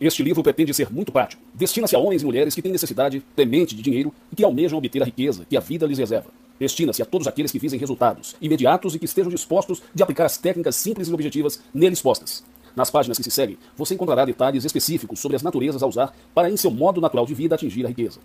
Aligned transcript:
Este 0.00 0.22
livro 0.22 0.42
pretende 0.42 0.72
ser 0.72 0.90
muito 0.90 1.12
prático. 1.12 1.42
Destina-se 1.52 1.94
a 1.94 1.98
homens 1.98 2.22
e 2.22 2.24
mulheres 2.24 2.54
que 2.54 2.62
têm 2.62 2.72
necessidade 2.72 3.22
temente 3.36 3.76
de 3.76 3.82
dinheiro 3.82 4.14
e 4.32 4.36
que 4.36 4.42
almejam 4.42 4.78
obter 4.78 5.02
a 5.02 5.04
riqueza 5.04 5.44
que 5.46 5.58
a 5.58 5.60
vida 5.60 5.86
lhes 5.86 5.98
reserva. 5.98 6.30
Destina-se 6.58 7.02
a 7.02 7.04
todos 7.04 7.26
aqueles 7.26 7.52
que 7.52 7.58
visem 7.58 7.78
resultados 7.78 8.34
imediatos 8.40 8.94
e 8.94 8.98
que 8.98 9.04
estejam 9.04 9.30
dispostos 9.30 9.82
de 9.94 10.02
aplicar 10.02 10.24
as 10.24 10.38
técnicas 10.38 10.74
simples 10.76 11.08
e 11.08 11.12
objetivas 11.12 11.62
nele 11.74 11.92
expostas. 11.92 12.42
Nas 12.74 12.90
páginas 12.90 13.18
que 13.18 13.24
se 13.24 13.30
seguem, 13.30 13.58
você 13.76 13.92
encontrará 13.92 14.24
detalhes 14.24 14.64
específicos 14.64 15.20
sobre 15.20 15.36
as 15.36 15.42
naturezas 15.42 15.82
a 15.82 15.86
usar 15.86 16.16
para, 16.34 16.48
em 16.48 16.56
seu 16.56 16.70
modo 16.70 16.98
natural 16.98 17.26
de 17.26 17.34
vida, 17.34 17.54
atingir 17.54 17.84
a 17.84 17.88
riqueza. 17.90 18.20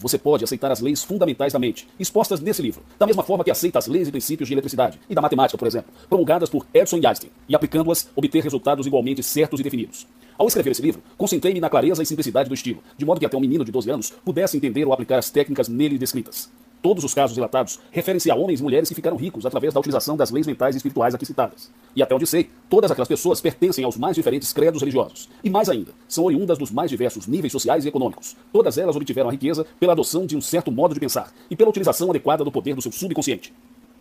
Você 0.00 0.16
pode 0.16 0.42
aceitar 0.42 0.72
as 0.72 0.80
leis 0.80 1.04
fundamentais 1.04 1.52
da 1.52 1.58
mente, 1.58 1.86
expostas 1.98 2.40
nesse 2.40 2.62
livro, 2.62 2.82
da 2.98 3.06
mesma 3.06 3.22
forma 3.22 3.44
que 3.44 3.50
aceita 3.50 3.78
as 3.78 3.86
leis 3.86 4.08
e 4.08 4.10
princípios 4.10 4.48
de 4.48 4.54
eletricidade 4.54 4.98
e 5.10 5.14
da 5.14 5.20
matemática, 5.20 5.58
por 5.58 5.68
exemplo, 5.68 5.92
promulgadas 6.08 6.48
por 6.48 6.66
Edison 6.72 6.96
e 6.96 7.06
Einstein, 7.06 7.30
e 7.46 7.54
aplicando-as, 7.54 8.08
obter 8.16 8.42
resultados 8.42 8.86
igualmente 8.86 9.22
certos 9.22 9.60
e 9.60 9.62
definidos. 9.62 10.06
Ao 10.38 10.46
escrever 10.46 10.70
esse 10.70 10.80
livro, 10.80 11.02
concentrei-me 11.18 11.60
na 11.60 11.68
clareza 11.68 12.02
e 12.02 12.06
simplicidade 12.06 12.48
do 12.48 12.54
estilo, 12.54 12.82
de 12.96 13.04
modo 13.04 13.20
que 13.20 13.26
até 13.26 13.36
um 13.36 13.40
menino 13.40 13.62
de 13.62 13.70
12 13.70 13.90
anos 13.90 14.10
pudesse 14.24 14.56
entender 14.56 14.86
ou 14.86 14.94
aplicar 14.94 15.18
as 15.18 15.28
técnicas 15.28 15.68
nele 15.68 15.98
descritas. 15.98 16.50
Todos 16.82 17.04
os 17.04 17.12
casos 17.12 17.36
relatados 17.36 17.78
referem-se 17.90 18.30
a 18.30 18.34
homens 18.34 18.60
e 18.60 18.62
mulheres 18.62 18.88
que 18.88 18.94
ficaram 18.94 19.16
ricos 19.16 19.44
através 19.44 19.74
da 19.74 19.80
utilização 19.80 20.16
das 20.16 20.30
leis 20.30 20.46
mentais 20.46 20.74
e 20.74 20.78
espirituais 20.78 21.14
aqui 21.14 21.26
citadas. 21.26 21.70
E 21.94 22.02
até 22.02 22.14
onde 22.14 22.26
sei, 22.26 22.48
todas 22.70 22.90
aquelas 22.90 23.08
pessoas 23.08 23.40
pertencem 23.40 23.84
aos 23.84 23.98
mais 23.98 24.16
diferentes 24.16 24.50
credos 24.52 24.80
religiosos. 24.80 25.28
E 25.44 25.50
mais 25.50 25.68
ainda, 25.68 25.92
são 26.08 26.24
oriundas 26.24 26.56
dos 26.56 26.70
mais 26.70 26.90
diversos 26.90 27.26
níveis 27.26 27.52
sociais 27.52 27.84
e 27.84 27.88
econômicos. 27.88 28.34
Todas 28.50 28.78
elas 28.78 28.96
obtiveram 28.96 29.28
a 29.28 29.32
riqueza 29.32 29.66
pela 29.78 29.92
adoção 29.92 30.24
de 30.24 30.36
um 30.36 30.40
certo 30.40 30.72
modo 30.72 30.94
de 30.94 31.00
pensar 31.00 31.30
e 31.50 31.56
pela 31.56 31.68
utilização 31.68 32.08
adequada 32.08 32.44
do 32.44 32.50
poder 32.52 32.74
do 32.74 32.80
seu 32.80 32.92
subconsciente. 32.92 33.52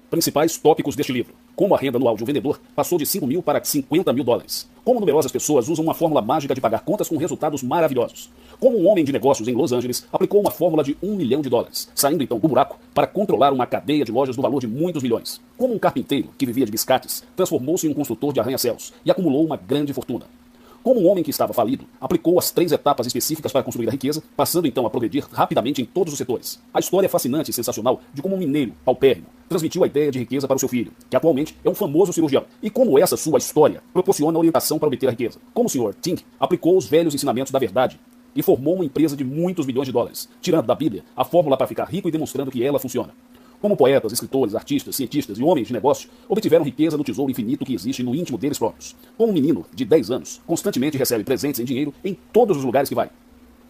Principais 0.09 0.58
tópicos 0.58 0.95
deste 0.95 1.13
livro. 1.13 1.36
Como 1.55 1.76
a 1.76 1.77
renda 1.77 1.99
anual 1.99 2.18
de 2.18 2.23
um 2.23 2.26
vendedor 2.26 2.59
passou 2.76 2.98
de 2.98 3.05
5 3.05 3.27
mil 3.27 3.44
para 3.44 3.63
50 3.63 4.12
mil 4.12 4.23
dólares. 4.23 4.68
Como 4.84 4.99
numerosas 4.99 5.32
pessoas 5.32 5.70
usam 5.70 5.85
uma 5.85 5.94
fórmula 5.94 6.20
mágica 6.20 6.55
de 6.55 6.62
pagar 6.62 6.80
contas 6.80 7.08
com 7.08 7.16
resultados 7.16 7.62
maravilhosos. 7.62 8.32
Como 8.59 8.80
um 8.80 8.88
homem 8.88 9.05
de 9.05 9.12
negócios 9.12 9.48
em 9.48 9.54
Los 9.54 9.72
Angeles 9.72 10.08
aplicou 10.12 10.41
uma 10.41 10.49
fórmula 10.49 10.84
de 10.84 10.98
1 11.04 11.15
milhão 11.15 11.43
de 11.43 11.49
dólares, 11.49 11.91
saindo 11.93 12.24
então 12.24 12.40
do 12.40 12.48
buraco 12.48 12.80
para 12.91 13.05
controlar 13.05 13.54
uma 13.54 13.68
cadeia 13.68 14.04
de 14.04 14.12
lojas 14.12 14.35
no 14.35 14.41
valor 14.41 14.62
de 14.62 14.68
muitos 14.68 15.04
milhões. 15.04 15.40
Como 15.55 15.76
um 15.76 15.80
carpinteiro 15.80 16.30
que 16.35 16.46
vivia 16.46 16.65
de 16.65 16.71
biscates 16.71 17.24
transformou-se 17.35 17.85
em 17.85 17.91
um 17.91 17.93
construtor 17.93 18.34
de 18.34 18.40
arranha-céus 18.40 18.91
e 19.05 19.12
acumulou 19.12 19.46
uma 19.46 19.57
grande 19.57 19.93
fortuna. 19.93 20.26
Como 20.82 21.02
um 21.02 21.08
homem 21.10 21.24
que 21.24 21.30
estava 21.30 21.54
falido, 21.54 21.85
aplicou 21.99 22.40
as 22.40 22.52
três 22.52 22.72
etapas 22.72 23.05
específicas 23.05 23.52
para 23.52 23.62
construir 23.62 23.90
a 23.90 23.91
riqueza, 23.91 24.24
passando 24.35 24.66
então 24.66 24.86
a 24.86 24.90
progredir 24.90 25.26
rapidamente 25.32 25.82
em 25.82 25.86
todos 25.86 26.13
os 26.13 26.18
setores. 26.18 26.60
A 26.74 26.80
história 26.80 27.05
é 27.05 27.10
fascinante 27.10 27.52
e 27.52 27.54
sensacional 27.54 28.02
de 28.13 28.21
como 28.21 28.36
um 28.36 28.40
mineiro, 28.40 28.74
paupérrimo, 28.86 29.27
transmitiu 29.49 29.84
a 29.84 29.88
ideia 29.88 30.10
de 30.10 30.20
riqueza 30.20 30.48
para 30.48 30.55
o 30.55 30.60
seu 30.60 30.70
filho, 30.70 30.94
que 31.10 31.18
atualmente 31.18 31.55
é 31.66 31.70
um 31.70 31.76
famoso 31.76 32.13
cirurgião, 32.13 32.46
e 32.63 32.70
como 32.70 32.98
essa 32.98 33.18
sua 33.18 33.40
história 33.40 33.84
proporciona 33.91 34.38
orientação 34.38 34.80
para 34.80 34.88
obter 34.88 35.08
a 35.08 35.12
riqueza. 35.12 35.40
Como 35.54 35.68
o 35.68 35.70
Sr. 35.70 35.94
Tink 36.02 36.24
aplicou 36.40 36.77
os 36.77 36.88
velhos 36.88 37.14
ensinamentos 37.14 37.52
da 37.52 37.60
verdade 37.60 37.99
e 38.34 38.41
formou 38.41 38.76
uma 38.76 38.86
empresa 38.86 39.18
de 39.18 39.24
muitos 39.24 39.66
milhões 39.66 39.88
de 39.88 39.91
dólares, 39.91 40.30
tirando 40.40 40.66
da 40.66 40.76
Bíblia 40.76 41.04
a 41.16 41.26
fórmula 41.26 41.58
para 41.58 41.68
ficar 41.68 41.86
rico 41.86 42.08
e 42.08 42.12
demonstrando 42.12 42.52
que 42.52 42.64
ela 42.64 42.80
funciona. 42.80 43.14
Como 43.62 43.76
poetas, 43.76 44.13
escritores, 44.13 44.55
artistas, 44.55 44.96
cientistas 44.96 45.38
e 45.38 45.43
homens 45.43 45.68
de 45.68 45.74
negócio 45.74 46.10
obtiveram 46.29 46.63
riqueza 46.63 46.98
no 46.98 47.04
tesouro 47.04 47.29
infinito 47.29 47.65
que 47.65 47.74
existe 47.74 48.02
no 48.02 48.15
íntimo 48.15 48.38
deles 48.38 48.57
próprios. 48.57 48.96
Como 49.18 49.32
um 49.32 49.34
menino 49.34 49.65
de 49.74 49.84
10 49.84 50.12
anos 50.12 50.41
constantemente 50.48 50.98
recebe 50.98 51.24
presentes 51.26 51.60
em 51.60 51.65
dinheiro 51.65 51.93
em 52.04 52.18
todos 52.32 52.55
os 52.55 52.63
lugares 52.63 52.87
que 52.87 52.96
vai. 52.96 53.10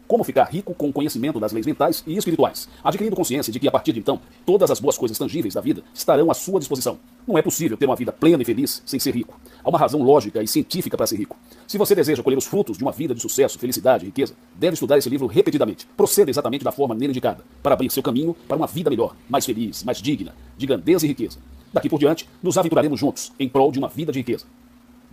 Como 0.10 0.24
ficar 0.24 0.46
rico 0.46 0.74
com 0.74 0.90
o 0.90 0.92
conhecimento 0.92 1.40
das 1.40 1.52
leis 1.52 1.68
mentais 1.68 2.04
e 2.08 2.18
espirituais, 2.18 2.68
adquirindo 2.84 3.16
consciência 3.16 3.54
de 3.54 3.60
que 3.60 3.68
a 3.68 3.72
partir 3.72 3.94
de 3.94 4.00
então 4.00 4.20
todas 4.44 4.72
as 4.72 4.80
boas 4.80 4.98
coisas 4.98 5.16
tangíveis 5.16 5.54
da 5.54 5.62
vida 5.62 5.84
estarão 5.94 6.32
à 6.32 6.34
sua 6.34 6.60
disposição. 6.60 6.98
Não 7.28 7.38
é 7.38 7.44
possível 7.44 7.78
ter 7.78 7.86
uma 7.86 7.96
vida 7.96 8.12
plena 8.12 8.42
e 8.42 8.46
feliz 8.46 8.82
sem 8.88 9.00
ser 9.00 9.14
rico. 9.14 9.40
Há 9.64 9.70
uma 9.70 9.78
razão 9.78 10.02
lógica 10.02 10.42
e 10.42 10.48
científica 10.48 10.98
para 10.98 11.06
ser 11.06 11.16
rico. 11.16 11.38
Se 11.68 11.78
você 11.78 11.94
deseja 11.94 12.24
colher 12.24 12.40
os 12.40 12.48
frutos 12.48 12.76
de 12.76 12.84
uma 12.84 12.92
vida 12.92 13.14
de 13.14 13.22
sucesso, 13.22 13.60
felicidade 13.60 14.04
e 14.04 14.08
riqueza, 14.08 14.34
deve 14.56 14.74
estudar 14.74 14.98
esse 14.98 15.12
livro 15.12 15.28
repetidamente. 15.28 15.86
Proceda 15.96 16.32
exatamente 16.32 16.64
da 16.64 16.72
forma 16.72 16.96
nele 16.96 17.12
indicada, 17.12 17.46
para 17.62 17.76
abrir 17.76 17.92
seu 17.92 18.02
caminho 18.02 18.36
para 18.48 18.58
uma 18.58 18.66
vida 18.66 18.90
melhor, 18.90 19.16
mais 19.30 19.46
feliz, 19.46 19.84
mais 19.84 20.02
digna, 20.02 20.34
de 20.58 20.66
grandeza 20.66 21.06
e 21.06 21.10
riqueza. 21.10 21.38
Daqui 21.72 21.88
por 21.88 22.00
diante, 22.00 22.28
nos 22.42 22.58
aventuraremos 22.58 23.00
juntos 23.00 23.32
em 23.40 23.48
prol 23.48 23.72
de 23.72 23.78
uma 23.78 23.88
vida 23.88 24.12
de 24.12 24.18
riqueza. 24.18 24.48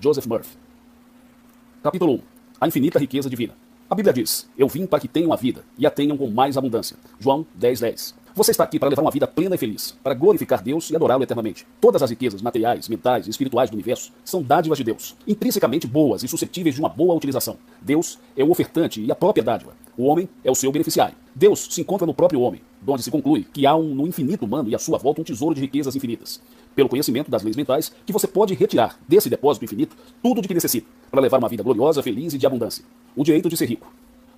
Joseph 0.00 0.24
Murphy. 0.24 0.56
Capítulo 1.82 2.14
1. 2.14 2.20
A 2.62 2.68
infinita 2.68 2.98
riqueza 2.98 3.28
divina. 3.28 3.65
A 3.88 3.94
Bíblia 3.94 4.12
diz: 4.12 4.48
Eu 4.58 4.68
vim 4.68 4.86
para 4.86 4.98
que 5.00 5.08
tenham 5.08 5.32
a 5.32 5.36
vida 5.36 5.64
e 5.78 5.86
a 5.86 5.90
tenham 5.90 6.16
com 6.16 6.28
mais 6.28 6.56
abundância. 6.56 6.96
João 7.20 7.46
10, 7.54 7.80
10. 7.80 8.14
Você 8.36 8.50
está 8.50 8.64
aqui 8.64 8.78
para 8.78 8.90
levar 8.90 9.00
uma 9.00 9.10
vida 9.10 9.26
plena 9.26 9.54
e 9.54 9.58
feliz, 9.58 9.96
para 10.04 10.12
glorificar 10.12 10.62
Deus 10.62 10.90
e 10.90 10.94
adorá-lo 10.94 11.22
eternamente. 11.22 11.66
Todas 11.80 12.02
as 12.02 12.10
riquezas 12.10 12.42
materiais, 12.42 12.86
mentais 12.86 13.26
e 13.26 13.30
espirituais 13.30 13.70
do 13.70 13.72
universo 13.72 14.12
são 14.22 14.42
dádivas 14.42 14.76
de 14.76 14.84
Deus, 14.84 15.16
intrinsecamente 15.26 15.86
boas 15.86 16.22
e 16.22 16.28
suscetíveis 16.28 16.74
de 16.74 16.80
uma 16.82 16.90
boa 16.90 17.14
utilização. 17.14 17.56
Deus 17.80 18.18
é 18.36 18.44
o 18.44 18.50
ofertante 18.50 19.00
e 19.00 19.10
a 19.10 19.14
própria 19.14 19.42
dádiva. 19.42 19.72
O 19.96 20.04
homem 20.04 20.28
é 20.44 20.50
o 20.50 20.54
seu 20.54 20.70
beneficiário. 20.70 21.16
Deus 21.34 21.66
se 21.70 21.80
encontra 21.80 22.06
no 22.06 22.12
próprio 22.12 22.42
homem, 22.42 22.60
onde 22.86 23.02
se 23.02 23.10
conclui 23.10 23.46
que 23.54 23.64
há 23.64 23.74
um, 23.74 23.94
no 23.94 24.06
infinito 24.06 24.44
humano 24.44 24.68
e 24.68 24.74
à 24.74 24.78
sua 24.78 24.98
volta 24.98 25.22
um 25.22 25.24
tesouro 25.24 25.54
de 25.54 25.62
riquezas 25.62 25.96
infinitas. 25.96 26.38
Pelo 26.74 26.90
conhecimento 26.90 27.30
das 27.30 27.42
leis 27.42 27.56
mentais, 27.56 27.90
que 28.04 28.12
você 28.12 28.26
pode 28.26 28.52
retirar 28.52 29.00
desse 29.08 29.30
depósito 29.30 29.64
infinito 29.64 29.96
tudo 30.22 30.42
de 30.42 30.48
que 30.48 30.52
necessita, 30.52 30.86
para 31.10 31.22
levar 31.22 31.38
uma 31.38 31.48
vida 31.48 31.62
gloriosa, 31.62 32.02
feliz 32.02 32.34
e 32.34 32.38
de 32.38 32.46
abundância. 32.46 32.84
O 33.16 33.24
direito 33.24 33.48
de 33.48 33.56
ser 33.56 33.64
rico. 33.64 33.90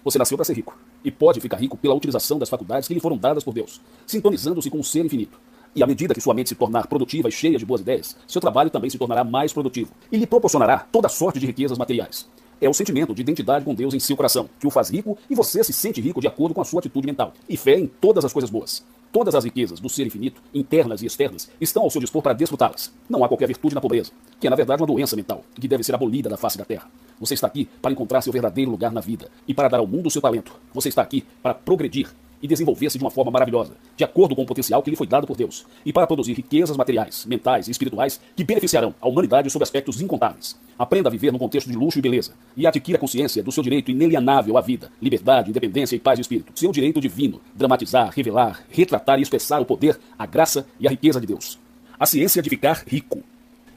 Você 0.09 0.19
nasceu 0.19 0.39
para 0.39 0.45
ser 0.47 0.55
rico 0.55 0.75
e 1.05 1.11
pode 1.11 1.39
ficar 1.39 1.59
rico 1.59 1.77
pela 1.77 1.95
utilização 1.95 2.39
das 2.39 2.49
faculdades 2.49 2.89
que 2.89 2.95
lhe 2.95 3.01
foram 3.01 3.19
dadas 3.19 3.45
por 3.45 3.53
Deus, 3.53 3.79
sintonizando-se 4.07 4.71
com 4.71 4.81
o 4.81 4.85
ser 4.85 5.05
infinito. 5.05 5.39
E 5.77 5.83
à 5.83 5.87
medida 5.87 6.15
que 6.15 6.21
sua 6.23 6.33
mente 6.33 6.49
se 6.49 6.55
tornar 6.55 6.87
produtiva 6.87 7.29
e 7.29 7.31
cheia 7.31 7.59
de 7.59 7.67
boas 7.67 7.83
ideias, 7.83 8.17
seu 8.27 8.41
trabalho 8.41 8.71
também 8.71 8.89
se 8.89 8.97
tornará 8.97 9.23
mais 9.23 9.53
produtivo 9.53 9.93
e 10.11 10.17
lhe 10.17 10.27
proporcionará 10.27 10.79
toda 10.91 11.11
sorte 11.11 11.39
de 11.39 11.45
riquezas 11.45 11.77
materiais. 11.77 12.27
É 12.59 12.67
o 12.67 12.73
sentimento 12.73 13.15
de 13.15 13.21
identidade 13.21 13.67
com 13.67 13.75
Deus 13.75 13.93
em 13.93 14.01
seu 14.01 14.17
coração 14.17 14.49
que 14.59 14.67
o 14.67 14.71
faz 14.71 14.89
rico 14.89 15.19
e 15.29 15.35
você 15.35 15.63
se 15.63 15.75
sente 15.75 16.01
rico 16.01 16.23
de 16.23 16.27
acordo 16.27 16.55
com 16.55 16.63
a 16.63 16.65
sua 16.65 16.79
atitude 16.79 17.07
mental 17.07 17.35
e 17.47 17.55
fé 17.55 17.79
em 17.79 17.87
todas 17.87 18.25
as 18.25 18.33
coisas 18.33 18.49
boas. 18.49 18.83
Todas 19.11 19.35
as 19.35 19.45
riquezas 19.45 19.81
do 19.81 19.89
ser 19.89 20.07
infinito, 20.07 20.43
internas 20.55 21.03
e 21.03 21.07
externas, 21.07 21.51
estão 21.61 21.83
ao 21.83 21.91
seu 21.91 22.01
dispor 22.01 22.23
para 22.23 22.35
desfrutá-las. 22.35 22.93
Não 23.09 23.25
há 23.25 23.29
qualquer 23.29 23.47
virtude 23.47 23.75
na 23.75 23.81
pobreza, 23.81 24.13
que 24.39 24.47
é 24.47 24.51
na 24.51 24.57
verdade 24.57 24.83
uma 24.83 24.87
doença 24.87 25.17
mental, 25.17 25.43
que 25.55 25.67
deve 25.67 25.83
ser 25.83 25.95
abolida 25.95 26.29
da 26.29 26.37
face 26.37 26.59
da 26.59 26.65
terra. 26.65 26.91
Você 27.19 27.35
está 27.35 27.47
aqui 27.47 27.69
para 27.81 27.91
encontrar 27.91 28.21
seu 28.21 28.33
verdadeiro 28.33 28.71
lugar 28.71 28.93
na 28.93 29.01
vida 29.01 29.31
e 29.47 29.55
para 29.55 29.69
dar 29.69 29.79
ao 29.79 29.87
mundo 29.87 30.11
seu 30.11 30.21
talento. 30.21 30.55
Você 30.75 30.91
está 30.91 31.03
aqui 31.03 31.25
para 31.43 31.55
progredir 31.55 32.09
e 32.43 32.49
desenvolver-se 32.49 32.99
de 32.99 33.05
uma 33.05 33.11
forma 33.11 33.31
maravilhosa, 33.31 33.73
de 33.97 34.05
acordo 34.05 34.35
com 34.35 34.43
o 34.43 34.47
potencial 34.47 34.83
que 34.83 34.91
lhe 34.91 34.97
foi 34.97 35.07
dado 35.07 35.27
por 35.27 35.37
Deus, 35.37 35.67
e 35.85 35.93
para 35.93 36.07
produzir 36.07 36.33
riquezas 36.35 36.77
materiais, 36.77 37.27
mentais 37.27 37.69
e 37.69 37.71
espirituais 37.71 38.21
que 38.37 38.45
beneficiarão 38.45 38.95
a 39.01 39.09
humanidade 39.09 39.51
sob 39.51 39.63
aspectos 39.63 40.01
incontáveis. 40.01 40.59
Aprenda 40.79 41.09
a 41.09 41.13
viver 41.13 41.33
num 41.33 41.39
contexto 41.39 41.71
de 41.71 41.77
luxo 41.77 41.99
e 41.99 42.03
beleza, 42.03 42.33
e 42.57 42.67
adquira 42.67 42.99
consciência 42.99 43.43
do 43.43 43.51
seu 43.51 43.63
direito 43.63 43.91
inalienável 43.91 44.57
à 44.57 44.61
vida, 44.61 44.91
liberdade, 45.03 45.51
independência 45.51 45.97
e 45.97 45.99
paz 45.99 46.17
de 46.17 46.23
espírito. 46.23 46.53
Seu 46.55 46.71
direito 46.71 47.01
divino, 47.01 47.41
dramatizar, 47.55 48.13
revelar, 48.15 48.65
retratar 48.71 49.19
e 49.19 49.23
expressar 49.23 49.61
o 49.61 49.67
poder, 49.67 49.99
a 50.19 50.27
graça 50.27 50.67
e 50.79 50.87
a 50.87 50.91
riqueza 50.91 51.21
de 51.21 51.27
Deus. 51.27 51.59
A 51.99 52.07
ciência 52.07 52.41
de 52.41 52.49
ficar 52.49 52.85
rico. 52.87 53.23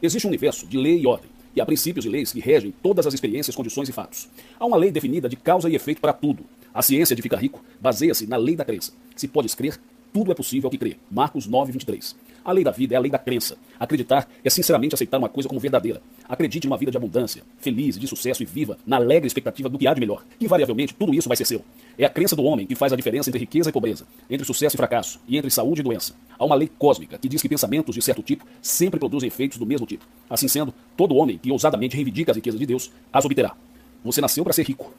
Existe 0.01 0.25
um 0.27 0.29
universo 0.29 0.67
de 0.67 0.77
lei 0.77 0.99
e 1.01 1.07
ordem 1.07 1.31
e 1.55 1.61
há 1.61 1.65
princípios 1.65 2.05
e 2.05 2.09
leis 2.09 2.31
que 2.31 2.39
regem 2.39 2.73
todas 2.81 3.05
as 3.05 3.13
experiências, 3.13 3.55
condições 3.55 3.89
e 3.89 3.91
fatos. 3.91 4.29
Há 4.59 4.65
uma 4.65 4.77
lei 4.77 4.91
definida 4.91 5.27
de 5.27 5.35
causa 5.35 5.69
e 5.69 5.75
efeito 5.75 6.01
para 6.01 6.13
tudo. 6.13 6.43
A 6.73 6.81
ciência 6.81 7.15
de 7.15 7.21
ficar 7.21 7.37
rico 7.37 7.63
baseia-se 7.79 8.25
na 8.25 8.37
lei 8.37 8.55
da 8.55 8.63
crença. 8.63 8.93
Se 9.15 9.27
podes 9.27 9.53
crer, 9.53 9.77
tudo 10.13 10.31
é 10.31 10.35
possível 10.35 10.67
ao 10.67 10.71
que 10.71 10.77
crê. 10.77 10.97
Marcos 11.09 11.45
9, 11.45 11.71
23. 11.73 12.15
A 12.43 12.51
lei 12.51 12.63
da 12.63 12.71
vida 12.71 12.95
é 12.95 12.97
a 12.97 12.99
lei 12.99 13.11
da 13.11 13.19
crença. 13.19 13.57
Acreditar 13.79 14.27
é 14.43 14.49
sinceramente 14.49 14.95
aceitar 14.95 15.17
uma 15.17 15.29
coisa 15.29 15.47
como 15.47 15.59
verdadeira. 15.59 16.01
Acredite 16.27 16.67
numa 16.67 16.77
vida 16.77 16.89
de 16.89 16.97
abundância, 16.97 17.43
feliz, 17.59 17.99
de 17.99 18.07
sucesso 18.07 18.41
e 18.41 18.45
viva, 18.45 18.77
na 18.85 18.95
alegre 18.95 19.27
expectativa 19.27 19.69
do 19.69 19.77
que 19.77 19.85
há 19.85 19.93
de 19.93 19.99
melhor. 19.99 20.23
Invariavelmente, 20.39 20.93
tudo 20.93 21.13
isso 21.13 21.27
vai 21.27 21.37
ser 21.37 21.45
seu. 21.45 21.63
É 21.97 22.05
a 22.05 22.09
crença 22.09 22.35
do 22.35 22.43
homem 22.43 22.65
que 22.65 22.73
faz 22.73 22.91
a 22.91 22.95
diferença 22.95 23.29
entre 23.29 23.39
riqueza 23.39 23.69
e 23.69 23.73
pobreza, 23.73 24.07
entre 24.29 24.45
sucesso 24.45 24.75
e 24.75 24.77
fracasso, 24.77 25.19
e 25.27 25.37
entre 25.37 25.51
saúde 25.51 25.81
e 25.81 25.83
doença. 25.83 26.15
Há 26.39 26.45
uma 26.45 26.55
lei 26.55 26.69
cósmica 26.79 27.17
que 27.17 27.29
diz 27.29 27.41
que 27.41 27.49
pensamentos 27.49 27.93
de 27.93 28.01
certo 28.01 28.23
tipo 28.23 28.45
sempre 28.61 28.99
produzem 28.99 29.27
efeitos 29.27 29.57
do 29.57 29.65
mesmo 29.65 29.85
tipo. 29.85 30.05
Assim 30.29 30.47
sendo, 30.47 30.73
todo 30.97 31.15
homem 31.15 31.37
que 31.37 31.51
ousadamente 31.51 31.95
reivindica 31.95 32.31
as 32.31 32.37
riquezas 32.37 32.59
de 32.59 32.65
Deus 32.65 32.91
as 33.13 33.23
obterá. 33.23 33.55
Você 34.03 34.19
nasceu 34.19 34.43
para 34.43 34.53
ser 34.53 34.63
rico. 34.63 34.91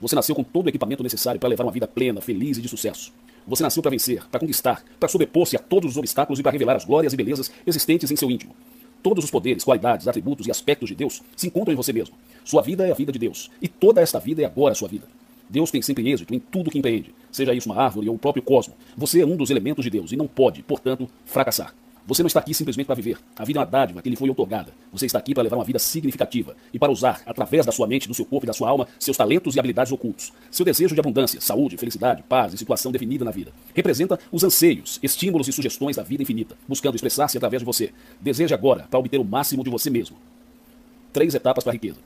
Você 0.00 0.14
nasceu 0.14 0.34
com 0.34 0.42
todo 0.42 0.66
o 0.66 0.68
equipamento 0.68 1.02
necessário 1.02 1.38
para 1.38 1.48
levar 1.48 1.64
uma 1.64 1.72
vida 1.72 1.86
plena, 1.86 2.20
feliz 2.20 2.56
e 2.56 2.62
de 2.62 2.68
sucesso. 2.68 3.12
Você 3.46 3.62
nasceu 3.62 3.82
para 3.82 3.90
vencer, 3.90 4.26
para 4.30 4.40
conquistar, 4.40 4.82
para 4.98 5.08
sobrepor-se 5.08 5.56
a 5.56 5.58
todos 5.58 5.90
os 5.90 5.96
obstáculos 5.96 6.38
e 6.40 6.42
para 6.42 6.52
revelar 6.52 6.76
as 6.76 6.84
glórias 6.84 7.12
e 7.12 7.16
belezas 7.16 7.50
existentes 7.66 8.10
em 8.10 8.16
seu 8.16 8.30
íntimo. 8.30 8.54
Todos 9.02 9.24
os 9.24 9.30
poderes, 9.30 9.64
qualidades, 9.64 10.08
atributos 10.08 10.46
e 10.46 10.50
aspectos 10.50 10.88
de 10.88 10.94
Deus 10.94 11.22
se 11.36 11.46
encontram 11.46 11.72
em 11.72 11.76
você 11.76 11.92
mesmo. 11.92 12.14
Sua 12.44 12.62
vida 12.62 12.86
é 12.86 12.90
a 12.90 12.94
vida 12.94 13.12
de 13.12 13.18
Deus. 13.18 13.50
E 13.60 13.68
toda 13.68 14.00
esta 14.00 14.18
vida 14.18 14.42
é 14.42 14.44
agora 14.44 14.72
a 14.72 14.74
sua 14.74 14.88
vida. 14.88 15.06
Deus 15.48 15.70
tem 15.70 15.82
sempre 15.82 16.08
êxito 16.08 16.34
em 16.34 16.38
tudo 16.38 16.70
que 16.70 16.78
empreende, 16.78 17.12
seja 17.32 17.52
isso 17.52 17.68
uma 17.68 17.82
árvore 17.82 18.08
ou 18.08 18.14
o 18.14 18.18
próprio 18.18 18.42
cosmo. 18.42 18.74
Você 18.96 19.20
é 19.20 19.26
um 19.26 19.36
dos 19.36 19.50
elementos 19.50 19.84
de 19.84 19.90
Deus 19.90 20.12
e 20.12 20.16
não 20.16 20.28
pode, 20.28 20.62
portanto, 20.62 21.08
fracassar. 21.26 21.74
Você 22.10 22.24
não 22.24 22.26
está 22.26 22.40
aqui 22.40 22.52
simplesmente 22.52 22.86
para 22.86 22.96
viver. 22.96 23.18
A 23.36 23.44
vida 23.44 23.60
é 23.60 23.60
uma 23.60 23.66
dádiva 23.66 24.02
que 24.02 24.10
lhe 24.10 24.16
foi 24.16 24.28
otorgada. 24.28 24.74
Você 24.92 25.06
está 25.06 25.16
aqui 25.16 25.32
para 25.32 25.44
levar 25.44 25.54
uma 25.54 25.64
vida 25.64 25.78
significativa 25.78 26.56
e 26.74 26.78
para 26.78 26.90
usar, 26.90 27.22
através 27.24 27.64
da 27.64 27.70
sua 27.70 27.86
mente, 27.86 28.08
do 28.08 28.14
seu 28.14 28.24
corpo 28.24 28.44
e 28.44 28.48
da 28.48 28.52
sua 28.52 28.68
alma, 28.68 28.88
seus 28.98 29.16
talentos 29.16 29.54
e 29.54 29.60
habilidades 29.60 29.92
ocultos. 29.92 30.32
Seu 30.50 30.66
desejo 30.66 30.92
de 30.92 31.00
abundância, 31.00 31.40
saúde, 31.40 31.76
felicidade, 31.76 32.24
paz 32.28 32.52
e 32.52 32.58
situação 32.58 32.90
definida 32.90 33.24
na 33.24 33.30
vida. 33.30 33.52
Representa 33.72 34.18
os 34.32 34.42
anseios, 34.42 34.98
estímulos 35.00 35.46
e 35.46 35.52
sugestões 35.52 35.94
da 35.94 36.02
vida 36.02 36.24
infinita, 36.24 36.56
buscando 36.66 36.96
expressar-se 36.96 37.36
através 37.36 37.60
de 37.62 37.64
você. 37.64 37.92
Deseje 38.20 38.52
agora 38.52 38.88
para 38.90 38.98
obter 38.98 39.20
o 39.20 39.24
máximo 39.24 39.62
de 39.62 39.70
você 39.70 39.88
mesmo. 39.88 40.16
Três 41.12 41.32
etapas 41.32 41.62
para 41.62 41.70
a 41.70 41.74
riqueza. 41.74 41.98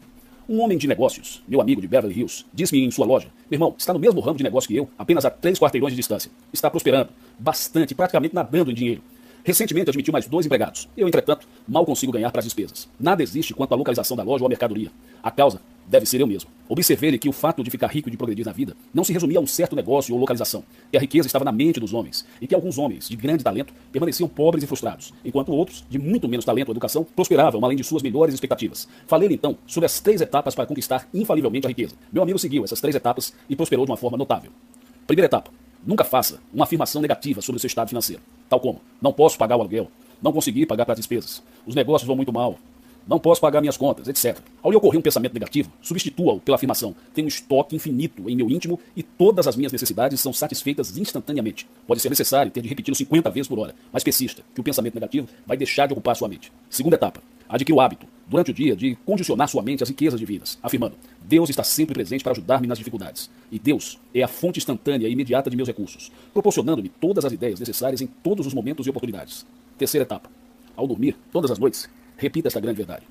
Um 0.46 0.60
homem 0.60 0.76
de 0.76 0.86
negócios, 0.86 1.42
meu 1.48 1.62
amigo 1.62 1.80
de 1.80 1.88
Beverly 1.88 2.20
Hills, 2.20 2.44
disse-me 2.52 2.84
em 2.84 2.90
sua 2.90 3.06
loja: 3.06 3.28
Meu 3.50 3.56
irmão, 3.56 3.74
está 3.78 3.94
no 3.94 3.98
mesmo 3.98 4.20
ramo 4.20 4.36
de 4.36 4.44
negócio 4.44 4.68
que 4.68 4.76
eu, 4.76 4.86
apenas 4.98 5.24
a 5.24 5.30
três 5.30 5.58
quarteirões 5.58 5.94
de 5.94 5.96
distância. 5.96 6.30
Está 6.52 6.70
prosperando, 6.70 7.08
bastante, 7.38 7.94
praticamente 7.94 8.34
nadando 8.34 8.70
em 8.70 8.74
dinheiro. 8.74 9.02
Recentemente 9.44 9.90
admitiu 9.90 10.10
mais 10.10 10.26
dois 10.26 10.46
empregados. 10.46 10.88
Eu, 10.96 11.06
entretanto, 11.06 11.46
mal 11.68 11.84
consigo 11.84 12.10
ganhar 12.10 12.30
para 12.30 12.38
as 12.38 12.46
despesas. 12.46 12.88
Nada 12.98 13.22
existe 13.22 13.52
quanto 13.52 13.74
à 13.74 13.76
localização 13.76 14.16
da 14.16 14.22
loja 14.22 14.42
ou 14.42 14.46
à 14.46 14.48
mercadoria. 14.48 14.90
A 15.22 15.30
causa 15.30 15.60
deve 15.86 16.06
ser 16.06 16.18
eu 16.18 16.26
mesmo. 16.26 16.48
Observei 16.66 17.18
que 17.18 17.28
o 17.28 17.32
fato 17.32 17.62
de 17.62 17.70
ficar 17.70 17.88
rico 17.88 18.08
e 18.08 18.10
de 18.10 18.16
progredir 18.16 18.46
na 18.46 18.52
vida 18.52 18.74
não 18.92 19.04
se 19.04 19.12
resumia 19.12 19.38
a 19.38 19.42
um 19.42 19.46
certo 19.46 19.76
negócio 19.76 20.14
ou 20.14 20.18
localização, 20.18 20.64
que 20.90 20.96
a 20.96 21.00
riqueza 21.00 21.26
estava 21.26 21.44
na 21.44 21.52
mente 21.52 21.78
dos 21.78 21.92
homens, 21.92 22.24
e 22.40 22.46
que 22.46 22.54
alguns 22.54 22.78
homens 22.78 23.06
de 23.06 23.16
grande 23.16 23.44
talento 23.44 23.74
permaneciam 23.92 24.26
pobres 24.26 24.64
e 24.64 24.66
frustrados, 24.66 25.12
enquanto 25.22 25.52
outros, 25.52 25.84
de 25.90 25.98
muito 25.98 26.26
menos 26.26 26.46
talento 26.46 26.68
ou 26.68 26.72
educação, 26.72 27.04
prosperavam 27.04 27.62
além 27.62 27.76
de 27.76 27.84
suas 27.84 28.02
melhores 28.02 28.32
expectativas. 28.32 28.88
Falei-lhe 29.06 29.34
então 29.34 29.58
sobre 29.66 29.84
as 29.84 30.00
três 30.00 30.22
etapas 30.22 30.54
para 30.54 30.64
conquistar 30.64 31.06
infalivelmente 31.12 31.66
a 31.66 31.68
riqueza. 31.68 31.94
Meu 32.10 32.22
amigo 32.22 32.38
seguiu 32.38 32.64
essas 32.64 32.80
três 32.80 32.96
etapas 32.96 33.34
e 33.46 33.54
prosperou 33.54 33.84
de 33.84 33.90
uma 33.90 33.98
forma 33.98 34.16
notável. 34.16 34.50
Primeira 35.06 35.26
etapa: 35.26 35.50
Nunca 35.86 36.02
faça 36.02 36.40
uma 36.52 36.64
afirmação 36.64 37.02
negativa 37.02 37.42
sobre 37.42 37.58
o 37.58 37.60
seu 37.60 37.66
estado 37.66 37.88
financeiro, 37.88 38.22
tal 38.48 38.60
como: 38.60 38.80
não 39.00 39.12
posso 39.12 39.38
pagar 39.38 39.56
o 39.56 39.60
aluguel, 39.60 39.88
não 40.22 40.32
consegui 40.32 40.66
pagar 40.66 40.90
as 40.90 40.96
despesas, 40.96 41.42
os 41.66 41.74
negócios 41.74 42.06
vão 42.06 42.16
muito 42.16 42.32
mal, 42.32 42.58
não 43.06 43.18
posso 43.18 43.40
pagar 43.40 43.60
minhas 43.60 43.76
contas, 43.76 44.08
etc. 44.08 44.38
Ao 44.62 44.70
lhe 44.70 44.76
ocorrer 44.76 44.98
um 44.98 45.02
pensamento 45.02 45.34
negativo, 45.34 45.70
substitua-o 45.82 46.40
pela 46.40 46.56
afirmação: 46.56 46.94
tenho 47.12 47.26
um 47.26 47.28
estoque 47.28 47.76
infinito 47.76 48.28
em 48.28 48.36
meu 48.36 48.50
íntimo 48.50 48.80
e 48.96 49.02
todas 49.02 49.46
as 49.46 49.56
minhas 49.56 49.72
necessidades 49.72 50.20
são 50.20 50.32
satisfeitas 50.32 50.96
instantaneamente. 50.96 51.68
Pode 51.86 52.00
ser 52.00 52.08
necessário 52.08 52.50
ter 52.50 52.62
de 52.62 52.68
repeti-lo 52.68 52.96
50 52.96 53.30
vezes 53.30 53.48
por 53.48 53.58
hora, 53.58 53.74
mas 53.92 54.02
persista, 54.02 54.42
que 54.54 54.60
o 54.60 54.64
pensamento 54.64 54.94
negativo 54.94 55.28
vai 55.46 55.56
deixar 55.56 55.86
de 55.86 55.92
ocupar 55.92 56.16
sua 56.16 56.28
mente. 56.28 56.50
Segunda 56.70 56.96
etapa: 56.96 57.22
adquira 57.48 57.76
o 57.76 57.80
hábito, 57.80 58.06
durante 58.26 58.50
o 58.50 58.54
dia, 58.54 58.74
de 58.74 58.96
condicionar 59.04 59.48
sua 59.48 59.62
mente 59.62 59.82
às 59.82 59.88
riquezas 59.88 60.18
divinas, 60.18 60.58
afirmando: 60.62 60.96
Deus 61.22 61.50
está 61.50 61.62
sempre 61.62 61.94
presente 61.94 62.22
para 62.22 62.32
ajudar-me 62.32 62.66
nas 62.66 62.78
dificuldades. 62.78 63.30
E 63.50 63.58
Deus 63.58 63.98
é 64.14 64.22
a 64.22 64.28
fonte 64.28 64.58
instantânea 64.58 65.08
e 65.08 65.12
imediata 65.12 65.50
de 65.50 65.56
meus 65.56 65.68
recursos, 65.68 66.10
proporcionando-me 66.32 66.88
todas 66.88 67.24
as 67.24 67.32
ideias 67.32 67.60
necessárias 67.60 68.00
em 68.00 68.06
todos 68.06 68.46
os 68.46 68.54
momentos 68.54 68.86
e 68.86 68.90
oportunidades. 68.90 69.46
Terceira 69.78 70.04
etapa: 70.04 70.30
ao 70.76 70.86
dormir, 70.86 71.16
todas 71.32 71.50
as 71.50 71.58
noites, 71.58 71.88
repita 72.16 72.48
esta 72.48 72.60
grande 72.60 72.76
verdade. 72.76 73.06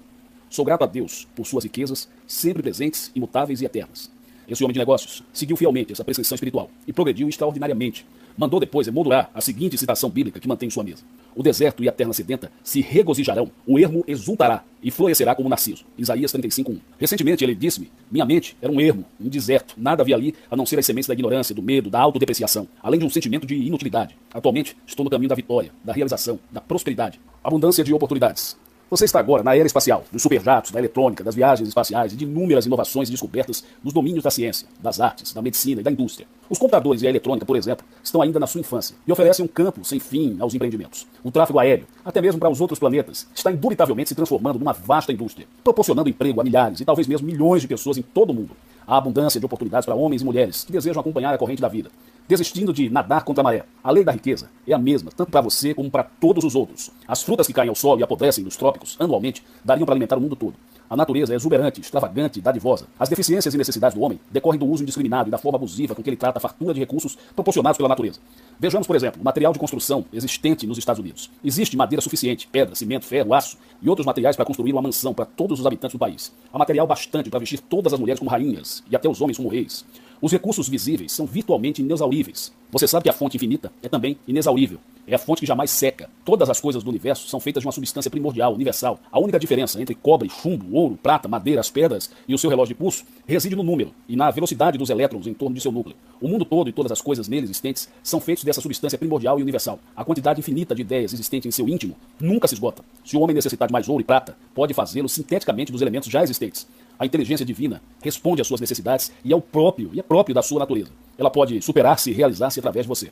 Sou 0.49 0.63
grato 0.63 0.83
a 0.83 0.87
Deus 0.87 1.27
por 1.35 1.47
suas 1.47 1.63
riquezas, 1.63 2.07
sempre 2.27 2.61
presentes, 2.61 3.11
imutáveis 3.15 3.61
e 3.61 3.65
eternas. 3.65 4.11
Esse 4.47 4.63
homem 4.63 4.73
de 4.73 4.79
negócios 4.79 5.23
seguiu 5.33 5.55
fielmente 5.55 5.93
essa 5.93 6.03
prescrição 6.03 6.35
espiritual 6.35 6.69
e 6.85 6.93
progrediu 6.93 7.27
extraordinariamente. 7.29 8.05
Mandou 8.37 8.59
depois 8.59 8.87
emoldurar 8.87 9.29
a 9.33 9.41
seguinte 9.41 9.77
citação 9.77 10.09
bíblica 10.09 10.39
que 10.39 10.47
mantém 10.47 10.67
em 10.67 10.69
sua 10.69 10.83
mesa: 10.83 11.03
O 11.35 11.43
deserto 11.43 11.83
e 11.83 11.89
a 11.89 11.91
terra 11.91 12.13
sedenta 12.13 12.51
se 12.63 12.81
regozijarão, 12.81 13.51
o 13.65 13.77
ermo 13.77 14.03
exultará 14.07 14.63
e 14.81 14.89
florescerá 14.89 15.35
como 15.35 15.49
narciso. 15.49 15.85
Isaías 15.97 16.33
35:1. 16.33 16.79
Recentemente 16.97 17.43
ele 17.43 17.55
disse-me: 17.55 17.91
Minha 18.11 18.25
mente 18.25 18.57
era 18.61 18.71
um 18.71 18.81
ermo, 18.81 19.05
um 19.19 19.29
deserto. 19.29 19.75
Nada 19.77 20.01
havia 20.01 20.15
ali 20.15 20.33
a 20.49 20.55
não 20.55 20.65
ser 20.65 20.79
as 20.79 20.85
sementes 20.85 21.07
da 21.07 21.13
ignorância, 21.13 21.53
do 21.53 21.61
medo, 21.61 21.89
da 21.89 21.99
autodepreciação, 21.99 22.67
além 22.81 22.99
de 22.99 23.05
um 23.05 23.09
sentimento 23.09 23.45
de 23.45 23.55
inutilidade. 23.55 24.15
Atualmente 24.33 24.75
estou 24.85 25.03
no 25.03 25.09
caminho 25.09 25.29
da 25.29 25.35
vitória, 25.35 25.71
da 25.83 25.93
realização, 25.93 26.39
da 26.51 26.59
prosperidade. 26.59 27.19
Abundância 27.43 27.83
de 27.83 27.93
oportunidades. 27.93 28.57
Você 28.93 29.05
está 29.05 29.17
agora 29.19 29.41
na 29.41 29.55
era 29.55 29.65
espacial, 29.65 30.03
dos 30.11 30.21
superjatos, 30.21 30.69
da 30.69 30.77
eletrônica, 30.77 31.23
das 31.23 31.33
viagens 31.33 31.67
espaciais 31.67 32.13
e 32.13 32.15
de 32.15 32.25
inúmeras 32.25 32.67
inovações 32.67 33.09
e 33.09 33.11
descobertas 33.11 33.63
nos 33.83 33.91
domínios 33.91 34.23
da 34.23 34.29
ciência, 34.29 34.67
das 34.79 34.99
artes, 34.99 35.33
da 35.33 35.41
medicina 35.41 35.81
e 35.81 35.83
da 35.83 35.89
indústria. 35.89 36.27
Os 36.47 36.59
computadores 36.59 37.01
e 37.01 37.07
a 37.07 37.09
eletrônica, 37.09 37.43
por 37.43 37.57
exemplo, 37.57 37.83
estão 38.03 38.21
ainda 38.21 38.39
na 38.39 38.45
sua 38.45 38.61
infância 38.61 38.95
e 39.07 39.11
oferecem 39.11 39.43
um 39.43 39.47
campo 39.47 39.83
sem 39.83 39.99
fim 39.99 40.37
aos 40.39 40.53
empreendimentos. 40.53 41.07
O 41.23 41.31
tráfego 41.31 41.57
aéreo, 41.57 41.87
até 42.05 42.21
mesmo 42.21 42.39
para 42.39 42.51
os 42.51 42.61
outros 42.61 42.77
planetas, 42.77 43.25
está 43.33 43.51
indubitavelmente 43.51 44.09
se 44.09 44.15
transformando 44.15 44.59
numa 44.59 44.73
vasta 44.73 45.11
indústria, 45.11 45.47
proporcionando 45.63 46.07
emprego 46.07 46.39
a 46.39 46.43
milhares 46.43 46.79
e 46.79 46.85
talvez 46.85 47.07
mesmo 47.07 47.25
milhões 47.25 47.63
de 47.63 47.67
pessoas 47.67 47.97
em 47.97 48.03
todo 48.03 48.29
o 48.29 48.33
mundo. 48.35 48.51
Há 48.85 48.97
abundância 48.97 49.39
de 49.39 49.45
oportunidades 49.47 49.87
para 49.87 49.95
homens 49.95 50.21
e 50.21 50.25
mulheres 50.25 50.65
que 50.65 50.71
desejam 50.71 51.01
acompanhar 51.01 51.33
a 51.33 51.37
corrente 51.39 51.63
da 51.63 51.67
vida, 51.67 51.89
desistindo 52.27 52.73
de 52.73 52.89
nadar 52.89 53.23
contra 53.23 53.41
a 53.41 53.43
maré. 53.43 53.65
A 53.83 53.91
lei 53.91 54.03
da 54.03 54.11
riqueza 54.11 54.49
é 54.67 54.73
a 54.73 54.77
mesma, 54.77 55.11
tanto 55.15 55.31
para 55.31 55.41
você 55.41 55.73
como 55.73 55.89
para 55.89 56.03
todos 56.03 56.43
os 56.43 56.55
outros. 56.55 56.91
As 57.07 57.21
frutas 57.21 57.47
que 57.47 57.53
caem 57.53 57.69
ao 57.69 57.75
solo 57.75 57.99
e 57.99 58.03
apodrecem 58.03 58.43
nos 58.43 58.55
trópicos 58.55 58.95
anualmente 58.99 59.43
dariam 59.63 59.85
para 59.85 59.93
alimentar 59.93 60.17
o 60.17 60.21
mundo 60.21 60.35
todo. 60.35 60.55
A 60.93 60.95
natureza 60.95 61.33
é 61.33 61.35
exuberante, 61.35 61.81
extravagante 61.81 62.39
dadivosa. 62.39 62.85
As 62.99 63.09
deficiências 63.09 63.51
e 63.51 63.57
necessidades 63.57 63.97
do 63.97 64.03
homem 64.03 64.19
decorrem 64.29 64.59
do 64.59 64.67
uso 64.67 64.83
indiscriminado 64.83 65.27
e 65.27 65.31
da 65.31 65.39
forma 65.39 65.57
abusiva 65.57 65.95
com 65.95 66.03
que 66.03 66.09
ele 66.11 66.15
trata 66.15 66.37
a 66.37 66.39
fartura 66.39 66.71
de 66.71 66.79
recursos 66.79 67.17
proporcionados 67.35 67.77
pela 67.77 67.89
natureza. 67.89 68.19
Vejamos, 68.59 68.85
por 68.85 68.95
exemplo, 68.95 69.19
o 69.19 69.25
material 69.25 69.51
de 69.51 69.57
construção 69.57 70.05
existente 70.13 70.67
nos 70.67 70.77
Estados 70.77 70.99
Unidos. 70.99 71.31
Existe 71.43 71.75
madeira 71.75 71.99
suficiente, 71.99 72.47
pedra, 72.47 72.75
cimento, 72.75 73.05
ferro, 73.05 73.33
aço 73.33 73.57
e 73.81 73.89
outros 73.89 74.05
materiais 74.05 74.35
para 74.35 74.45
construir 74.45 74.71
uma 74.71 74.83
mansão 74.83 75.15
para 75.15 75.25
todos 75.25 75.59
os 75.59 75.65
habitantes 75.65 75.95
do 75.95 75.99
país. 75.99 76.31
Há 76.53 76.59
material 76.59 76.85
bastante 76.85 77.27
para 77.27 77.39
vestir 77.39 77.59
todas 77.59 77.91
as 77.91 77.99
mulheres 77.99 78.19
como 78.19 78.29
rainhas 78.29 78.83
e 78.87 78.95
até 78.95 79.09
os 79.09 79.19
homens 79.19 79.37
como 79.37 79.49
reis. 79.49 79.83
Os 80.21 80.31
recursos 80.31 80.69
visíveis 80.69 81.11
são 81.11 81.25
virtualmente 81.25 81.81
inexauríveis. 81.81 82.53
Você 82.71 82.87
sabe 82.87 83.03
que 83.03 83.09
a 83.09 83.13
fonte 83.13 83.35
infinita 83.35 83.73
é 83.81 83.89
também 83.89 84.17
inexaurível. 84.27 84.79
É 85.05 85.15
a 85.15 85.19
fonte 85.19 85.41
que 85.41 85.45
jamais 85.45 85.69
seca. 85.69 86.09
Todas 86.23 86.49
as 86.49 86.61
coisas 86.61 86.81
do 86.81 86.89
universo 86.89 87.27
são 87.27 87.41
feitas 87.41 87.61
de 87.61 87.67
uma 87.67 87.73
substância 87.73 88.09
primordial, 88.09 88.53
universal. 88.53 88.97
A 89.11 89.19
única 89.19 89.37
diferença 89.37 89.81
entre 89.81 89.93
cobre, 89.93 90.29
chumbo, 90.29 90.73
ouro, 90.73 90.82
prata, 90.91 91.27
madeira, 91.27 91.61
as 91.61 91.69
pedras 91.69 92.11
e 92.27 92.33
o 92.33 92.37
seu 92.37 92.49
relógio 92.49 92.75
de 92.75 92.79
pulso 92.79 93.05
reside 93.25 93.55
no 93.55 93.63
número 93.63 93.93
e 94.07 94.15
na 94.15 94.29
velocidade 94.29 94.77
dos 94.77 94.89
elétrons 94.89 95.27
em 95.27 95.33
torno 95.33 95.55
de 95.55 95.61
seu 95.61 95.71
núcleo. 95.71 95.95
O 96.21 96.27
mundo 96.27 96.45
todo 96.45 96.69
e 96.69 96.73
todas 96.73 96.91
as 96.91 97.01
coisas 97.01 97.27
nele 97.27 97.45
existentes 97.45 97.89
são 98.01 98.19
feitos 98.19 98.43
dessa 98.43 98.61
substância 98.61 98.97
primordial 98.97 99.39
e 99.39 99.41
universal. 99.41 99.79
A 99.95 100.03
quantidade 100.03 100.39
infinita 100.39 100.75
de 100.75 100.81
ideias 100.81 101.13
existentes 101.13 101.47
em 101.47 101.51
seu 101.51 101.67
íntimo 101.67 101.95
nunca 102.19 102.47
se 102.47 102.53
esgota. 102.53 102.83
Se 103.03 103.15
o 103.15 103.21
homem 103.21 103.35
necessitar 103.35 103.67
de 103.67 103.71
mais 103.71 103.89
ouro 103.89 104.01
e 104.01 104.05
prata, 104.05 104.37
pode 104.53 104.73
fazê-lo 104.73 105.09
sinteticamente 105.09 105.71
dos 105.71 105.81
elementos 105.81 106.09
já 106.09 106.21
existentes. 106.23 106.67
A 106.97 107.05
inteligência 107.05 107.45
divina 107.45 107.81
responde 108.01 108.41
às 108.41 108.47
suas 108.47 108.61
necessidades 108.61 109.11
e 109.23 109.33
é 109.33 109.35
o 109.35 109.41
próprio, 109.41 109.89
e 109.93 109.99
é 109.99 110.03
próprio 110.03 110.35
da 110.35 110.41
sua 110.41 110.59
natureza. 110.59 110.91
Ela 111.17 111.29
pode 111.29 111.61
superar-se 111.61 112.11
e 112.11 112.13
realizar-se 112.13 112.59
através 112.59 112.85
de 112.85 112.89
você. 112.89 113.11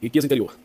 Riqueza 0.00 0.26
interior. 0.26 0.56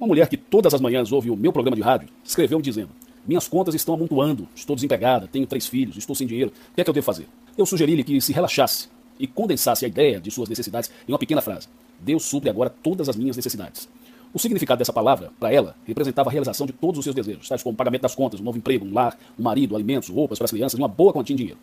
Uma 0.00 0.08
mulher 0.08 0.28
que 0.28 0.36
todas 0.36 0.74
as 0.74 0.80
manhãs 0.80 1.12
ouve 1.12 1.30
o 1.30 1.36
meu 1.36 1.52
programa 1.52 1.76
de 1.76 1.82
rádio 1.82 2.08
escreveu 2.24 2.60
dizendo: 2.60 2.90
Minhas 3.26 3.46
contas 3.46 3.74
estão 3.74 3.94
amontoando, 3.94 4.48
estou 4.54 4.74
desempregada, 4.74 5.28
tenho 5.28 5.46
três 5.46 5.66
filhos, 5.66 5.96
estou 5.96 6.14
sem 6.14 6.26
dinheiro, 6.26 6.50
o 6.50 6.74
que 6.74 6.80
é 6.80 6.84
que 6.84 6.90
eu 6.90 6.94
devo 6.94 7.04
fazer? 7.04 7.28
Eu 7.56 7.64
sugeri-lhe 7.64 8.02
que 8.02 8.20
se 8.20 8.32
relaxasse 8.32 8.88
e 9.18 9.26
condensasse 9.26 9.84
a 9.84 9.88
ideia 9.88 10.20
de 10.20 10.30
suas 10.30 10.48
necessidades 10.48 10.90
em 11.06 11.12
uma 11.12 11.18
pequena 11.18 11.40
frase: 11.40 11.68
Deus 12.00 12.24
supre 12.24 12.50
agora 12.50 12.68
todas 12.68 13.08
as 13.08 13.14
minhas 13.14 13.36
necessidades. 13.36 13.88
O 14.34 14.38
significado 14.38 14.78
dessa 14.78 14.92
palavra, 14.92 15.30
para 15.38 15.52
ela, 15.52 15.76
representava 15.84 16.30
a 16.30 16.32
realização 16.32 16.66
de 16.66 16.72
todos 16.72 16.98
os 16.98 17.04
seus 17.04 17.14
desejos, 17.14 17.48
tais 17.48 17.62
como 17.62 17.76
pagamento 17.76 18.02
das 18.02 18.14
contas, 18.14 18.40
um 18.40 18.44
novo 18.44 18.58
emprego, 18.58 18.84
um 18.84 18.92
lar, 18.92 19.16
um 19.38 19.42
marido, 19.42 19.76
alimentos, 19.76 20.08
roupas 20.08 20.38
para 20.38 20.46
as 20.46 20.50
crianças 20.50 20.78
e 20.78 20.82
uma 20.82 20.88
boa 20.88 21.12
quantia 21.12 21.34
em 21.34 21.36
dinheiro. 21.36 21.58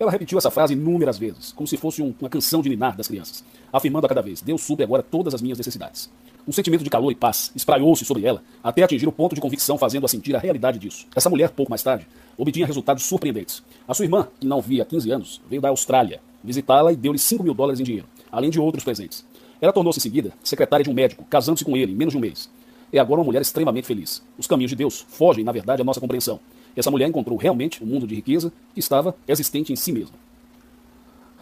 Ela 0.00 0.10
repetiu 0.10 0.38
essa 0.38 0.50
frase 0.50 0.72
inúmeras 0.72 1.18
vezes, 1.18 1.52
como 1.52 1.68
se 1.68 1.76
fosse 1.76 2.02
um, 2.02 2.14
uma 2.18 2.28
canção 2.28 2.62
de 2.62 2.68
ninar 2.68 2.96
das 2.96 3.06
crianças, 3.06 3.44
afirmando 3.72 4.06
a 4.06 4.08
cada 4.08 4.22
vez: 4.22 4.40
Deus 4.40 4.62
supre 4.62 4.84
agora 4.84 5.02
todas 5.02 5.34
as 5.34 5.42
minhas 5.42 5.58
necessidades. 5.58 6.10
Um 6.46 6.52
sentimento 6.52 6.84
de 6.84 6.90
calor 6.90 7.10
e 7.10 7.14
paz 7.14 7.50
espraiou-se 7.56 8.04
sobre 8.04 8.26
ela, 8.26 8.42
até 8.62 8.82
atingir 8.82 9.08
o 9.08 9.12
ponto 9.12 9.34
de 9.34 9.40
convicção, 9.40 9.78
fazendo-a 9.78 10.08
sentir 10.08 10.36
a 10.36 10.38
realidade 10.38 10.78
disso. 10.78 11.06
Essa 11.16 11.30
mulher, 11.30 11.50
pouco 11.50 11.70
mais 11.70 11.82
tarde, 11.82 12.06
obtinha 12.36 12.66
resultados 12.66 13.04
surpreendentes. 13.04 13.62
A 13.88 13.94
sua 13.94 14.04
irmã, 14.04 14.28
que 14.38 14.46
não 14.46 14.60
via 14.60 14.82
há 14.82 14.86
15 14.86 15.10
anos, 15.10 15.40
veio 15.48 15.62
da 15.62 15.70
Austrália 15.70 16.20
visitá-la 16.42 16.92
e 16.92 16.96
deu-lhe 16.96 17.18
5 17.18 17.42
mil 17.42 17.54
dólares 17.54 17.80
em 17.80 17.84
dinheiro, 17.84 18.06
além 18.30 18.50
de 18.50 18.60
outros 18.60 18.84
presentes. 18.84 19.24
Ela 19.58 19.72
tornou-se 19.72 19.98
em 19.98 20.02
seguida 20.02 20.34
secretária 20.44 20.84
de 20.84 20.90
um 20.90 20.94
médico, 20.94 21.24
casando-se 21.24 21.64
com 21.64 21.74
ele 21.74 21.92
em 21.92 21.96
menos 21.96 22.12
de 22.12 22.18
um 22.18 22.20
mês. 22.20 22.50
É 22.92 22.98
agora 22.98 23.20
uma 23.20 23.24
mulher 23.24 23.40
extremamente 23.40 23.86
feliz. 23.86 24.22
Os 24.36 24.46
caminhos 24.46 24.70
de 24.70 24.76
Deus 24.76 25.00
fogem, 25.08 25.42
na 25.42 25.52
verdade, 25.52 25.80
à 25.80 25.84
nossa 25.84 26.00
compreensão. 26.00 26.38
Essa 26.76 26.90
mulher 26.90 27.08
encontrou 27.08 27.38
realmente 27.38 27.82
um 27.82 27.86
mundo 27.86 28.06
de 28.06 28.14
riqueza 28.14 28.52
que 28.74 28.80
estava 28.80 29.16
existente 29.26 29.72
em 29.72 29.76
si 29.76 29.90
mesma. 29.90 30.14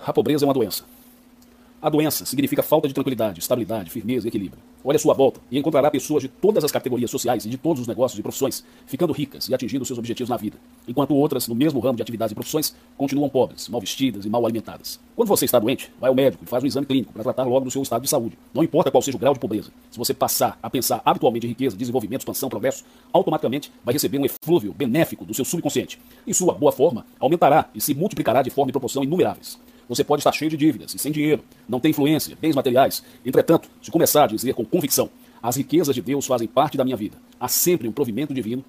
A 0.06 0.12
pobreza 0.12 0.44
é 0.44 0.46
uma 0.46 0.54
doença. 0.54 0.84
A 1.82 1.90
doença 1.90 2.24
significa 2.24 2.62
falta 2.62 2.86
de 2.86 2.94
tranquilidade, 2.94 3.40
estabilidade, 3.40 3.90
firmeza 3.90 4.24
e 4.24 4.28
equilíbrio. 4.28 4.62
Olhe 4.84 4.94
à 4.94 5.00
sua 5.00 5.14
volta 5.14 5.40
e 5.50 5.58
encontrará 5.58 5.90
pessoas 5.90 6.22
de 6.22 6.28
todas 6.28 6.62
as 6.62 6.70
categorias 6.70 7.10
sociais 7.10 7.44
e 7.44 7.48
de 7.48 7.58
todos 7.58 7.80
os 7.80 7.88
negócios 7.88 8.16
e 8.16 8.22
profissões 8.22 8.64
ficando 8.86 9.12
ricas 9.12 9.48
e 9.48 9.54
atingindo 9.54 9.84
seus 9.84 9.98
objetivos 9.98 10.30
na 10.30 10.36
vida, 10.36 10.56
enquanto 10.86 11.12
outras, 11.12 11.48
no 11.48 11.56
mesmo 11.56 11.80
ramo 11.80 11.96
de 11.96 12.02
atividades 12.02 12.30
e 12.30 12.34
profissões, 12.36 12.72
continuam 12.96 13.28
pobres, 13.28 13.68
mal 13.68 13.80
vestidas 13.80 14.24
e 14.24 14.28
mal 14.28 14.44
alimentadas. 14.44 15.00
Quando 15.16 15.26
você 15.26 15.44
está 15.44 15.58
doente, 15.58 15.92
vai 16.00 16.08
ao 16.08 16.14
médico 16.14 16.44
e 16.44 16.46
faz 16.46 16.62
um 16.62 16.68
exame 16.68 16.86
clínico 16.86 17.12
para 17.12 17.24
tratar 17.24 17.42
logo 17.42 17.64
do 17.64 17.70
seu 17.72 17.82
estado 17.82 18.02
de 18.02 18.08
saúde. 18.08 18.38
Não 18.54 18.62
importa 18.62 18.88
qual 18.88 19.02
seja 19.02 19.16
o 19.16 19.20
grau 19.20 19.34
de 19.34 19.40
pobreza. 19.40 19.72
Se 19.90 19.98
você 19.98 20.14
passar 20.14 20.56
a 20.62 20.70
pensar 20.70 21.02
habitualmente 21.04 21.46
em 21.46 21.48
riqueza, 21.48 21.76
desenvolvimento, 21.76 22.20
expansão, 22.20 22.48
progresso, 22.48 22.84
automaticamente 23.12 23.72
vai 23.84 23.92
receber 23.92 24.18
um 24.18 24.24
eflúvio 24.24 24.72
benéfico 24.72 25.24
do 25.24 25.34
seu 25.34 25.44
subconsciente. 25.44 26.00
E 26.24 26.32
sua 26.32 26.54
boa 26.54 26.70
forma 26.70 27.04
aumentará 27.18 27.68
e 27.74 27.80
se 27.80 27.92
multiplicará 27.92 28.40
de 28.40 28.50
forma 28.50 28.70
e 28.70 28.72
proporção 28.72 29.02
inumeráveis. 29.02 29.58
Você 29.88 30.04
pode 30.04 30.20
estar 30.20 30.32
cheio 30.32 30.50
de 30.50 30.56
dívidas 30.56 30.94
e 30.94 30.98
sem 30.98 31.12
dinheiro, 31.12 31.42
não 31.68 31.80
tem 31.80 31.90
influência, 31.90 32.36
bens 32.40 32.54
materiais. 32.54 33.02
Entretanto, 33.24 33.68
se 33.82 33.90
começar 33.90 34.24
a 34.24 34.26
dizer 34.26 34.54
com 34.54 34.64
convicção, 34.64 35.10
as 35.42 35.56
riquezas 35.56 35.94
de 35.94 36.00
Deus 36.00 36.26
fazem 36.26 36.46
parte 36.46 36.76
da 36.76 36.84
minha 36.84 36.96
vida, 36.96 37.16
há 37.38 37.48
sempre 37.48 37.88
um 37.88 37.92
provimento 37.92 38.32
divino, 38.32 38.64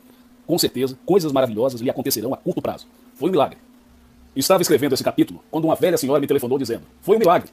com 0.46 0.58
certeza, 0.58 0.98
coisas 1.05 1.32
maravilhosas 1.32 1.82
lhe 1.82 1.89
acontecerão 1.89 2.34
a 2.34 2.38
curto 2.38 2.62
prazo. 2.62 2.88
Foi 3.15 3.29
um 3.29 3.32
milagre. 3.32 3.58
Estava 4.36 4.62
escrevendo 4.62 4.93
esse 4.93 5.03
capítulo 5.03 5.43
quando 5.51 5.65
uma 5.65 5.75
velha 5.75 5.98
senhora 5.98 6.20
me 6.20 6.27
telefonou 6.27 6.58
dizendo: 6.58 6.84
Foi 7.01 7.15
um 7.15 7.20
milagre. 7.20 7.50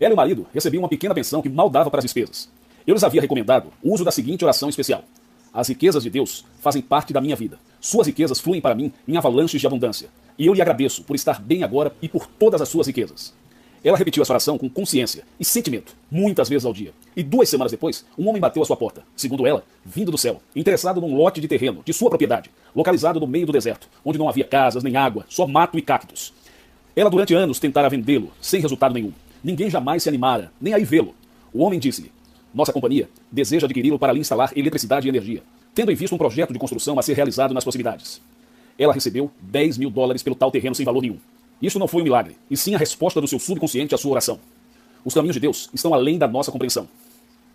Ela 0.00 0.12
e 0.12 0.14
o 0.14 0.16
marido 0.16 0.46
recebiam 0.54 0.82
uma 0.82 0.88
pequena 0.88 1.14
pensão 1.14 1.42
que 1.42 1.48
mal 1.48 1.68
dava 1.68 1.90
para 1.90 1.98
as 1.98 2.04
despesas. 2.04 2.48
Eu 2.86 2.94
lhes 2.94 3.04
havia 3.04 3.20
recomendado 3.20 3.68
o 3.82 3.92
uso 3.92 4.04
da 4.04 4.10
seguinte 4.10 4.44
oração 4.44 4.68
especial: 4.68 5.04
As 5.52 5.68
riquezas 5.68 6.02
de 6.02 6.10
Deus 6.10 6.44
fazem 6.60 6.80
parte 6.80 7.12
da 7.12 7.20
minha 7.20 7.36
vida. 7.36 7.58
Suas 7.80 8.06
riquezas 8.06 8.40
fluem 8.40 8.60
para 8.60 8.74
mim 8.74 8.90
em 9.06 9.16
avalanches 9.16 9.60
de 9.60 9.66
abundância. 9.66 10.08
E 10.38 10.46
eu 10.46 10.54
lhe 10.54 10.62
agradeço 10.62 11.04
por 11.04 11.14
estar 11.14 11.40
bem 11.40 11.62
agora 11.62 11.92
e 12.00 12.08
por 12.08 12.26
todas 12.26 12.62
as 12.62 12.68
suas 12.68 12.86
riquezas. 12.86 13.34
Ela 13.84 13.98
repetiu 13.98 14.22
essa 14.22 14.32
oração 14.32 14.56
com 14.56 14.70
consciência 14.70 15.24
e 15.38 15.44
sentimento, 15.44 15.94
muitas 16.10 16.48
vezes 16.48 16.64
ao 16.64 16.72
dia. 16.72 16.92
E 17.16 17.22
duas 17.22 17.48
semanas 17.48 17.72
depois, 17.72 18.06
um 18.16 18.28
homem 18.28 18.40
bateu 18.40 18.62
à 18.62 18.64
sua 18.64 18.76
porta, 18.76 19.02
segundo 19.16 19.46
ela, 19.46 19.64
vindo 19.84 20.12
do 20.12 20.16
céu, 20.16 20.40
interessado 20.54 21.00
num 21.00 21.16
lote 21.16 21.40
de 21.40 21.48
terreno, 21.48 21.82
de 21.84 21.92
sua 21.92 22.08
propriedade, 22.08 22.50
localizado 22.74 23.18
no 23.18 23.26
meio 23.26 23.44
do 23.44 23.52
deserto, 23.52 23.88
onde 24.04 24.18
não 24.18 24.28
havia 24.28 24.44
casas 24.44 24.84
nem 24.84 24.96
água, 24.96 25.26
só 25.28 25.46
mato 25.48 25.76
e 25.76 25.82
cactos. 25.82 26.32
Ela 26.94 27.10
durante 27.10 27.34
anos 27.34 27.58
tentara 27.58 27.88
vendê-lo, 27.88 28.30
sem 28.40 28.60
resultado 28.60 28.94
nenhum. 28.94 29.12
Ninguém 29.42 29.68
jamais 29.68 30.04
se 30.04 30.08
animara, 30.08 30.52
nem 30.60 30.72
aí 30.72 30.84
vê-lo. 30.84 31.14
O 31.52 31.64
homem 31.64 31.80
disse-lhe: 31.80 32.12
Nossa 32.54 32.72
companhia 32.72 33.08
deseja 33.30 33.66
adquiri-lo 33.66 33.98
para 33.98 34.12
lhe 34.12 34.20
instalar 34.20 34.52
eletricidade 34.56 35.06
e 35.06 35.10
energia, 35.10 35.42
tendo 35.74 35.90
em 35.90 35.94
vista 35.94 36.14
um 36.14 36.18
projeto 36.18 36.52
de 36.52 36.58
construção 36.58 36.98
a 36.98 37.02
ser 37.02 37.14
realizado 37.14 37.54
nas 37.54 37.64
proximidades. 37.64 38.20
Ela 38.78 38.92
recebeu 38.92 39.30
10 39.40 39.78
mil 39.78 39.90
dólares 39.90 40.22
pelo 40.22 40.36
tal 40.36 40.50
terreno 40.50 40.74
sem 40.74 40.84
valor 40.84 41.00
nenhum. 41.00 41.18
Isso 41.60 41.78
não 41.78 41.88
foi 41.88 42.02
um 42.02 42.04
milagre, 42.04 42.36
e 42.50 42.56
sim 42.56 42.74
a 42.74 42.78
resposta 42.78 43.20
do 43.20 43.28
seu 43.28 43.38
subconsciente 43.38 43.94
à 43.94 43.98
sua 43.98 44.10
oração. 44.12 44.38
Os 45.04 45.14
caminhos 45.14 45.34
de 45.34 45.40
Deus 45.40 45.70
estão 45.72 45.94
além 45.94 46.18
da 46.18 46.28
nossa 46.28 46.50
compreensão. 46.50 46.88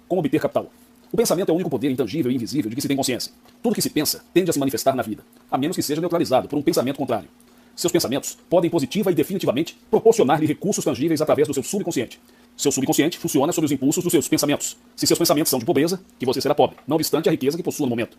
Como 0.08 0.20
obter 0.20 0.39
capital? 0.39 0.72
O 1.12 1.18
pensamento 1.18 1.50
é 1.50 1.51
o 1.51 1.56
único 1.56 1.70
poder 1.70 1.89
intangível 1.89 2.32
e 2.32 2.36
invisível 2.36 2.70
de 2.70 2.75
que 2.75 2.82
se 2.82 2.88
tem 2.88 2.98
consciência. 2.98 3.32
Tudo 3.62 3.75
que 3.75 3.82
se 3.82 3.89
pensa 3.89 4.24
tende 4.34 4.50
a 4.50 4.54
se 4.54 4.60
manifestar 4.60 4.96
na 4.96 5.04
vida, 5.04 5.24
a 5.50 5.58
menos 5.58 5.75
que 5.75 5.84
seja 5.84 6.01
neutralizado 6.01 6.48
por 6.48 6.58
um 6.58 6.62
pensamento 6.62 6.98
contrário. 6.98 7.30
Seus 7.75 7.92
pensamentos 7.92 8.38
podem 8.50 8.70
positiva 8.70 9.12
e 9.12 9.16
definitivamente 9.16 9.77
proporcionar-lhe 9.89 10.48
recursos 10.48 10.84
tangíveis 10.84 11.22
através 11.22 11.48
do 11.48 11.54
seu 11.54 11.63
subconsciente. 11.63 12.20
Seu 12.58 12.72
subconsciente 12.72 13.20
funciona 13.20 13.54
sob 13.54 13.66
os 13.66 13.72
impulsos 13.72 14.04
dos 14.04 14.12
seus 14.12 14.28
pensamentos. 14.28 14.76
Se 14.96 15.06
seus 15.06 15.20
pensamentos 15.20 15.50
são 15.52 15.60
de 15.60 15.66
pobreza, 15.66 16.02
que 16.18 16.26
você 16.26 16.42
será 16.42 16.56
pobre, 16.56 16.76
não 16.88 16.96
obstante 16.96 17.30
a 17.30 17.32
riqueza 17.32 17.56
que 17.56 17.62
possua 17.62 17.86
no 17.86 17.92
momento. 17.92 18.18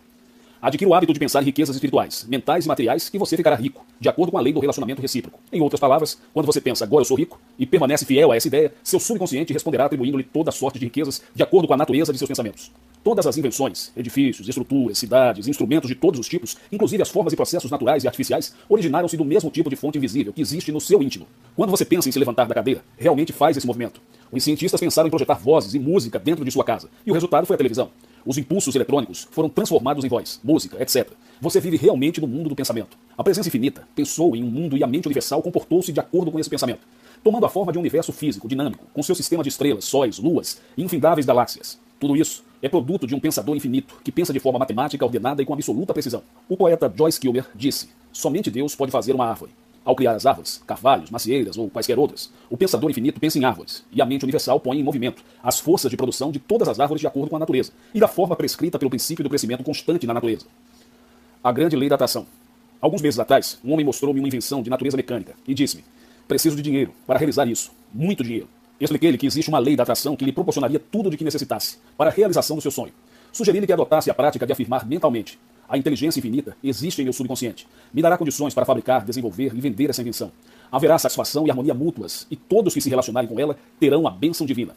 Adquira 0.60 0.90
o 0.90 0.94
hábito 0.94 1.12
de 1.12 1.20
pensar 1.20 1.40
em 1.40 1.44
riquezas 1.44 1.76
espirituais, 1.76 2.26
mentais 2.28 2.64
e 2.64 2.68
materiais, 2.68 3.08
que 3.08 3.16
você 3.16 3.36
ficará 3.36 3.54
rico, 3.54 3.86
de 4.00 4.08
acordo 4.08 4.32
com 4.32 4.38
a 4.38 4.40
lei 4.40 4.52
do 4.52 4.58
relacionamento 4.58 5.00
recíproco. 5.00 5.38
Em 5.52 5.60
outras 5.60 5.78
palavras, 5.78 6.18
quando 6.34 6.46
você 6.46 6.60
pensa 6.60 6.84
agora 6.84 7.02
eu 7.02 7.04
sou 7.04 7.16
rico 7.16 7.40
e 7.56 7.64
permanece 7.64 8.04
fiel 8.04 8.32
a 8.32 8.36
essa 8.36 8.48
ideia, 8.48 8.74
seu 8.82 8.98
subconsciente 8.98 9.52
responderá 9.52 9.84
atribuindo-lhe 9.84 10.24
toda 10.24 10.50
sorte 10.50 10.80
de 10.80 10.86
riquezas 10.86 11.22
de 11.32 11.44
acordo 11.44 11.68
com 11.68 11.74
a 11.74 11.76
natureza 11.76 12.12
de 12.12 12.18
seus 12.18 12.26
pensamentos. 12.26 12.72
Todas 13.04 13.24
as 13.24 13.38
invenções, 13.38 13.92
edifícios, 13.96 14.48
estruturas, 14.48 14.98
cidades, 14.98 15.46
instrumentos 15.46 15.88
de 15.88 15.94
todos 15.94 16.18
os 16.18 16.28
tipos, 16.28 16.56
inclusive 16.72 17.00
as 17.00 17.08
formas 17.08 17.32
e 17.32 17.36
processos 17.36 17.70
naturais 17.70 18.02
e 18.02 18.08
artificiais, 18.08 18.52
originaram-se 18.68 19.16
do 19.16 19.24
mesmo 19.24 19.50
tipo 19.50 19.70
de 19.70 19.76
fonte 19.76 19.96
invisível 19.96 20.32
que 20.32 20.42
existe 20.42 20.72
no 20.72 20.80
seu 20.80 21.00
íntimo. 21.00 21.28
Quando 21.54 21.70
você 21.70 21.84
pensa 21.84 22.08
em 22.08 22.12
se 22.12 22.18
levantar 22.18 22.46
da 22.46 22.54
cadeira, 22.54 22.82
realmente 22.96 23.32
faz 23.32 23.56
esse 23.56 23.66
movimento. 23.66 24.00
Os 24.32 24.42
cientistas 24.42 24.80
pensaram 24.80 25.06
em 25.06 25.10
projetar 25.10 25.34
vozes 25.34 25.74
e 25.74 25.78
música 25.78 26.18
dentro 26.18 26.44
de 26.44 26.50
sua 26.50 26.64
casa, 26.64 26.90
e 27.06 27.10
o 27.12 27.14
resultado 27.14 27.46
foi 27.46 27.54
a 27.54 27.56
televisão. 27.56 27.90
Os 28.28 28.36
impulsos 28.36 28.74
eletrônicos 28.74 29.26
foram 29.30 29.48
transformados 29.48 30.04
em 30.04 30.08
voz, 30.08 30.38
música, 30.44 30.76
etc. 30.82 31.08
Você 31.40 31.62
vive 31.62 31.78
realmente 31.78 32.20
no 32.20 32.26
mundo 32.26 32.50
do 32.50 32.54
pensamento. 32.54 32.98
A 33.16 33.24
presença 33.24 33.48
infinita 33.48 33.88
pensou 33.96 34.36
em 34.36 34.44
um 34.44 34.50
mundo 34.50 34.76
e 34.76 34.84
a 34.84 34.86
mente 34.86 35.06
universal 35.06 35.42
comportou-se 35.42 35.90
de 35.90 35.98
acordo 35.98 36.30
com 36.30 36.38
esse 36.38 36.50
pensamento, 36.50 36.80
tomando 37.24 37.46
a 37.46 37.48
forma 37.48 37.72
de 37.72 37.78
um 37.78 37.80
universo 37.80 38.12
físico, 38.12 38.46
dinâmico, 38.46 38.84
com 38.92 39.02
seu 39.02 39.14
sistema 39.14 39.42
de 39.42 39.48
estrelas, 39.48 39.86
sóis, 39.86 40.18
luas 40.18 40.60
e 40.76 40.82
infindáveis 40.82 41.24
galáxias. 41.24 41.80
Tudo 41.98 42.14
isso 42.18 42.44
é 42.60 42.68
produto 42.68 43.06
de 43.06 43.14
um 43.14 43.18
pensador 43.18 43.56
infinito 43.56 43.94
que 44.04 44.12
pensa 44.12 44.30
de 44.30 44.40
forma 44.40 44.58
matemática, 44.58 45.06
ordenada 45.06 45.40
e 45.40 45.46
com 45.46 45.54
absoluta 45.54 45.94
precisão. 45.94 46.22
O 46.50 46.54
poeta 46.54 46.92
Joyce 46.94 47.18
Kilmer 47.18 47.46
disse: 47.54 47.88
Somente 48.12 48.50
Deus 48.50 48.76
pode 48.76 48.92
fazer 48.92 49.14
uma 49.14 49.24
árvore. 49.24 49.52
Ao 49.84 49.96
criar 49.96 50.12
as 50.12 50.26
árvores, 50.26 50.62
carvalhos, 50.66 51.10
macieiras 51.10 51.56
ou 51.56 51.70
quaisquer 51.70 51.98
outras, 51.98 52.30
o 52.50 52.56
pensador 52.56 52.90
infinito 52.90 53.18
pensa 53.18 53.38
em 53.38 53.44
árvores, 53.44 53.84
e 53.90 54.02
a 54.02 54.06
mente 54.06 54.24
universal 54.24 54.60
põe 54.60 54.78
em 54.78 54.82
movimento 54.82 55.22
as 55.42 55.58
forças 55.58 55.90
de 55.90 55.96
produção 55.96 56.30
de 56.30 56.38
todas 56.38 56.68
as 56.68 56.78
árvores 56.78 57.00
de 57.00 57.06
acordo 57.06 57.30
com 57.30 57.36
a 57.36 57.38
natureza, 57.38 57.72
e 57.94 58.00
da 58.00 58.08
forma 58.08 58.36
prescrita 58.36 58.78
pelo 58.78 58.90
princípio 58.90 59.22
do 59.22 59.30
crescimento 59.30 59.64
constante 59.64 60.06
na 60.06 60.14
natureza. 60.14 60.46
A 61.42 61.52
grande 61.52 61.76
lei 61.76 61.88
da 61.88 61.94
atração. 61.94 62.26
Alguns 62.80 63.02
meses 63.02 63.18
atrás, 63.18 63.58
um 63.64 63.72
homem 63.72 63.84
mostrou-me 63.84 64.20
uma 64.20 64.28
invenção 64.28 64.62
de 64.62 64.70
natureza 64.70 64.96
mecânica 64.96 65.34
e 65.46 65.54
disse-me: 65.54 65.84
Preciso 66.28 66.56
de 66.56 66.62
dinheiro 66.62 66.92
para 67.06 67.18
realizar 67.18 67.46
isso, 67.46 67.72
muito 67.92 68.22
dinheiro. 68.22 68.48
Expliquei-lhe 68.80 69.18
que 69.18 69.26
existe 69.26 69.48
uma 69.48 69.58
lei 69.58 69.74
da 69.74 69.82
atração 69.82 70.14
que 70.14 70.24
lhe 70.24 70.32
proporcionaria 70.32 70.78
tudo 70.78 71.08
o 71.08 71.16
que 71.16 71.24
necessitasse 71.24 71.78
para 71.96 72.10
a 72.10 72.12
realização 72.12 72.56
do 72.56 72.62
seu 72.62 72.70
sonho. 72.70 72.92
Sugeri-lhe 73.32 73.66
que 73.66 73.72
adotasse 73.72 74.10
a 74.10 74.14
prática 74.14 74.46
de 74.46 74.52
afirmar 74.52 74.86
mentalmente: 74.86 75.38
a 75.68 75.76
inteligência 75.76 76.18
infinita 76.18 76.56
existe 76.64 77.00
em 77.02 77.04
meu 77.04 77.12
subconsciente. 77.12 77.68
Me 77.92 78.00
dará 78.00 78.16
condições 78.16 78.54
para 78.54 78.64
fabricar, 78.64 79.04
desenvolver 79.04 79.52
e 79.54 79.60
vender 79.60 79.90
essa 79.90 80.00
invenção. 80.00 80.32
Haverá 80.72 80.98
satisfação 80.98 81.46
e 81.46 81.50
harmonia 81.50 81.74
mútuas, 81.74 82.26
e 82.30 82.36
todos 82.36 82.72
que 82.72 82.80
se 82.80 82.88
relacionarem 82.88 83.28
com 83.28 83.38
ela 83.38 83.56
terão 83.78 84.06
a 84.06 84.10
bênção 84.10 84.46
divina. 84.46 84.74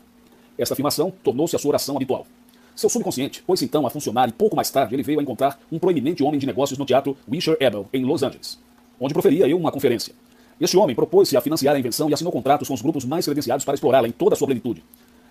Esta 0.57 0.73
afirmação 0.73 1.13
tornou-se 1.23 1.55
a 1.55 1.59
sua 1.59 1.69
oração 1.69 1.95
habitual. 1.95 2.27
Seu 2.75 2.89
subconsciente 2.89 3.41
pôs 3.43 3.61
então 3.61 3.85
a 3.87 3.89
funcionar 3.89 4.27
e 4.27 4.31
pouco 4.31 4.55
mais 4.55 4.69
tarde 4.69 4.95
ele 4.95 5.03
veio 5.03 5.19
a 5.19 5.23
encontrar 5.23 5.59
um 5.71 5.79
proeminente 5.79 6.23
homem 6.23 6.39
de 6.39 6.45
negócios 6.45 6.77
no 6.77 6.85
teatro 6.85 7.17
Wisher 7.29 7.57
Ebel, 7.59 7.87
em 7.93 8.03
Los 8.03 8.23
Angeles, 8.23 8.59
onde 8.99 9.13
proferia 9.13 9.47
eu 9.47 9.57
uma 9.57 9.71
conferência. 9.71 10.13
Este 10.59 10.77
homem 10.77 10.95
propôs-se 10.95 11.35
a 11.35 11.41
financiar 11.41 11.75
a 11.75 11.79
invenção 11.79 12.09
e 12.09 12.13
assinou 12.13 12.31
contratos 12.31 12.67
com 12.67 12.73
os 12.73 12.81
grupos 12.81 13.03
mais 13.03 13.25
credenciados 13.25 13.65
para 13.65 13.73
explorá-la 13.73 14.07
em 14.07 14.11
toda 14.11 14.35
a 14.35 14.37
sua 14.37 14.47
plenitude. 14.47 14.83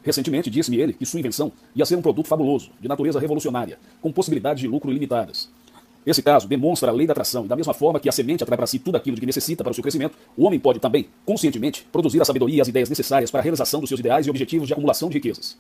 Recentemente 0.02 0.48
disse-me 0.50 0.78
ele 0.78 0.92
que 0.92 1.04
sua 1.04 1.20
invenção 1.20 1.52
ia 1.74 1.84
ser 1.84 1.96
um 1.96 2.02
produto 2.02 2.26
fabuloso, 2.26 2.70
de 2.80 2.88
natureza 2.88 3.20
revolucionária, 3.20 3.78
com 4.00 4.10
possibilidades 4.10 4.60
de 4.60 4.68
lucro 4.68 4.90
ilimitadas. 4.90 5.48
Esse 6.06 6.22
caso 6.22 6.48
demonstra 6.48 6.90
a 6.90 6.94
lei 6.94 7.06
da 7.06 7.12
atração, 7.12 7.44
e 7.44 7.48
da 7.48 7.54
mesma 7.54 7.74
forma 7.74 8.00
que 8.00 8.08
a 8.08 8.12
semente 8.12 8.42
atrai 8.42 8.56
para 8.56 8.66
si 8.66 8.78
tudo 8.78 8.96
aquilo 8.96 9.16
de 9.16 9.20
que 9.20 9.26
necessita 9.26 9.62
para 9.62 9.70
o 9.70 9.74
seu 9.74 9.82
crescimento, 9.82 10.16
o 10.34 10.44
homem 10.44 10.58
pode 10.58 10.78
também, 10.80 11.08
conscientemente, 11.26 11.86
produzir 11.92 12.22
a 12.22 12.24
sabedoria 12.24 12.56
e 12.56 12.60
as 12.60 12.68
ideias 12.68 12.88
necessárias 12.88 13.30
para 13.30 13.40
a 13.40 13.42
realização 13.42 13.80
dos 13.80 13.88
seus 13.90 14.00
ideais 14.00 14.26
e 14.26 14.30
objetivos 14.30 14.66
de 14.66 14.72
acumulação 14.72 15.10
de 15.10 15.14
riquezas. 15.14 15.58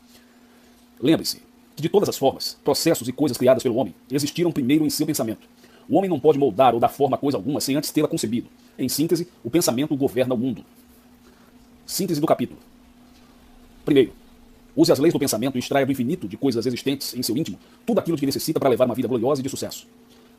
Lembre-se 0.98 1.42
que, 1.76 1.82
de 1.82 1.90
todas 1.90 2.08
as 2.08 2.16
formas, 2.16 2.56
processos 2.64 3.06
e 3.06 3.12
coisas 3.12 3.36
criadas 3.36 3.62
pelo 3.62 3.76
homem 3.76 3.94
existiram 4.10 4.50
primeiro 4.50 4.86
em 4.86 4.90
seu 4.90 5.06
pensamento. 5.06 5.46
O 5.86 5.96
homem 5.96 6.08
não 6.08 6.20
pode 6.20 6.38
moldar 6.38 6.72
ou 6.72 6.80
dar 6.80 6.88
forma 6.88 7.16
a 7.16 7.18
coisa 7.18 7.36
alguma 7.36 7.60
sem 7.60 7.76
antes 7.76 7.90
tê-la 7.90 8.08
concebido. 8.08 8.48
Em 8.78 8.88
síntese, 8.88 9.28
o 9.44 9.50
pensamento 9.50 9.94
governa 9.94 10.34
o 10.34 10.38
mundo. 10.38 10.64
Síntese 11.84 12.20
do 12.20 12.26
capítulo. 12.26 12.58
Primeiro, 13.84 14.12
Use 14.80 14.90
as 14.90 14.98
leis 14.98 15.12
do 15.12 15.20
pensamento 15.20 15.56
e 15.56 15.58
extraia 15.58 15.84
do 15.84 15.92
infinito 15.92 16.26
de 16.26 16.38
coisas 16.38 16.64
existentes 16.64 17.12
em 17.12 17.22
seu 17.22 17.36
íntimo 17.36 17.58
tudo 17.84 17.98
aquilo 17.98 18.16
que 18.16 18.24
necessita 18.24 18.58
para 18.58 18.70
levar 18.70 18.86
uma 18.86 18.94
vida 18.94 19.06
gloriosa 19.06 19.42
e 19.42 19.42
de 19.42 19.50
sucesso. 19.50 19.86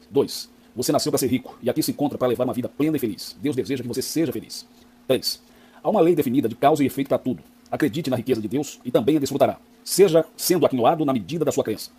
2. 0.09 0.49
Você 0.75 0.91
nasceu 0.91 1.11
para 1.11 1.19
ser 1.19 1.27
rico 1.27 1.55
e 1.61 1.69
aqui 1.69 1.83
se 1.83 1.91
encontra 1.91 2.17
para 2.17 2.27
levar 2.27 2.45
uma 2.45 2.53
vida 2.53 2.67
plena 2.67 2.97
e 2.97 2.99
feliz. 2.99 3.37
Deus 3.39 3.55
deseja 3.55 3.83
que 3.83 3.87
você 3.87 4.01
seja 4.01 4.31
feliz. 4.31 4.65
3. 5.07 5.39
Há 5.83 5.87
uma 5.87 6.01
lei 6.01 6.15
definida 6.15 6.49
de 6.49 6.55
causa 6.55 6.81
e 6.83 6.87
efeito 6.87 7.09
para 7.09 7.19
tudo. 7.19 7.43
Acredite 7.69 8.09
na 8.09 8.17
riqueza 8.17 8.41
de 8.41 8.47
Deus 8.47 8.79
e 8.83 8.89
também 8.89 9.15
a 9.17 9.19
desfrutará, 9.19 9.59
seja 9.83 10.25
sendo 10.35 10.65
aquinoado 10.65 11.05
na 11.05 11.13
medida 11.13 11.45
da 11.45 11.51
sua 11.51 11.63
crença. 11.63 11.91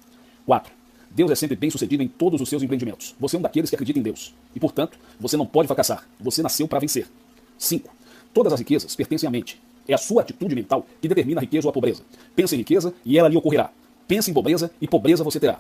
4. 0.45 0.73
Deus 1.13 1.31
é 1.31 1.37
sempre 1.37 1.55
bem 1.55 1.71
sucedido 1.71 2.03
em 2.03 2.09
todos 2.09 2.41
os 2.41 2.49
seus 2.49 2.61
empreendimentos. 2.65 3.15
Você 3.21 3.37
é 3.37 3.39
um 3.39 3.43
daqueles 3.43 3.71
que 3.71 3.77
acredita 3.77 4.01
em 4.01 4.03
Deus. 4.03 4.35
E, 4.53 4.59
portanto, 4.59 4.99
você 5.21 5.37
não 5.37 5.47
pode 5.47 5.69
fracassar. 5.69 6.09
Você 6.19 6.43
nasceu 6.43 6.67
para 6.67 6.81
vencer. 6.81 7.07
5. 7.57 7.89
Todas 8.35 8.53
as 8.53 8.59
riquezas 8.59 8.97
pertencem 8.97 9.29
à 9.29 9.31
mente. 9.31 9.61
É 9.87 9.95
a 9.95 9.99
sua 9.99 10.23
atitude 10.23 10.55
mental 10.55 10.87
que 11.01 11.09
determina 11.09 11.41
a 11.41 11.43
riqueza 11.43 11.67
ou 11.67 11.71
a 11.71 11.73
pobreza. 11.73 12.03
Pense 12.35 12.55
em 12.55 12.59
riqueza 12.59 12.95
e 13.05 13.19
ela 13.19 13.29
lhe 13.29 13.37
ocorrerá. 13.37 13.71
Pense 14.07 14.31
em 14.31 14.35
pobreza 14.35 14.71
e 14.81 14.87
pobreza 14.87 15.25
você 15.25 15.41
terá. 15.41 15.59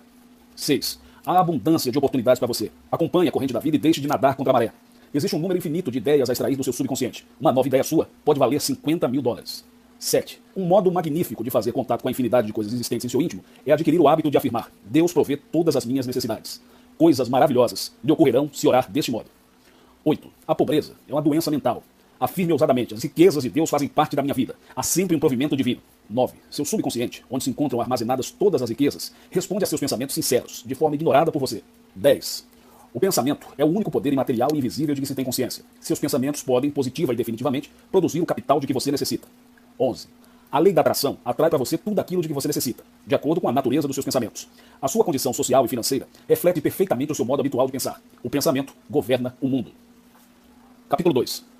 6. 0.56 1.00
Há 1.24 1.40
abundância 1.40 1.90
de 1.90 1.98
oportunidades 1.98 2.38
para 2.38 2.48
você. 2.48 2.70
Acompanhe 2.90 3.28
a 3.28 3.32
corrente 3.32 3.52
da 3.52 3.60
vida 3.60 3.76
e 3.76 3.80
deixe 3.80 4.00
de 4.00 4.08
nadar 4.08 4.36
contra 4.36 4.50
a 4.50 4.54
maré. 4.54 4.72
Existe 5.14 5.36
um 5.36 5.38
número 5.38 5.58
infinito 5.58 5.90
de 5.90 5.98
ideias 5.98 6.30
a 6.30 6.32
extrair 6.32 6.56
do 6.56 6.64
seu 6.64 6.72
subconsciente. 6.72 7.26
Uma 7.40 7.52
nova 7.52 7.68
ideia 7.68 7.84
sua 7.84 8.08
pode 8.24 8.38
valer 8.38 8.60
50 8.60 9.06
mil 9.08 9.22
dólares. 9.22 9.64
7. 9.98 10.40
Um 10.56 10.64
modo 10.64 10.90
magnífico 10.90 11.44
de 11.44 11.50
fazer 11.50 11.70
contato 11.70 12.02
com 12.02 12.08
a 12.08 12.10
infinidade 12.10 12.46
de 12.46 12.52
coisas 12.52 12.72
existentes 12.72 13.04
em 13.04 13.08
seu 13.08 13.22
íntimo 13.22 13.44
é 13.64 13.72
adquirir 13.72 14.00
o 14.00 14.08
hábito 14.08 14.30
de 14.30 14.36
afirmar: 14.36 14.72
Deus 14.84 15.12
provê 15.12 15.36
todas 15.36 15.76
as 15.76 15.84
minhas 15.84 16.06
necessidades. 16.06 16.60
Coisas 16.98 17.28
maravilhosas 17.28 17.92
lhe 18.02 18.10
ocorrerão 18.10 18.50
se 18.52 18.66
orar 18.66 18.90
deste 18.90 19.12
modo. 19.12 19.26
8. 20.04 20.28
A 20.48 20.54
pobreza 20.54 20.94
é 21.08 21.12
uma 21.12 21.22
doença 21.22 21.50
mental. 21.50 21.84
Afirme 22.18 22.52
ousadamente: 22.52 22.94
as 22.94 23.02
riquezas 23.02 23.42
de 23.42 23.50
Deus 23.50 23.70
fazem 23.70 23.88
parte 23.88 24.14
da 24.14 24.22
minha 24.22 24.34
vida. 24.34 24.54
Há 24.74 24.82
sempre 24.82 25.16
um 25.16 25.20
provimento 25.20 25.56
divino. 25.56 25.80
9. 26.08 26.34
Seu 26.50 26.64
subconsciente, 26.64 27.24
onde 27.30 27.44
se 27.44 27.50
encontram 27.50 27.80
armazenadas 27.80 28.30
todas 28.30 28.62
as 28.62 28.70
riquezas, 28.70 29.12
responde 29.30 29.64
a 29.64 29.66
seus 29.66 29.80
pensamentos 29.80 30.14
sinceros, 30.14 30.62
de 30.64 30.74
forma 30.74 30.94
ignorada 30.94 31.32
por 31.32 31.38
você. 31.38 31.62
10. 31.94 32.46
O 32.94 33.00
pensamento 33.00 33.46
é 33.56 33.64
o 33.64 33.68
único 33.68 33.90
poder 33.90 34.12
imaterial 34.12 34.50
e 34.52 34.58
invisível 34.58 34.94
de 34.94 35.00
que 35.00 35.06
se 35.06 35.14
tem 35.14 35.24
consciência. 35.24 35.64
Seus 35.80 35.98
pensamentos 35.98 36.42
podem, 36.42 36.70
positiva 36.70 37.12
e 37.12 37.16
definitivamente, 37.16 37.72
produzir 37.90 38.20
o 38.20 38.26
capital 38.26 38.60
de 38.60 38.66
que 38.66 38.72
você 38.72 38.90
necessita. 38.90 39.26
11. 39.80 40.08
A 40.50 40.58
lei 40.58 40.74
da 40.74 40.82
atração 40.82 41.16
atrai 41.24 41.48
para 41.48 41.58
você 41.58 41.78
tudo 41.78 41.98
aquilo 41.98 42.20
de 42.20 42.28
que 42.28 42.34
você 42.34 42.46
necessita, 42.46 42.84
de 43.06 43.14
acordo 43.14 43.40
com 43.40 43.48
a 43.48 43.52
natureza 43.52 43.88
dos 43.88 43.96
seus 43.96 44.04
pensamentos. 44.04 44.46
A 44.82 44.86
sua 44.86 45.02
condição 45.02 45.32
social 45.32 45.64
e 45.64 45.68
financeira 45.68 46.06
reflete 46.28 46.60
perfeitamente 46.60 47.10
o 47.10 47.14
seu 47.14 47.24
modo 47.24 47.40
habitual 47.40 47.64
de 47.64 47.72
pensar. 47.72 48.02
O 48.22 48.28
pensamento 48.28 48.74
governa 48.90 49.34
o 49.40 49.48
mundo. 49.48 49.72
Capítulo 50.90 51.14
2. 51.14 51.51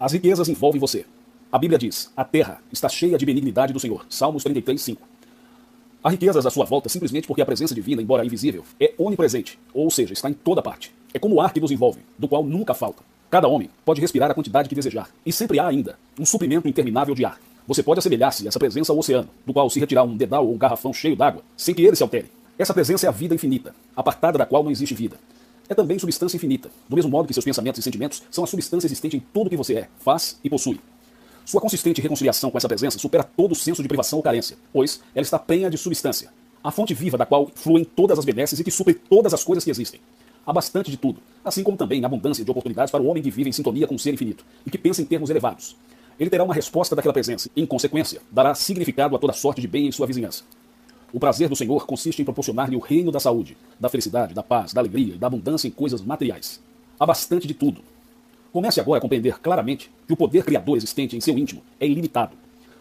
As 0.00 0.14
riquezas 0.14 0.48
envolvem 0.48 0.80
você. 0.80 1.04
A 1.52 1.58
Bíblia 1.58 1.78
diz: 1.78 2.10
a 2.16 2.24
terra 2.24 2.62
está 2.72 2.88
cheia 2.88 3.18
de 3.18 3.26
benignidade 3.26 3.74
do 3.74 3.78
Senhor. 3.78 4.06
Salmos 4.08 4.42
33, 4.42 4.80
5. 4.80 5.02
Há 6.02 6.08
riquezas 6.08 6.46
à 6.46 6.50
sua 6.50 6.64
volta 6.64 6.88
simplesmente 6.88 7.26
porque 7.26 7.42
a 7.42 7.44
presença 7.44 7.74
divina, 7.74 8.00
embora 8.00 8.24
invisível, 8.24 8.64
é 8.80 8.94
onipresente, 8.96 9.58
ou 9.74 9.90
seja, 9.90 10.14
está 10.14 10.30
em 10.30 10.32
toda 10.32 10.62
parte. 10.62 10.90
É 11.12 11.18
como 11.18 11.34
o 11.34 11.40
ar 11.42 11.52
que 11.52 11.60
nos 11.60 11.70
envolve, 11.70 12.00
do 12.18 12.26
qual 12.26 12.42
nunca 12.42 12.72
falta. 12.72 13.02
Cada 13.28 13.46
homem 13.46 13.68
pode 13.84 14.00
respirar 14.00 14.30
a 14.30 14.34
quantidade 14.34 14.70
que 14.70 14.74
desejar, 14.74 15.10
e 15.26 15.30
sempre 15.34 15.60
há 15.60 15.66
ainda 15.66 15.98
um 16.18 16.24
suprimento 16.24 16.66
interminável 16.66 17.14
de 17.14 17.26
ar. 17.26 17.38
Você 17.68 17.82
pode 17.82 17.98
assemelhar-se 17.98 18.46
a 18.46 18.48
essa 18.48 18.58
presença 18.58 18.92
ao 18.94 18.98
oceano, 18.98 19.28
do 19.44 19.52
qual 19.52 19.68
se 19.68 19.78
retirar 19.78 20.04
um 20.04 20.16
dedal 20.16 20.46
ou 20.46 20.54
um 20.54 20.58
garrafão 20.58 20.94
cheio 20.94 21.14
d'água, 21.14 21.42
sem 21.58 21.74
que 21.74 21.84
ele 21.84 21.94
se 21.94 22.02
altere. 22.02 22.30
Essa 22.58 22.72
presença 22.72 23.04
é 23.04 23.08
a 23.10 23.12
vida 23.12 23.34
infinita, 23.34 23.74
apartada 23.94 24.38
da 24.38 24.46
qual 24.46 24.64
não 24.64 24.70
existe 24.70 24.94
vida. 24.94 25.18
É 25.70 25.74
também 25.74 26.00
substância 26.00 26.36
infinita, 26.36 26.68
do 26.88 26.96
mesmo 26.96 27.08
modo 27.08 27.28
que 27.28 27.32
seus 27.32 27.44
pensamentos 27.44 27.78
e 27.78 27.82
sentimentos 27.82 28.24
são 28.28 28.42
a 28.42 28.46
substância 28.48 28.88
existente 28.88 29.16
em 29.16 29.20
tudo 29.20 29.48
que 29.48 29.56
você 29.56 29.74
é, 29.76 29.88
faz 30.00 30.36
e 30.42 30.50
possui. 30.50 30.80
Sua 31.44 31.60
consistente 31.60 32.00
reconciliação 32.00 32.50
com 32.50 32.58
essa 32.58 32.66
presença 32.66 32.98
supera 32.98 33.22
todo 33.22 33.52
o 33.52 33.54
senso 33.54 33.80
de 33.80 33.86
privação 33.86 34.18
ou 34.18 34.22
carência, 34.22 34.56
pois 34.72 35.00
ela 35.14 35.22
está 35.22 35.38
prenha 35.38 35.70
de 35.70 35.78
substância, 35.78 36.32
a 36.62 36.72
fonte 36.72 36.92
viva 36.92 37.16
da 37.16 37.24
qual 37.24 37.48
fluem 37.54 37.84
todas 37.84 38.18
as 38.18 38.24
benesses 38.24 38.58
e 38.58 38.64
que 38.64 38.70
supre 38.72 38.94
todas 38.94 39.32
as 39.32 39.44
coisas 39.44 39.62
que 39.62 39.70
existem. 39.70 40.00
Há 40.44 40.52
bastante 40.52 40.90
de 40.90 40.96
tudo, 40.96 41.22
assim 41.44 41.62
como 41.62 41.76
também 41.76 42.04
abundância 42.04 42.44
de 42.44 42.50
oportunidades 42.50 42.90
para 42.90 43.00
o 43.00 43.06
homem 43.06 43.22
que 43.22 43.30
vive 43.30 43.48
em 43.48 43.52
sintonia 43.52 43.86
com 43.86 43.94
o 43.94 43.98
ser 43.98 44.12
infinito 44.12 44.44
e 44.66 44.70
que 44.72 44.78
pensa 44.78 45.00
em 45.00 45.04
termos 45.04 45.30
elevados. 45.30 45.76
Ele 46.18 46.28
terá 46.28 46.42
uma 46.42 46.52
resposta 46.52 46.96
daquela 46.96 47.14
presença 47.14 47.48
e, 47.54 47.62
em 47.62 47.66
consequência, 47.66 48.20
dará 48.28 48.56
significado 48.56 49.14
a 49.14 49.20
toda 49.20 49.32
sorte 49.32 49.60
de 49.60 49.68
bem 49.68 49.86
em 49.86 49.92
sua 49.92 50.08
vizinhança. 50.08 50.42
O 51.12 51.18
prazer 51.18 51.48
do 51.48 51.56
Senhor 51.56 51.86
consiste 51.86 52.22
em 52.22 52.24
proporcionar-lhe 52.24 52.76
o 52.76 52.80
reino 52.80 53.10
da 53.10 53.18
saúde, 53.18 53.56
da 53.80 53.88
felicidade, 53.88 54.32
da 54.32 54.42
paz, 54.42 54.72
da 54.72 54.80
alegria 54.80 55.14
e 55.14 55.18
da 55.18 55.26
abundância 55.26 55.66
em 55.66 55.70
coisas 55.70 56.00
materiais. 56.00 56.60
Há 56.98 57.04
bastante 57.04 57.48
de 57.48 57.54
tudo. 57.54 57.82
Comece 58.52 58.80
agora 58.80 58.98
a 58.98 59.00
compreender 59.00 59.40
claramente 59.40 59.90
que 60.06 60.12
o 60.12 60.16
poder 60.16 60.44
criador 60.44 60.76
existente 60.76 61.16
em 61.16 61.20
seu 61.20 61.36
íntimo 61.36 61.62
é 61.80 61.86
ilimitado. 61.86 62.36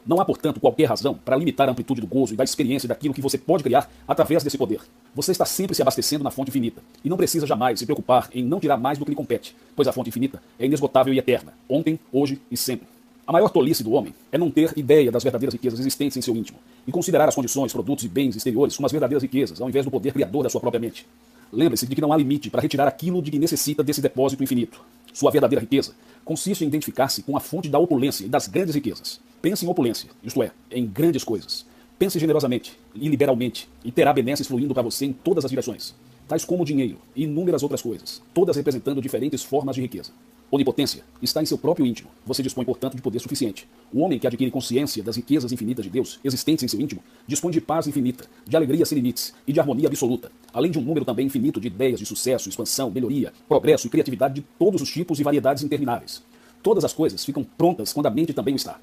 Não 0.05 0.19
há, 0.21 0.25
portanto, 0.25 0.59
qualquer 0.59 0.85
razão 0.85 1.13
para 1.13 1.35
limitar 1.35 1.67
a 1.67 1.71
amplitude 1.71 2.01
do 2.01 2.07
gozo 2.07 2.33
e 2.33 2.37
da 2.37 2.43
experiência 2.43 2.87
daquilo 2.87 3.13
que 3.13 3.21
você 3.21 3.37
pode 3.37 3.63
criar 3.63 3.89
através 4.07 4.43
desse 4.43 4.57
poder. 4.57 4.81
Você 5.13 5.31
está 5.31 5.45
sempre 5.45 5.75
se 5.75 5.81
abastecendo 5.81 6.23
na 6.23 6.31
fonte 6.31 6.49
infinita 6.49 6.81
e 7.03 7.09
não 7.09 7.17
precisa 7.17 7.47
jamais 7.47 7.79
se 7.79 7.85
preocupar 7.85 8.29
em 8.33 8.43
não 8.43 8.59
tirar 8.59 8.77
mais 8.77 8.97
do 8.97 9.05
que 9.05 9.11
lhe 9.11 9.17
compete, 9.17 9.55
pois 9.75 9.87
a 9.87 9.91
fonte 9.91 10.09
infinita 10.09 10.41
é 10.59 10.65
inesgotável 10.65 11.13
e 11.13 11.19
eterna, 11.19 11.53
ontem, 11.67 11.99
hoje 12.11 12.39
e 12.49 12.57
sempre. 12.57 12.87
A 13.29 13.31
maior 13.31 13.49
tolice 13.49 13.83
do 13.83 13.91
homem 13.91 14.11
é 14.31 14.39
não 14.39 14.49
ter 14.49 14.73
ideia 14.75 15.11
das 15.11 15.21
verdadeiras 15.21 15.53
riquezas 15.53 15.79
existentes 15.79 16.17
em 16.17 16.21
seu 16.21 16.35
íntimo 16.35 16.57
e 16.87 16.91
considerar 16.91 17.29
as 17.29 17.35
condições, 17.35 17.71
produtos 17.71 18.03
e 18.03 18.07
bens 18.07 18.35
exteriores 18.35 18.75
como 18.75 18.87
as 18.87 18.91
verdadeiras 18.91 19.21
riquezas, 19.21 19.61
ao 19.61 19.69
invés 19.69 19.85
do 19.85 19.91
poder 19.91 20.13
criador 20.13 20.41
da 20.41 20.49
sua 20.49 20.59
própria 20.59 20.79
mente. 20.79 21.05
Lembre-se 21.53 21.85
de 21.85 21.93
que 21.93 22.01
não 22.01 22.11
há 22.11 22.17
limite 22.17 22.49
para 22.49 22.59
retirar 22.59 22.87
aquilo 22.87 23.21
de 23.21 23.29
que 23.29 23.37
necessita 23.37 23.83
desse 23.83 24.01
depósito 24.01 24.41
infinito. 24.41 24.81
Sua 25.13 25.29
verdadeira 25.29 25.61
riqueza 25.61 25.93
consiste 26.25 26.63
em 26.63 26.67
identificar-se 26.67 27.21
com 27.21 27.37
a 27.37 27.39
fonte 27.39 27.69
da 27.69 27.77
opulência 27.77 28.25
e 28.25 28.27
das 28.27 28.47
grandes 28.47 28.73
riquezas. 28.73 29.21
Pense 29.43 29.63
em 29.63 29.69
opulência, 29.69 30.09
isto 30.23 30.41
é, 30.41 30.49
em 30.71 30.87
grandes 30.87 31.23
coisas. 31.23 31.67
Pense 31.99 32.17
generosamente 32.17 32.79
e 32.95 33.07
liberalmente, 33.07 33.69
e 33.85 33.91
terá 33.91 34.11
benesses 34.11 34.47
fluindo 34.47 34.73
para 34.73 34.81
você 34.81 35.05
em 35.05 35.13
todas 35.13 35.45
as 35.45 35.51
direções, 35.51 35.93
tais 36.27 36.43
como 36.43 36.65
dinheiro 36.65 36.97
e 37.15 37.25
inúmeras 37.25 37.61
outras 37.61 37.83
coisas, 37.83 38.23
todas 38.33 38.55
representando 38.55 38.99
diferentes 38.99 39.43
formas 39.43 39.75
de 39.75 39.83
riqueza. 39.83 40.13
Onipotência 40.51 41.03
está 41.21 41.43
em 41.43 41.45
seu 41.45 41.59
próprio 41.59 41.85
íntimo. 41.85 42.09
Você 42.25 42.41
dispõe, 42.41 42.65
portanto, 42.65 42.95
de 42.95 43.03
poder 43.03 43.19
suficiente. 43.19 43.67
O 43.93 43.99
homem 43.99 44.17
que 44.17 44.25
adquire 44.25 44.49
consciência 44.49 45.03
das 45.03 45.15
riquezas 45.15 45.51
infinitas 45.51 45.85
de 45.85 45.91
Deus, 45.91 46.19
existentes 46.23 46.63
em 46.63 46.67
seu 46.67 46.81
íntimo, 46.81 47.03
dispõe 47.27 47.51
de 47.51 47.61
paz 47.61 47.85
infinita, 47.85 48.25
de 48.47 48.55
alegria 48.55 48.83
sem 48.83 48.95
limites 48.95 49.31
e 49.45 49.53
de 49.53 49.59
harmonia 49.59 49.87
absoluta, 49.87 50.31
além 50.51 50.71
de 50.71 50.79
um 50.79 50.81
número 50.81 51.05
também 51.05 51.27
infinito 51.27 51.61
de 51.61 51.67
ideias 51.67 51.99
de 51.99 52.05
sucesso, 52.05 52.49
expansão, 52.49 52.89
melhoria, 52.89 53.31
progresso 53.47 53.85
e 53.85 53.91
criatividade 53.91 54.35
de 54.35 54.41
todos 54.57 54.81
os 54.81 54.89
tipos 54.89 55.19
e 55.19 55.23
variedades 55.23 55.63
intermináveis. 55.63 56.23
Todas 56.63 56.83
as 56.83 56.93
coisas 56.93 57.23
ficam 57.23 57.43
prontas 57.43 57.93
quando 57.93 58.07
a 58.07 58.09
mente 58.09 58.33
também 58.33 58.55
o 58.55 58.57
está. 58.57 58.79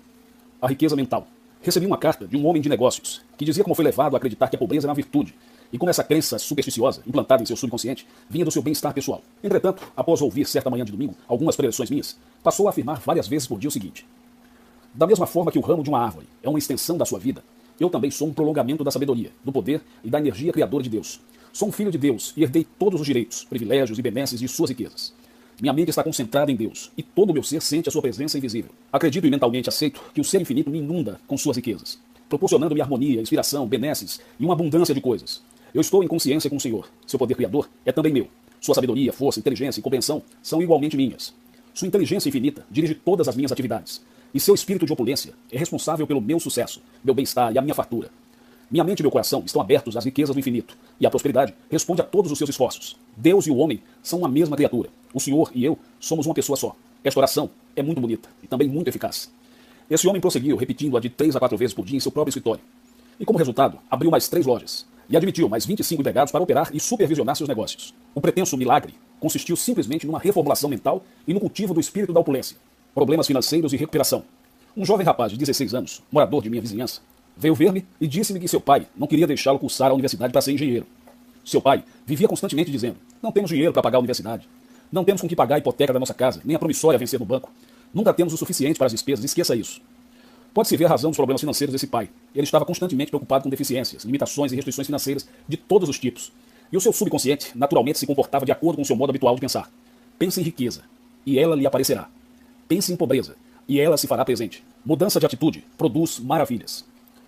A 0.63 0.69
riqueza 0.69 0.95
mental. 0.95 1.27
Recebi 1.63 1.85
uma 1.85 1.99
carta 1.99 2.29
de 2.29 2.37
um 2.37 2.47
homem 2.47 2.63
de 2.63 2.69
negócios 2.69 3.23
que 3.37 3.45
dizia 3.45 3.65
como 3.65 3.75
foi 3.75 3.85
levado 3.85 4.15
a 4.15 4.19
acreditar 4.19 4.47
que 4.47 4.55
a 4.55 4.59
pobreza 4.59 4.87
é 4.87 4.89
uma 4.89 4.95
virtude 4.95 5.35
e 5.73 5.79
como 5.79 5.91
essa 5.91 6.05
crença 6.05 6.39
supersticiosa, 6.39 7.03
implantada 7.07 7.43
em 7.43 7.47
seu 7.47 7.57
subconsciente, 7.57 8.07
vinha 8.29 8.45
do 8.45 8.51
seu 8.51 8.63
bem-estar 8.63 8.93
pessoal. 8.95 9.23
Entretanto, 9.43 9.83
após 9.97 10.21
ouvir 10.21 10.47
certa 10.47 10.71
manhã 10.71 10.85
de 10.85 10.93
domingo 10.93 11.15
algumas 11.29 11.57
preleções 11.57 11.91
minhas, 11.91 12.19
passou 12.43 12.67
a 12.67 12.71
afirmar 12.71 13.01
várias 13.01 13.29
vezes 13.29 13.49
por 13.49 13.59
dia 13.59 13.69
o 13.69 13.73
seguinte: 13.73 14.07
Da 14.95 15.07
mesma 15.07 15.27
forma 15.27 15.51
que 15.51 15.59
o 15.59 15.63
ramo 15.63 15.83
de 15.83 15.89
uma 15.89 16.03
árvore 16.03 16.27
é 16.43 16.49
uma 16.49 16.59
extensão 16.59 16.97
da 16.97 17.05
sua 17.05 17.19
vida, 17.19 17.43
eu 17.79 17.91
também 17.91 18.11
sou 18.11 18.29
um 18.29 18.33
prolongamento 18.33 18.83
da 18.83 18.91
sabedoria, 18.91 19.31
do 19.45 19.53
poder 19.53 19.83
e 20.03 20.11
da 20.11 20.19
energia 20.19 20.53
criadora 20.53 20.83
de 20.83 20.91
Deus. 20.91 21.21
Sou 21.53 21.69
um 21.69 21.73
filho 21.73 21.91
de 21.91 21.99
Deus 21.99 22.33
e 22.37 22.43
herdei 22.43 22.67
todos 22.79 23.01
os 23.01 23.07
direitos, 23.07 23.45
privilégios 23.45 23.99
e 23.99 24.03
benesses 24.03 24.41
de 24.41 24.49
suas 24.49 24.71
riquezas. 24.71 25.15
Minha 25.61 25.73
mente 25.73 25.89
está 25.89 26.05
concentrada 26.05 26.53
em 26.53 26.57
Deus 26.57 26.93
e 26.99 27.03
todo 27.03 27.31
o 27.31 27.33
meu 27.33 27.43
ser 27.43 27.63
sente 27.63 27.89
a 27.89 27.93
sua 27.93 28.03
presença 28.03 28.37
invisível. 28.37 28.71
Acredito 28.93 29.27
e 29.27 29.31
mentalmente 29.31 29.69
aceito 29.69 30.03
que 30.13 30.21
o 30.21 30.25
ser 30.25 30.43
infinito 30.43 30.69
me 30.69 30.79
inunda 30.79 31.19
com 31.27 31.37
suas 31.39 31.57
riquezas, 31.57 31.99
proporcionando-me 32.29 32.83
harmonia, 32.83 33.23
inspiração, 33.23 33.67
benesses 33.67 34.21
e 34.39 34.45
uma 34.45 34.52
abundância 34.52 34.95
de 34.95 35.00
coisas. 35.00 35.43
Eu 35.76 35.82
estou 35.82 36.02
em 36.02 36.08
consciência 36.08 36.49
com 36.49 36.56
o 36.56 36.60
Senhor. 36.60 36.89
Seu 37.06 37.19
poder 37.19 37.34
criador 37.34 37.69
é 37.84 37.93
também 37.93 38.10
meu. 38.10 38.28
Sua 38.62 38.75
sabedoria, 38.75 39.12
força, 39.12 39.39
inteligência 39.39 39.78
e 39.78 39.82
compreensão 39.82 40.23
são 40.43 40.62
igualmente 40.62 40.97
minhas. 40.97 41.34
Sua 41.75 41.86
inteligência 41.86 42.30
infinita 42.30 42.65
dirige 42.71 42.95
todas 42.95 43.28
as 43.28 43.36
minhas 43.36 43.52
atividades. 43.52 44.02
E 44.32 44.41
seu 44.41 44.54
espírito 44.54 44.86
de 44.86 44.93
opulência 44.95 45.34
é 45.52 45.58
responsável 45.58 46.06
pelo 46.06 46.19
meu 46.19 46.41
sucesso, 46.41 46.80
meu 47.04 47.15
bem-estar 47.15 47.52
e 47.52 47.58
a 47.58 47.60
minha 47.60 47.75
fartura. 47.75 48.08
Minha 48.71 48.84
mente 48.84 49.00
e 49.00 49.02
meu 49.02 49.10
coração 49.10 49.43
estão 49.45 49.60
abertos 49.60 49.99
às 49.99 50.06
riquezas 50.06 50.34
do 50.34 50.41
infinito, 50.41 50.75
e 50.99 51.06
a 51.06 51.10
prosperidade 51.10 51.52
responde 51.71 52.00
a 52.00 52.04
todos 52.04 52.32
os 52.32 52.39
seus 52.39 52.49
esforços. 52.49 52.97
Deus 53.15 53.47
e 53.47 53.50
o 53.50 53.56
homem 53.58 53.82
são 54.02 54.21
uma 54.21 54.30
mesma 54.30 54.56
criatura. 54.56 54.89
O 55.12 55.21
Senhor 55.21 55.50
e 55.54 55.62
eu 55.62 55.78
somos 56.00 56.25
uma 56.25 56.34
pessoa 56.34 56.56
só. 56.56 56.75
Esta 57.04 57.21
oração 57.21 57.50
é 57.76 57.82
muito 57.82 58.00
bonita 58.00 58.30
e 58.43 58.47
também 58.47 58.67
muito 58.67 58.89
eficaz. 58.89 59.30
Esse 59.91 60.08
homem 60.08 60.23
prosseguiu, 60.23 60.56
repetindo-a 60.56 61.00
de 61.00 61.10
três 61.10 61.36
a 61.36 61.39
quatro 61.39 61.58
vezes 61.58 61.75
por 61.75 61.84
dia 61.84 61.99
em 61.99 62.00
seu 62.00 62.10
próprio 62.10 62.30
escritório. 62.30 62.62
E 63.21 63.26
como 63.26 63.39
resultado, 63.39 63.78
abriu 63.91 64.10
mais 64.10 64.26
três 64.26 64.47
lojas 64.47 64.86
e 65.08 65.16
admitiu 65.16 65.49
mais 65.49 65.64
25 65.64 66.00
empregados 66.00 66.32
para 66.32 66.42
operar 66.42 66.71
e 66.73 66.80
supervisionar 66.80 67.36
seus 67.36 67.49
negócios. 67.49 67.95
O 68.14 68.21
pretenso 68.21 68.56
milagre 68.56 68.95
consistiu 69.21 69.56
simplesmente 69.56 70.06
numa 70.06 70.19
reformulação 70.19 70.69
mental 70.69 71.04
e 71.26 71.32
no 71.32 71.40
cultivo 71.40 71.73
do 71.73 71.80
espírito 71.80 72.12
da 72.12 72.21
opulência, 72.21 72.56
problemas 72.95 73.26
financeiros 73.26 73.73
e 73.73 73.76
recuperação. 73.76 74.25
Um 74.76 74.84
jovem 74.84 75.06
rapaz 75.06 75.32
de 75.32 75.38
16 75.38 75.75
anos, 75.75 76.02
morador 76.10 76.42
de 76.42 76.50
minha 76.50 76.60
vizinhança, 76.60 77.00
veio 77.36 77.54
ver-me 77.54 77.86
e 78.00 78.06
disse-me 78.06 78.40
que 78.40 78.49
seu 78.49 78.60
pai 78.60 78.86
não 78.97 79.06
queria 79.06 79.26
deixá-lo 79.26 79.58
cursar 79.58 79.90
a 79.90 79.95
universidade 79.95 80.32
para 80.32 80.42
ser 80.42 80.52
engenheiro. 80.52 80.86
Seu 81.45 81.60
pai 81.60 81.84
vivia 82.04 82.26
constantemente 82.26 82.71
dizendo: 82.71 82.97
Não 83.23 83.30
temos 83.30 83.50
dinheiro 83.50 83.73
para 83.73 83.82
pagar 83.82 83.99
a 83.99 84.00
universidade. 84.00 84.49
Não 84.90 85.04
temos 85.04 85.21
com 85.21 85.28
que 85.28 85.36
pagar 85.36 85.56
a 85.56 85.58
hipoteca 85.58 85.92
da 85.92 85.99
nossa 85.99 86.14
casa, 86.14 86.40
nem 86.45 86.56
a 86.56 86.58
promissória 86.58 86.99
vencer 86.99 87.19
no 87.19 87.26
banco. 87.26 87.50
Nunca 87.92 88.12
temos 88.12 88.32
o 88.32 88.36
suficiente 88.36 88.76
para 88.76 88.86
as 88.86 88.92
despesas, 88.92 89.25
esqueça 89.25 89.54
isso. 89.54 89.80
Pode-se 90.56 90.75
ver 90.75 90.86
a 90.86 90.88
razão 90.88 91.10
dos 91.10 91.19
problemas 91.19 91.42
financeiros 91.42 91.71
desse 91.71 91.86
pai. 91.86 92.08
Ele 92.34 92.45
estava 92.45 92.64
constantemente 92.64 93.10
preocupado 93.10 93.45
com 93.45 93.50
deficiências, 93.50 94.04
limitações 94.04 94.52
e 94.52 94.54
restrições 94.56 94.86
financeiras 94.86 95.28
de 95.47 95.54
todos 95.54 95.86
os 95.86 95.99
tipos. 95.99 96.32
E 96.73 96.76
o 96.78 96.80
seu 96.80 96.95
subconsciente, 96.95 97.52
naturalmente, 97.54 97.99
se 97.99 98.06
comportava 98.06 98.47
de 98.47 98.52
acordo 98.52 98.76
com 98.76 98.82
o 98.82 98.84
seu 98.86 98.97
modo 98.97 99.10
habitual 99.10 99.34
de 99.34 99.42
pensar. 99.42 99.71
Pense 100.19 100.40
em 100.40 100.42
riqueza, 100.42 100.84
e 101.26 101.38
ela 101.38 101.54
lhe 101.54 101.66
aparecerá. 101.66 102.08
Pense 102.66 102.90
em 102.90 102.97
pobreza, 102.97 103.36
e 103.69 103.78
ela 103.78 103.99
se 103.99 104.06
fará 104.06 104.25
presente. 104.25 104.64
Mudança 104.82 105.21
de 105.21 105.26
atitude 105.26 105.62
produz 105.76 106.19
maravilhas. 106.21 106.86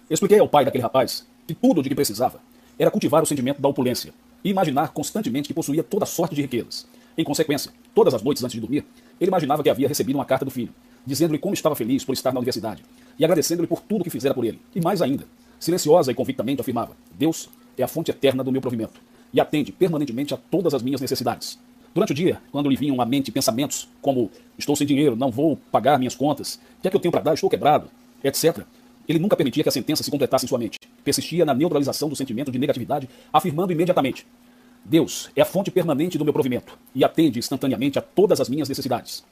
Expliquei 0.08 0.38
ao 0.38 0.48
pai 0.48 0.64
daquele 0.64 0.82
rapaz 0.82 1.26
que 1.46 1.52
tudo 1.52 1.82
de 1.82 1.90
que 1.90 1.94
precisava 1.94 2.40
era 2.78 2.90
cultivar 2.90 3.22
o 3.22 3.26
sentimento 3.26 3.60
da 3.60 3.68
opulência 3.68 4.14
e 4.42 4.48
imaginar 4.48 4.88
constantemente 4.94 5.48
que 5.48 5.54
possuía 5.54 5.84
toda 5.84 6.06
sorte 6.06 6.34
de 6.34 6.40
riquezas. 6.40 6.88
Em 7.18 7.24
consequência, 7.24 7.72
todas 7.94 8.14
as 8.14 8.22
noites 8.22 8.42
antes 8.42 8.54
de 8.54 8.60
dormir, 8.60 8.86
ele 9.20 9.28
imaginava 9.28 9.62
que 9.62 9.68
havia 9.68 9.86
recebido 9.86 10.16
uma 10.16 10.24
carta 10.24 10.46
do 10.46 10.50
filho, 10.50 10.72
dizendo-lhe 11.04 11.38
como 11.38 11.52
estava 11.52 11.76
feliz 11.76 12.06
por 12.06 12.14
estar 12.14 12.32
na 12.32 12.38
universidade 12.38 12.82
e 13.18 13.24
agradecendo-lhe 13.24 13.66
por 13.66 13.81
tudo 13.81 14.04
que 14.04 14.11
fizera 14.11 14.35
por 14.35 14.44
ele. 14.44 14.61
E 14.74 14.81
mais 14.81 15.02
ainda, 15.02 15.24
silenciosa 15.59 16.12
e 16.12 16.14
convictamente 16.14 16.61
afirmava: 16.61 16.96
Deus 17.18 17.48
é 17.76 17.83
a 17.83 17.88
fonte 17.88 18.11
eterna 18.11 18.44
do 18.44 18.52
meu 18.52 18.61
provimento 18.61 19.00
e 19.33 19.40
atende 19.40 19.72
permanentemente 19.72 20.33
a 20.33 20.37
todas 20.37 20.74
as 20.74 20.83
minhas 20.83 21.00
necessidades. 21.00 21.59
Durante 21.94 22.12
o 22.12 22.14
dia, 22.14 22.40
quando 22.52 22.68
lhe 22.68 22.76
vinham 22.76 23.00
à 23.00 23.07
mente 23.07 23.33
pensamentos 23.33 23.88
como 24.00 24.31
estou 24.57 24.76
sem 24.76 24.87
dinheiro, 24.87 25.16
não 25.16 25.31
vou 25.31 25.59
pagar 25.70 25.98
minhas 25.98 26.14
contas, 26.14 26.61
o 26.78 26.83
que 26.83 26.88
é 26.88 26.90
que 26.90 26.96
eu 26.96 27.00
tenho 27.00 27.12
para 27.12 27.22
dar, 27.22 27.35
estou 27.35 27.50
quebrado, 27.50 27.88
etc., 28.22 28.64
ele 29.09 29.18
nunca 29.18 29.37
permitia 29.37 29.62
que 29.62 29.68
a 29.68 29.72
sentença 29.72 30.02
se 30.02 30.11
completasse 30.11 30.44
em 30.44 30.48
sua 30.48 30.59
mente. 30.59 30.78
Persistia 31.02 31.44
na 31.44 31.54
neutralização 31.54 32.11
do 32.11 32.16
sentimento 32.16 32.52
de 32.52 32.59
negatividade, 32.59 33.09
afirmando 33.33 33.72
imediatamente: 33.72 34.26
Deus 34.85 35.31
é 35.35 35.40
a 35.40 35.46
fonte 35.46 35.70
permanente 35.70 36.18
do 36.18 36.24
meu 36.24 36.33
provimento 36.33 36.78
e 36.94 37.02
atende 37.02 37.38
instantaneamente 37.38 37.98
a 37.98 38.02
todas 38.02 38.38
as 38.38 38.50
minhas 38.50 38.68
necessidades. 38.68 39.24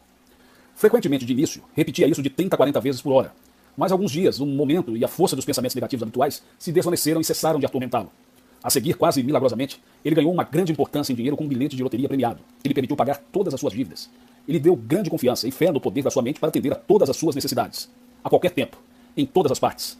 Frequentemente 0.75 1.27
de 1.27 1.33
início, 1.33 1.63
repetia 1.75 2.07
isso 2.07 2.23
de 2.23 2.31
30 2.31 2.55
a 2.55 2.57
40 2.57 2.81
vezes 2.81 3.03
por 3.03 3.13
hora, 3.13 3.35
mas 3.77 3.93
alguns 3.93 4.11
dias, 4.11 4.41
um 4.41 4.47
momento 4.47 4.97
e 4.97 5.05
a 5.05 5.09
força 5.09 5.37
dos 5.37 5.45
pensamentos 5.45 5.75
negativos 5.75 6.03
habituais 6.03 6.43
se 6.59 6.73
desvaneceram 6.73 7.21
e 7.21 7.25
cessaram 7.25 7.59
de 7.59 7.67
atormentá-lo. 7.67 8.11
A 8.63 8.71
seguir, 8.71 8.95
quase 8.95 9.23
milagrosamente, 9.23 9.81
ele 10.05 10.15
ganhou 10.15 10.33
uma 10.33 10.43
grande 10.43 10.73
importância 10.73 11.13
em 11.13 11.17
dinheiro 11.17 11.37
com 11.37 11.45
um 11.45 11.49
bilhete 11.49 11.77
de 11.77 11.83
loteria 11.83 12.09
premiado, 12.09 12.41
que 12.63 12.69
lhe 12.69 12.75
permitiu 12.75 12.97
pagar 12.97 13.19
todas 13.31 13.55
as 13.55 13.61
suas 13.61 13.73
dívidas. 13.73 14.11
Ele 14.49 14.59
deu 14.59 14.75
grande 14.75 15.11
confiança 15.11 15.47
e 15.47 15.51
fé 15.51 15.71
no 15.71 15.81
poder 15.81 16.03
da 16.03 16.11
sua 16.11 16.23
mente 16.23 16.41
para 16.41 16.49
atender 16.49 16.73
a 16.73 16.77
todas 16.77 17.11
as 17.11 17.17
suas 17.17 17.35
necessidades, 17.35 17.89
a 18.25 18.31
qualquer 18.31 18.51
tempo, 18.51 18.79
em 19.17 19.27
todas 19.27 19.53
as 19.53 19.59
partes. 19.59 19.99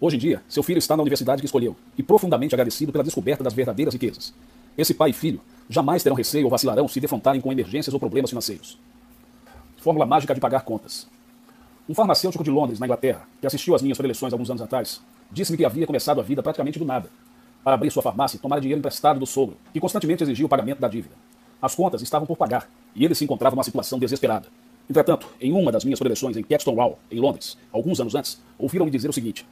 Hoje 0.00 0.16
em 0.16 0.18
dia, 0.18 0.42
seu 0.48 0.62
filho 0.62 0.78
está 0.78 0.96
na 0.96 1.02
universidade 1.02 1.42
que 1.42 1.46
escolheu 1.46 1.76
e 1.96 2.02
profundamente 2.02 2.54
agradecido 2.54 2.92
pela 2.92 3.04
descoberta 3.04 3.44
das 3.44 3.52
verdadeiras 3.52 3.94
riquezas. 3.94 4.32
Esse 4.76 4.94
pai 4.94 5.10
e 5.10 5.12
filho 5.12 5.40
jamais 5.68 6.02
terão 6.02 6.16
receio 6.16 6.44
ou 6.44 6.50
vacilarão 6.50 6.86
se 6.86 7.00
defrontarem 7.00 7.40
com 7.40 7.52
emergências 7.52 7.92
ou 7.92 8.00
problemas 8.00 8.30
financeiros. 8.30 8.78
Fórmula 9.76 10.06
mágica 10.06 10.34
de 10.34 10.40
pagar 10.40 10.62
contas. 10.62 11.08
Um 11.88 11.94
farmacêutico 11.94 12.44
de 12.44 12.50
Londres, 12.50 12.78
na 12.78 12.84
Inglaterra, 12.84 13.26
que 13.40 13.46
assistiu 13.46 13.74
às 13.74 13.80
minhas 13.80 13.96
preleções 13.96 14.30
alguns 14.30 14.50
anos 14.50 14.60
atrás, 14.60 15.00
disse-me 15.32 15.56
que 15.56 15.64
havia 15.64 15.86
começado 15.86 16.20
a 16.20 16.22
vida 16.22 16.42
praticamente 16.42 16.78
do 16.78 16.84
nada. 16.84 17.08
Para 17.64 17.72
abrir 17.72 17.90
sua 17.90 18.02
farmácia, 18.02 18.38
tomara 18.38 18.60
dinheiro 18.60 18.78
emprestado 18.78 19.18
do 19.18 19.24
sogro, 19.24 19.56
que 19.72 19.80
constantemente 19.80 20.22
exigia 20.22 20.44
o 20.44 20.50
pagamento 20.50 20.80
da 20.80 20.86
dívida. 20.86 21.14
As 21.62 21.74
contas 21.74 22.02
estavam 22.02 22.26
por 22.26 22.36
pagar, 22.36 22.68
e 22.94 23.06
ele 23.06 23.14
se 23.14 23.24
encontrava 23.24 23.56
numa 23.56 23.64
situação 23.64 23.98
desesperada. 23.98 24.48
Entretanto, 24.88 25.28
em 25.40 25.50
uma 25.50 25.72
das 25.72 25.82
minhas 25.82 25.98
preleções 25.98 26.36
em 26.36 26.42
Caxton 26.42 26.98
em 27.10 27.20
Londres, 27.20 27.56
alguns 27.72 27.98
anos 28.00 28.14
antes, 28.14 28.38
ouviram-me 28.58 28.90
dizer 28.90 29.08
o 29.08 29.12
seguinte: 29.12 29.46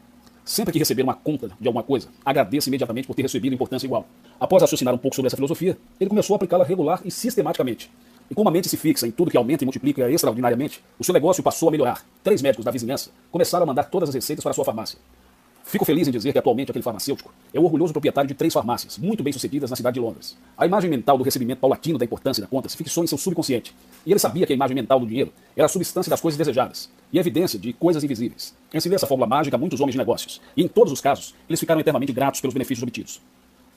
Sempre 0.45 0.75
que 0.75 0.79
receber 0.79 1.03
uma 1.03 1.15
conta 1.15 1.51
de 1.59 1.67
alguma 1.67 1.83
coisa, 1.83 2.09
agradeça 2.23 2.69
imediatamente 2.69 3.07
por 3.07 3.15
ter 3.15 3.23
recebido 3.23 3.55
importância 3.55 3.87
igual. 3.87 4.07
Após 4.39 4.61
raciocinar 4.61 4.95
um 4.95 4.99
pouco 4.99 5.17
sobre 5.17 5.29
essa 5.29 5.37
filosofia, 5.37 5.79
ele 5.99 6.11
começou 6.11 6.35
a 6.35 6.37
aplicá-la 6.37 6.65
regular 6.65 7.01
e 7.03 7.11
sistematicamente. 7.11 7.91
E 8.31 8.35
como 8.35 8.49
a 8.49 8.53
mente 8.53 8.69
se 8.69 8.77
fixa 8.77 9.07
em 9.07 9.11
tudo 9.11 9.31
que 9.31 9.37
aumenta 9.37 9.65
e 9.65 9.67
multiplica 9.67 10.11
extraordinariamente, 10.11 10.83
o 10.99 11.05
seu 11.05 11.15
negócio 11.15 11.43
passou 11.43 11.69
a 11.69 11.73
melhorar. 11.73 12.05
Três 12.25 12.43
médicos 12.43 12.65
da 12.65 12.71
vizinhança 12.71 13.11
começaram 13.31 13.65
a 13.65 13.67
mandar 13.67 13.85
todas 13.85 14.09
as 14.09 14.15
receitas 14.15 14.43
para 14.43 14.51
a 14.51 14.55
sua 14.55 14.65
farmácia. 14.65 14.99
Fico 15.67 15.85
feliz 15.85 16.07
em 16.07 16.13
dizer 16.13 16.33
que 16.33 16.39
atualmente 16.39 16.71
aquele 16.71 16.85
farmacêutico 16.85 17.35
é 17.53 17.59
o 17.59 17.65
orgulhoso 17.65 17.93
proprietário 17.93 18.29
de 18.29 18.35
três 18.35 18.55
farmácias, 18.55 18.99
muito 18.99 19.25
bem 19.25 19.33
sucedidas 19.33 19.69
na 19.69 19.75
cidade 19.75 19.95
de 19.95 20.01
Londres. 20.01 20.37
A 20.57 20.65
imagem 20.65 20.89
mental 20.89 21.19
do 21.19 21.25
recebimento 21.25 21.59
paulatino 21.59 21.99
da 21.99 22.05
importância 22.05 22.41
da 22.41 22.47
conta 22.47 22.69
se 22.69 22.77
fixou 22.77 23.03
em 23.03 23.07
seu 23.09 23.19
subconsciente, 23.19 23.75
e 24.07 24.13
ele 24.13 24.21
sabia 24.21 24.47
que 24.47 24.53
a 24.53 24.55
imagem 24.55 24.77
mental 24.77 25.01
do 25.01 25.07
dinheiro 25.07 25.33
era 25.57 25.67
a 25.67 25.69
substância 25.69 26.09
das 26.09 26.21
coisas 26.21 26.39
desejadas 26.39 26.89
e 27.13 27.19
a 27.19 27.21
evidência 27.21 27.59
de 27.59 27.73
coisas 27.73 28.05
invisíveis. 28.05 28.55
Ensinei 28.73 28.95
essa 28.95 29.09
fórmula 29.09 29.27
mágica 29.27 29.57
a 29.57 29.59
muitos 29.59 29.81
homens 29.81 29.95
de 29.95 29.99
negócios, 29.99 30.41
e 30.57 30.63
em 30.63 30.69
todos 30.69 30.93
os 30.93 31.01
casos, 31.01 31.35
eles 31.49 31.59
ficaram 31.59 31.81
eternamente 31.81 32.13
gratos 32.13 32.41
pelos 32.41 32.55
benefícios 32.55 32.85
obtidos. 32.85 33.21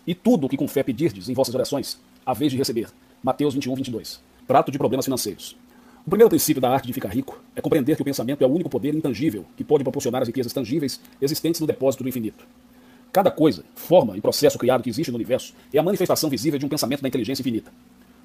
E 0.05 0.13
tudo 0.13 0.45
o 0.45 0.49
que 0.49 0.57
com 0.57 0.67
fé 0.67 0.83
pedirdes 0.83 1.27
em 1.27 1.33
vossas 1.33 1.55
orações, 1.55 1.99
a 2.23 2.35
vez 2.35 2.51
de 2.51 2.57
receber. 2.59 2.89
Mateus 3.23 3.55
21, 3.55 3.73
22. 3.73 4.28
Prato 4.49 4.71
de 4.71 4.79
problemas 4.79 5.05
financeiros. 5.05 5.55
O 6.03 6.09
primeiro 6.09 6.27
princípio 6.27 6.59
da 6.59 6.71
arte 6.71 6.87
de 6.87 6.93
ficar 6.93 7.09
rico 7.09 7.39
é 7.55 7.61
compreender 7.61 7.95
que 7.95 8.01
o 8.01 8.05
pensamento 8.05 8.43
é 8.43 8.47
o 8.47 8.49
único 8.49 8.67
poder 8.67 8.95
intangível 8.95 9.45
que 9.55 9.63
pode 9.63 9.83
proporcionar 9.83 10.23
as 10.23 10.27
riquezas 10.27 10.51
tangíveis 10.51 10.99
existentes 11.21 11.61
no 11.61 11.67
depósito 11.67 12.01
do 12.01 12.09
infinito. 12.09 12.43
Cada 13.13 13.29
coisa, 13.29 13.63
forma 13.75 14.17
e 14.17 14.21
processo 14.21 14.57
criado 14.57 14.81
que 14.81 14.89
existe 14.89 15.11
no 15.11 15.17
universo 15.17 15.53
é 15.71 15.77
a 15.77 15.83
manifestação 15.83 16.31
visível 16.31 16.57
de 16.57 16.65
um 16.65 16.67
pensamento 16.67 17.03
da 17.03 17.07
inteligência 17.07 17.43
infinita. 17.43 17.71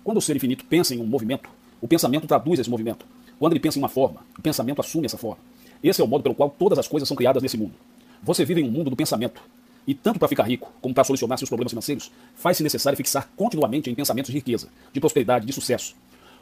Quando 0.03 0.17
o 0.17 0.21
ser 0.23 0.35
infinito 0.35 0.65
pensa 0.65 0.95
em 0.95 0.99
um 0.99 1.05
movimento, 1.05 1.51
o 1.79 1.87
pensamento 1.87 2.27
traduz 2.27 2.59
esse 2.59 2.71
movimento. 2.71 3.05
Quando 3.39 3.53
ele 3.53 3.61
pensa 3.61 3.79
em 3.79 3.83
uma 3.83 3.91
forma, 3.91 4.23
o 4.39 4.41
pensamento 4.41 4.81
assume 4.81 5.05
essa 5.05 5.19
forma. 5.19 5.43
Esse 5.83 6.01
é 6.01 6.05
o 6.05 6.09
modo 6.09 6.23
pelo 6.23 6.35
qual 6.35 6.49
todas 6.49 6.79
as 6.79 6.89
coisas 6.89 7.07
são 7.07 7.19
criadas 7.19 7.43
nesse 7.43 7.59
mundo. 7.59 7.75
Você 8.23 8.47
vive 8.47 8.63
em 8.63 8.65
um 8.67 8.71
mundo 8.71 8.89
do 8.89 8.97
pensamento. 8.97 9.43
E 9.87 9.93
tanto 9.93 10.19
para 10.19 10.29
ficar 10.29 10.45
rico, 10.45 10.73
como 10.81 10.95
para 10.95 11.05
solucionar 11.05 11.37
seus 11.37 11.51
problemas 11.51 11.73
financeiros, 11.73 12.11
faz-se 12.35 12.63
necessário 12.63 12.97
fixar 12.97 13.29
continuamente 13.37 13.91
em 13.91 13.95
pensamentos 13.95 14.31
de 14.31 14.39
riqueza, 14.39 14.71
de 14.91 15.01
prosperidade, 15.01 15.45
de 15.45 15.53
sucesso, 15.53 15.95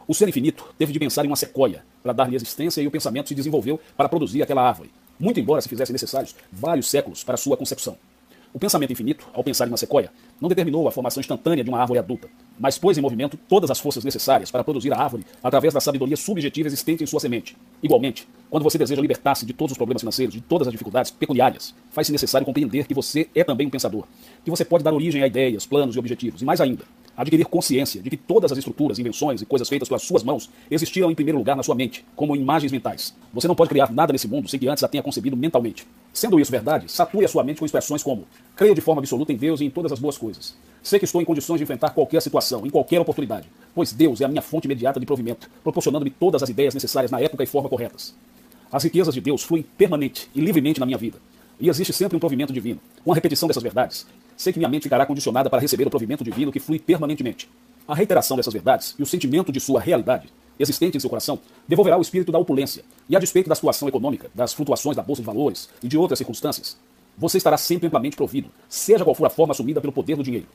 o 0.06 0.14
ser 0.14 0.28
infinito 0.28 0.74
teve 0.78 0.92
de 0.92 0.98
pensar 0.98 1.24
em 1.24 1.28
uma 1.28 1.36
sequoia 1.36 1.84
para 2.02 2.12
dar-lhe 2.12 2.36
existência 2.36 2.80
e 2.80 2.86
o 2.86 2.90
pensamento 2.90 3.28
se 3.28 3.34
desenvolveu 3.34 3.80
para 3.96 4.08
produzir 4.08 4.42
aquela 4.42 4.66
árvore, 4.66 4.90
muito 5.18 5.38
embora 5.38 5.60
se 5.60 5.68
fizessem 5.68 5.92
necessários 5.92 6.34
vários 6.50 6.90
séculos 6.90 7.22
para 7.22 7.36
sua 7.36 7.56
concepção. 7.56 7.96
O 8.52 8.58
pensamento 8.58 8.92
infinito, 8.92 9.26
ao 9.32 9.42
pensar 9.42 9.66
em 9.66 9.70
uma 9.70 9.76
sequoia, 9.76 10.10
não 10.42 10.48
determinou 10.48 10.88
a 10.88 10.90
formação 10.90 11.20
instantânea 11.20 11.62
de 11.62 11.70
uma 11.70 11.78
árvore 11.78 12.00
adulta, 12.00 12.28
mas 12.59 12.76
pôs 12.76 12.98
em 12.98 13.00
movimento 13.00 13.38
todas 13.48 13.70
as 13.70 13.78
forças 13.78 14.02
necessárias 14.02 14.50
para 14.50 14.64
produzir 14.64 14.92
a 14.92 14.98
árvore 14.98 15.24
através 15.40 15.72
da 15.72 15.81
sabedoria 15.81 16.16
subjetiva 16.16 16.66
existente 16.66 17.05
em 17.05 17.07
sua 17.07 17.20
semente. 17.20 17.57
Igualmente, 17.81 18.26
quando 18.50 18.64
você 18.64 18.76
deseja 18.76 19.00
libertar-se 19.00 19.46
de 19.46 19.52
todos 19.52 19.70
os 19.70 19.78
problemas 19.78 20.02
financeiros, 20.02 20.35
de 20.35 20.40
todas 20.40 20.66
as 20.66 20.72
dificuldades 20.72 21.12
peculiares, 21.12 21.72
faz-se 21.92 22.11
necessário 22.11 22.44
compreender 22.44 22.88
que 22.88 22.92
você 22.92 23.28
é 23.37 23.44
também 23.44 23.68
um 23.68 23.70
pensador, 23.70 24.05
que 24.44 24.50
você 24.50 24.64
pode 24.64 24.83
dar 24.83 24.92
origem 24.92 25.22
a 25.22 25.28
ideias, 25.28 25.64
planos 25.64 25.94
e 25.94 25.98
objetivos, 26.00 26.42
e 26.42 26.44
mais 26.44 26.61
ainda, 26.61 26.85
adquirir 27.16 27.44
consciência 27.46 28.02
de 28.02 28.11
que 28.11 28.16
todas 28.16 28.50
as 28.50 28.59
estruturas, 28.59 28.98
invenções 28.98 29.42
e 29.42 29.46
coisas 29.46 29.68
feitas 29.68 29.88
pelas 29.88 30.02
suas 30.02 30.22
mãos 30.22 30.50
existiram 30.70 31.11
em 31.11 31.14
primeiro 31.14 31.38
lugar 31.38 31.57
na 31.57 31.62
sua 31.62 31.74
mente, 31.74 32.05
como 32.16 32.35
imagens 32.35 32.72
mentais. 32.72 33.14
Você 33.33 33.46
não 33.46 33.55
pode 33.55 33.70
criar 33.70 33.92
nada 33.92 34.12
nesse 34.12 34.28
mundo 34.28 34.48
sem 34.48 34.59
que 34.59 34.68
antes 34.68 34.83
a 34.83 34.88
tenha 34.88 35.02
concebido 35.02 35.37
mentalmente. 35.37 35.87
Sendo 36.12 36.38
isso 36.38 36.50
verdade, 36.50 36.90
sature 36.90 37.24
a 37.24 37.28
sua 37.28 37.44
mente 37.44 37.59
com 37.59 37.64
expressões 37.64 38.02
como: 38.02 38.26
creio 38.55 38.74
de 38.74 38.81
forma 38.81 39.00
absoluta 39.00 39.33
em 39.33 39.37
Deus 39.37 39.61
e 39.61 39.64
em 39.64 39.70
todas 39.70 39.92
as 39.92 39.98
boas 39.98 40.18
coisas. 40.18 40.32
Sei 40.83 40.99
que 40.99 41.05
estou 41.05 41.23
em 41.23 41.25
condições 41.25 41.59
de 41.59 41.62
enfrentar 41.62 41.90
qualquer 41.90 42.21
situação, 42.21 42.66
em 42.66 42.71
qualquer 42.71 43.01
oportunidade, 43.01 43.49
pois 43.75 43.92
Deus 43.92 44.21
é 44.21 44.25
a 44.25 44.29
minha 44.29 44.42
fonte 44.42 44.64
imediata 44.64 44.99
de 44.99 45.07
provimento, 45.07 45.49
proporcionando-me 45.62 46.11
todas 46.11 46.42
as 46.42 46.49
ideias 46.49 46.75
necessárias 46.75 47.11
na 47.11 47.21
época 47.21 47.45
e 47.45 47.47
forma 47.47 47.68
corretas. 47.68 48.14
As 48.71 48.83
riquezas 48.83 49.14
de 49.14 49.21
Deus 49.21 49.42
fluem 49.42 49.62
permanente 49.62 50.29
e 50.35 50.40
livremente 50.40 50.81
na 50.81 50.87
minha 50.87 50.99
vida. 50.99 51.18
E 51.61 51.68
existe 51.68 51.92
sempre 51.92 52.16
um 52.16 52.21
provimento 52.21 52.53
divino. 52.53 52.81
Com 53.05 53.12
a 53.12 53.14
repetição 53.14 53.47
dessas 53.47 53.62
verdades, 53.62 54.07
sei 54.37 54.53
que 54.53 54.59
minha 54.59 54.68
mente 54.68 54.85
ficará 54.85 55.07
condicionada 55.07 55.49
para 55.49 55.61
receber 55.61 55.87
o 55.87 55.90
provimento 55.90 56.25
divino 56.25 56.51
que 56.51 56.59
flui 56.59 56.79
permanentemente. 56.79 57.49
A 57.87 57.95
reiteração 57.95 58.37
dessas 58.37 58.53
verdades 58.53 58.95
e 58.99 59.03
o 59.03 59.07
sentimento 59.07 59.53
de 59.53 59.61
sua 59.61 59.81
realidade, 59.81 60.29
existente 60.59 60.97
em 60.97 61.01
seu 61.01 61.11
coração, 61.11 61.38
devolverá 61.68 61.97
o 61.97 62.03
espírito 62.03 62.33
da 62.33 62.38
opulência, 62.38 62.83
e 63.09 63.14
a 63.14 63.21
despeito 63.21 63.49
da 63.49 63.55
situação 63.55 63.88
econômica, 63.88 64.31
das 64.35 64.53
flutuações 64.53 64.97
da 64.97 65.03
bolsa 65.03 65.23
de 65.23 65.27
valores 65.27 65.68
e 65.83 65.87
de 65.87 65.99
outras 65.99 66.18
circunstâncias, 66.18 66.77
você 67.16 67.38
estará 67.38 67.57
sempre 67.57 67.87
amplamente 67.87 68.16
provido, 68.16 68.48
seja 68.68 69.05
qual 69.05 69.14
for 69.14 69.27
a 69.27 69.31
forma 69.31 69.53
assumida 69.53 69.81
pelo 69.81 69.92
poder 69.92 70.16
do 70.16 70.22
dinheiro. 70.22 70.46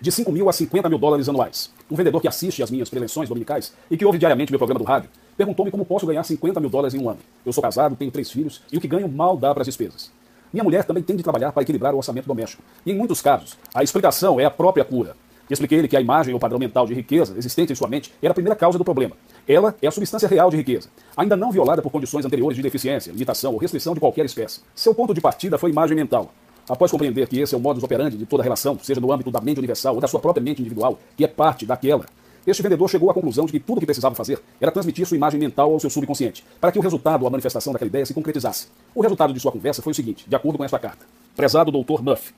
De 0.00 0.12
5 0.12 0.30
mil 0.30 0.48
a 0.48 0.52
50 0.52 0.88
mil 0.88 0.98
dólares 0.98 1.28
anuais. 1.28 1.72
Um 1.90 1.96
vendedor 1.96 2.20
que 2.20 2.28
assiste 2.28 2.62
às 2.62 2.70
minhas 2.70 2.90
preleções 2.90 3.28
dominicais 3.28 3.72
e 3.90 3.96
que 3.96 4.04
ouve 4.04 4.18
diariamente 4.18 4.52
meu 4.52 4.58
programa 4.58 4.78
do 4.78 4.84
rádio 4.84 5.08
perguntou-me 5.36 5.70
como 5.70 5.84
posso 5.84 6.06
ganhar 6.06 6.22
50 6.22 6.60
mil 6.60 6.68
dólares 6.68 6.94
em 6.94 6.98
um 6.98 7.08
ano. 7.08 7.20
Eu 7.44 7.52
sou 7.52 7.62
casado, 7.62 7.96
tenho 7.96 8.10
três 8.10 8.30
filhos 8.30 8.62
e 8.70 8.76
o 8.76 8.80
que 8.80 8.88
ganho 8.88 9.08
mal 9.08 9.36
dá 9.36 9.52
para 9.52 9.62
as 9.62 9.66
despesas. 9.66 10.10
Minha 10.52 10.64
mulher 10.64 10.84
também 10.84 11.02
tem 11.02 11.16
de 11.16 11.22
trabalhar 11.22 11.52
para 11.52 11.62
equilibrar 11.62 11.94
o 11.94 11.98
orçamento 11.98 12.26
doméstico. 12.26 12.62
E 12.84 12.92
em 12.92 12.94
muitos 12.94 13.20
casos, 13.20 13.56
a 13.74 13.82
explicação 13.82 14.38
é 14.38 14.44
a 14.44 14.50
própria 14.50 14.84
cura. 14.84 15.16
Expliquei-lhe 15.48 15.86
que 15.86 15.96
a 15.96 16.00
imagem 16.00 16.34
ou 16.34 16.40
padrão 16.40 16.58
mental 16.58 16.86
de 16.86 16.94
riqueza 16.94 17.36
existente 17.36 17.72
em 17.72 17.76
sua 17.76 17.88
mente 17.88 18.12
era 18.20 18.32
a 18.32 18.34
primeira 18.34 18.56
causa 18.56 18.78
do 18.78 18.84
problema. 18.84 19.16
Ela 19.48 19.76
é 19.80 19.86
a 19.86 19.90
substância 19.92 20.28
real 20.28 20.50
de 20.50 20.56
riqueza, 20.56 20.88
ainda 21.16 21.36
não 21.36 21.52
violada 21.52 21.80
por 21.80 21.90
condições 21.90 22.24
anteriores 22.24 22.56
de 22.56 22.62
deficiência, 22.62 23.12
limitação 23.12 23.52
ou 23.52 23.58
restrição 23.58 23.94
de 23.94 24.00
qualquer 24.00 24.24
espécie. 24.24 24.60
Seu 24.74 24.92
ponto 24.92 25.14
de 25.14 25.20
partida 25.20 25.56
foi 25.56 25.70
imagem 25.70 25.96
mental. 25.96 26.32
Após 26.68 26.90
compreender 26.90 27.28
que 27.28 27.38
esse 27.38 27.54
é 27.54 27.58
o 27.58 27.60
modus 27.60 27.84
operandi 27.84 28.16
de 28.16 28.26
toda 28.26 28.42
relação, 28.42 28.76
seja 28.82 29.00
no 29.00 29.12
âmbito 29.12 29.30
da 29.30 29.40
mente 29.40 29.58
universal 29.58 29.94
ou 29.94 30.00
da 30.00 30.08
sua 30.08 30.18
própria 30.18 30.42
mente 30.42 30.60
individual, 30.60 30.98
que 31.16 31.24
é 31.24 31.28
parte 31.28 31.64
daquela, 31.64 32.06
este 32.44 32.60
vendedor 32.60 32.88
chegou 32.88 33.08
à 33.08 33.14
conclusão 33.14 33.46
de 33.46 33.52
que 33.52 33.60
tudo 33.60 33.78
o 33.78 33.80
que 33.80 33.86
precisava 33.86 34.16
fazer 34.16 34.40
era 34.60 34.72
transmitir 34.72 35.06
sua 35.06 35.16
imagem 35.16 35.38
mental 35.38 35.72
ao 35.72 35.78
seu 35.78 35.90
subconsciente, 35.90 36.44
para 36.60 36.72
que 36.72 36.78
o 36.78 36.82
resultado 36.82 37.22
ou 37.22 37.28
a 37.28 37.30
manifestação 37.30 37.72
daquela 37.72 37.88
ideia 37.88 38.06
se 38.06 38.14
concretizasse. 38.14 38.66
O 38.94 39.00
resultado 39.00 39.32
de 39.32 39.38
sua 39.38 39.52
conversa 39.52 39.80
foi 39.80 39.92
o 39.92 39.94
seguinte, 39.94 40.24
de 40.28 40.34
acordo 40.34 40.58
com 40.58 40.64
esta 40.64 40.78
carta. 40.78 41.06
Prezado 41.36 41.70
Dr. 41.70 42.02
Muff, 42.02 42.32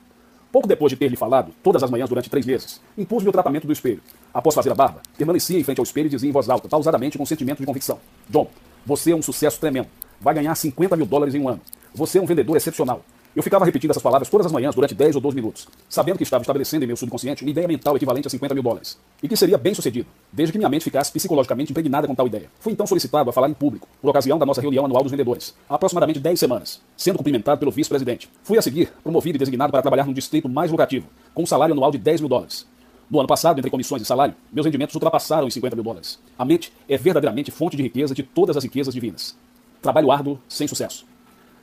pouco 0.51 0.67
depois 0.67 0.89
de 0.89 0.97
ter 0.97 1.07
lhe 1.07 1.15
falado, 1.15 1.53
todas 1.63 1.83
as 1.83 1.89
manhãs 1.89 2.09
durante 2.09 2.29
três 2.29 2.45
meses, 2.45 2.81
impus-me 2.97 3.29
o 3.29 3.31
tratamento 3.31 3.67
do 3.67 3.73
espelho. 3.73 4.01
Após 4.33 4.55
fazer 4.55 4.71
a 4.71 4.75
barba, 4.75 5.01
permanecia 5.17 5.59
em 5.59 5.63
frente 5.63 5.79
ao 5.79 5.83
espelho 5.83 6.07
e 6.07 6.09
dizia 6.09 6.29
em 6.29 6.33
voz 6.33 6.49
alta, 6.49 6.67
pausadamente 6.67 7.17
com 7.17 7.25
sentimento 7.25 7.59
de 7.59 7.65
convicção. 7.65 7.99
John, 8.29 8.47
você 8.85 9.11
é 9.11 9.15
um 9.15 9.21
sucesso 9.21 9.59
tremendo. 9.59 9.87
Vai 10.19 10.33
ganhar 10.33 10.55
50 10.55 10.95
mil 10.95 11.05
dólares 11.05 11.35
em 11.35 11.39
um 11.39 11.49
ano. 11.49 11.61
Você 11.93 12.17
é 12.17 12.21
um 12.21 12.25
vendedor 12.25 12.57
excepcional. 12.57 13.03
Eu 13.39 13.43
ficava 13.43 13.63
repetindo 13.63 13.91
essas 13.91 14.03
palavras 14.03 14.27
todas 14.27 14.47
as 14.47 14.51
manhãs 14.51 14.75
durante 14.75 14.93
10 14.93 15.15
ou 15.15 15.21
12 15.21 15.33
minutos, 15.33 15.65
sabendo 15.87 16.17
que 16.17 16.23
estava 16.23 16.41
estabelecendo 16.41 16.83
em 16.83 16.87
meu 16.87 16.97
subconsciente 16.97 17.41
uma 17.41 17.49
ideia 17.49 17.69
mental 17.69 17.95
equivalente 17.95 18.27
a 18.27 18.29
50 18.29 18.53
mil 18.53 18.61
dólares, 18.61 18.99
e 19.23 19.29
que 19.29 19.37
seria 19.37 19.57
bem 19.57 19.73
sucedido, 19.73 20.09
desde 20.29 20.51
que 20.51 20.57
minha 20.57 20.67
mente 20.67 20.83
ficasse 20.83 21.09
psicologicamente 21.09 21.71
impregnada 21.71 22.05
com 22.05 22.13
tal 22.13 22.27
ideia. 22.27 22.51
Fui 22.59 22.73
então 22.73 22.85
solicitado 22.85 23.29
a 23.29 23.31
falar 23.31 23.49
em 23.49 23.53
público, 23.53 23.87
por 24.01 24.09
ocasião 24.09 24.37
da 24.37 24.45
nossa 24.45 24.59
reunião 24.59 24.83
anual 24.83 25.03
dos 25.03 25.11
vendedores, 25.11 25.55
há 25.69 25.75
aproximadamente 25.75 26.19
10 26.19 26.37
semanas, 26.37 26.81
sendo 26.97 27.15
cumprimentado 27.15 27.57
pelo 27.57 27.71
vice-presidente. 27.71 28.29
Fui 28.43 28.57
a 28.57 28.61
seguir 28.61 28.91
promovido 29.01 29.37
e 29.37 29.39
designado 29.39 29.71
para 29.71 29.81
trabalhar 29.81 30.05
num 30.05 30.11
distrito 30.11 30.49
mais 30.49 30.69
lucrativo, 30.69 31.07
com 31.33 31.43
um 31.43 31.45
salário 31.45 31.71
anual 31.71 31.91
de 31.91 31.97
10 31.97 32.19
mil 32.19 32.27
dólares. 32.27 32.67
No 33.09 33.19
ano 33.19 33.27
passado, 33.29 33.57
entre 33.57 33.71
comissões 33.71 34.01
e 34.01 34.05
salário, 34.05 34.35
meus 34.51 34.65
rendimentos 34.65 34.95
ultrapassaram 34.95 35.47
os 35.47 35.53
50 35.53 35.77
mil 35.77 35.85
dólares. 35.85 36.19
A 36.37 36.43
mente 36.43 36.73
é 36.89 36.97
verdadeiramente 36.97 37.51
fonte 37.51 37.77
de 37.77 37.83
riqueza 37.83 38.13
de 38.13 38.21
todas 38.21 38.57
as 38.57 38.65
riquezas 38.65 38.93
divinas. 38.93 39.33
Trabalho 39.81 40.11
árduo, 40.11 40.37
sem 40.49 40.67
sucesso. 40.67 41.07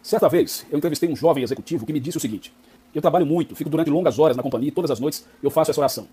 Certa 0.07 0.29
vez, 0.29 0.65
eu 0.71 0.79
entrevistei 0.79 1.11
um 1.11 1.17
jovem 1.17 1.43
executivo 1.43 1.85
que 1.85 1.93
me 1.93 1.99
disse 1.99 2.17
o 2.17 2.21
seguinte: 2.21 2.53
Eu 2.95 3.03
trabalho 3.03 3.27
muito, 3.27 3.57
fico 3.57 3.69
durante 3.69 3.91
longas 3.91 4.21
horas 4.21 4.37
na 4.37 4.43
companhia 4.45 4.69
e 4.69 4.71
todas 4.71 4.89
as 4.89 5.01
noites 5.01 5.27
eu 5.43 5.51
faço 5.51 5.73
essa 5.73 5.81
oração. 5.81 6.07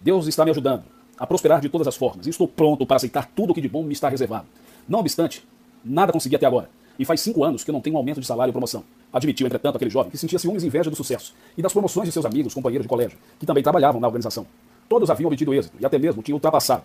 Deus 0.00 0.28
está 0.28 0.44
me 0.44 0.52
ajudando 0.52 0.84
a 1.18 1.26
prosperar 1.26 1.60
de 1.60 1.68
todas 1.68 1.88
as 1.88 1.96
formas 1.96 2.28
e 2.28 2.30
estou 2.30 2.46
pronto 2.46 2.86
para 2.86 2.98
aceitar 2.98 3.28
tudo 3.34 3.50
o 3.50 3.54
que 3.54 3.60
de 3.60 3.68
bom 3.68 3.82
me 3.82 3.92
está 3.92 4.08
reservado. 4.08 4.46
Não 4.88 5.00
obstante, 5.00 5.44
nada 5.84 6.12
consegui 6.12 6.36
até 6.36 6.46
agora. 6.46 6.70
E 7.00 7.04
faz 7.04 7.20
cinco 7.20 7.42
anos 7.42 7.64
que 7.64 7.70
eu 7.70 7.72
não 7.72 7.80
tenho 7.80 7.96
um 7.96 7.98
aumento 7.98 8.20
de 8.20 8.26
salário 8.28 8.50
ou 8.50 8.52
promoção. 8.52 8.84
Admitiu, 9.12 9.44
entretanto, 9.44 9.74
aquele 9.74 9.90
jovem 9.90 10.12
que 10.12 10.16
sentia 10.16 10.38
ciúmes 10.38 10.62
e 10.62 10.68
inveja 10.68 10.88
do 10.88 10.94
sucesso 10.94 11.34
e 11.58 11.62
das 11.62 11.72
promoções 11.72 12.06
de 12.06 12.12
seus 12.12 12.24
amigos, 12.24 12.54
companheiros 12.54 12.84
de 12.84 12.88
colégio, 12.88 13.18
que 13.40 13.44
também 13.44 13.60
trabalhavam 13.60 14.00
na 14.00 14.06
organização. 14.06 14.46
Todos 14.88 15.10
haviam 15.10 15.26
obtido 15.26 15.52
êxito 15.52 15.76
e 15.80 15.84
até 15.84 15.98
mesmo 15.98 16.22
tinham 16.22 16.36
ultrapassado 16.36 16.84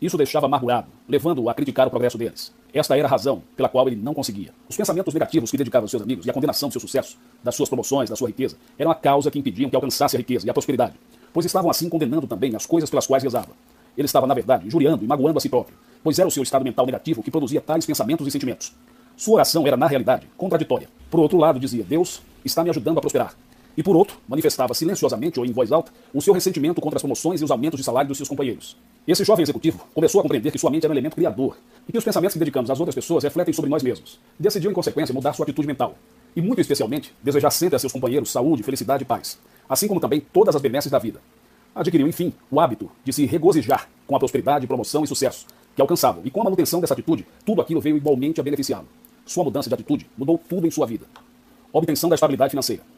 isso 0.00 0.16
deixava 0.16 0.46
amargurado, 0.46 0.88
levando-o 1.08 1.48
a 1.48 1.54
criticar 1.54 1.86
o 1.86 1.90
progresso 1.90 2.18
deles. 2.18 2.52
Esta 2.72 2.96
era 2.96 3.06
a 3.06 3.10
razão 3.10 3.42
pela 3.56 3.68
qual 3.68 3.86
ele 3.86 3.96
não 3.96 4.12
conseguia. 4.12 4.50
Os 4.68 4.76
pensamentos 4.76 5.14
negativos 5.14 5.50
que 5.50 5.56
dedicava 5.56 5.84
aos 5.84 5.90
seus 5.90 6.02
amigos 6.02 6.26
e 6.26 6.30
a 6.30 6.32
condenação 6.32 6.68
do 6.68 6.72
seu 6.72 6.80
sucesso, 6.80 7.16
das 7.42 7.54
suas 7.54 7.68
promoções, 7.68 8.10
da 8.10 8.16
sua 8.16 8.28
riqueza, 8.28 8.56
eram 8.78 8.90
a 8.90 8.94
causa 8.94 9.30
que 9.30 9.38
impediam 9.38 9.70
que 9.70 9.76
alcançasse 9.76 10.16
a 10.16 10.18
riqueza 10.18 10.46
e 10.46 10.50
a 10.50 10.52
prosperidade, 10.52 10.94
pois 11.32 11.46
estavam 11.46 11.70
assim 11.70 11.88
condenando 11.88 12.26
também 12.26 12.54
as 12.56 12.66
coisas 12.66 12.90
pelas 12.90 13.06
quais 13.06 13.22
rezava. 13.22 13.50
Ele 13.96 14.06
estava, 14.06 14.26
na 14.26 14.34
verdade, 14.34 14.66
injuriando 14.66 15.04
e 15.04 15.06
magoando 15.06 15.38
a 15.38 15.40
si 15.40 15.48
próprio, 15.48 15.76
pois 16.02 16.18
era 16.18 16.26
o 16.26 16.30
seu 16.30 16.42
estado 16.42 16.64
mental 16.64 16.84
negativo 16.84 17.22
que 17.22 17.30
produzia 17.30 17.60
tais 17.60 17.86
pensamentos 17.86 18.26
e 18.26 18.30
sentimentos. 18.30 18.72
Sua 19.16 19.34
oração 19.34 19.66
era, 19.66 19.76
na 19.76 19.86
realidade, 19.86 20.28
contraditória. 20.36 20.88
Por 21.10 21.20
outro 21.20 21.38
lado, 21.38 21.60
dizia: 21.60 21.84
Deus 21.84 22.20
está 22.44 22.64
me 22.64 22.70
ajudando 22.70 22.98
a 22.98 23.00
prosperar. 23.00 23.34
E 23.76 23.82
por 23.82 23.96
outro, 23.96 24.16
manifestava 24.28 24.72
silenciosamente 24.74 25.38
ou 25.38 25.46
em 25.46 25.52
voz 25.52 25.72
alta 25.72 25.92
o 26.12 26.22
seu 26.22 26.32
ressentimento 26.32 26.80
contra 26.80 26.96
as 26.96 27.02
promoções 27.02 27.40
e 27.40 27.44
os 27.44 27.50
aumentos 27.50 27.78
de 27.78 27.84
salário 27.84 28.08
dos 28.08 28.16
seus 28.16 28.28
companheiros. 28.28 28.76
Esse 29.06 29.24
jovem 29.24 29.42
executivo 29.42 29.84
começou 29.92 30.20
a 30.20 30.22
compreender 30.22 30.50
que 30.52 30.58
sua 30.58 30.70
mente 30.70 30.84
era 30.84 30.92
um 30.92 30.94
elemento 30.94 31.16
criador 31.16 31.56
e 31.88 31.92
que 31.92 31.98
os 31.98 32.04
pensamentos 32.04 32.34
que 32.34 32.38
dedicamos 32.38 32.70
às 32.70 32.78
outras 32.78 32.94
pessoas 32.94 33.24
refletem 33.24 33.52
sobre 33.52 33.70
nós 33.70 33.82
mesmos. 33.82 34.18
Decidiu, 34.38 34.70
em 34.70 34.74
consequência, 34.74 35.12
mudar 35.12 35.32
sua 35.32 35.44
atitude 35.44 35.66
mental 35.66 35.96
e, 36.36 36.40
muito 36.40 36.60
especialmente, 36.60 37.12
desejar 37.22 37.50
sempre 37.50 37.76
a 37.76 37.78
seus 37.78 37.92
companheiros 37.92 38.30
saúde, 38.30 38.62
felicidade 38.62 39.02
e 39.02 39.06
paz, 39.06 39.38
assim 39.68 39.88
como 39.88 40.00
também 40.00 40.20
todas 40.20 40.54
as 40.54 40.62
benesses 40.62 40.90
da 40.90 40.98
vida. 40.98 41.20
Adquiriu, 41.74 42.06
enfim, 42.06 42.32
o 42.50 42.60
hábito 42.60 42.88
de 43.04 43.12
se 43.12 43.26
regozijar 43.26 43.88
com 44.06 44.14
a 44.14 44.18
prosperidade, 44.18 44.66
promoção 44.66 45.02
e 45.02 45.08
sucesso 45.08 45.46
que 45.74 45.82
alcançavam, 45.82 46.22
e 46.24 46.30
com 46.30 46.40
a 46.40 46.44
manutenção 46.44 46.80
dessa 46.80 46.94
atitude, 46.94 47.26
tudo 47.44 47.60
aquilo 47.60 47.80
veio 47.80 47.96
igualmente 47.96 48.40
a 48.40 48.44
beneficiá-lo. 48.44 48.86
Sua 49.26 49.42
mudança 49.42 49.68
de 49.68 49.74
atitude 49.74 50.06
mudou 50.16 50.38
tudo 50.38 50.66
em 50.66 50.70
sua 50.70 50.86
vida. 50.86 51.06
obtenção 51.72 52.08
da 52.08 52.14
estabilidade 52.14 52.50
financeira. 52.50 52.93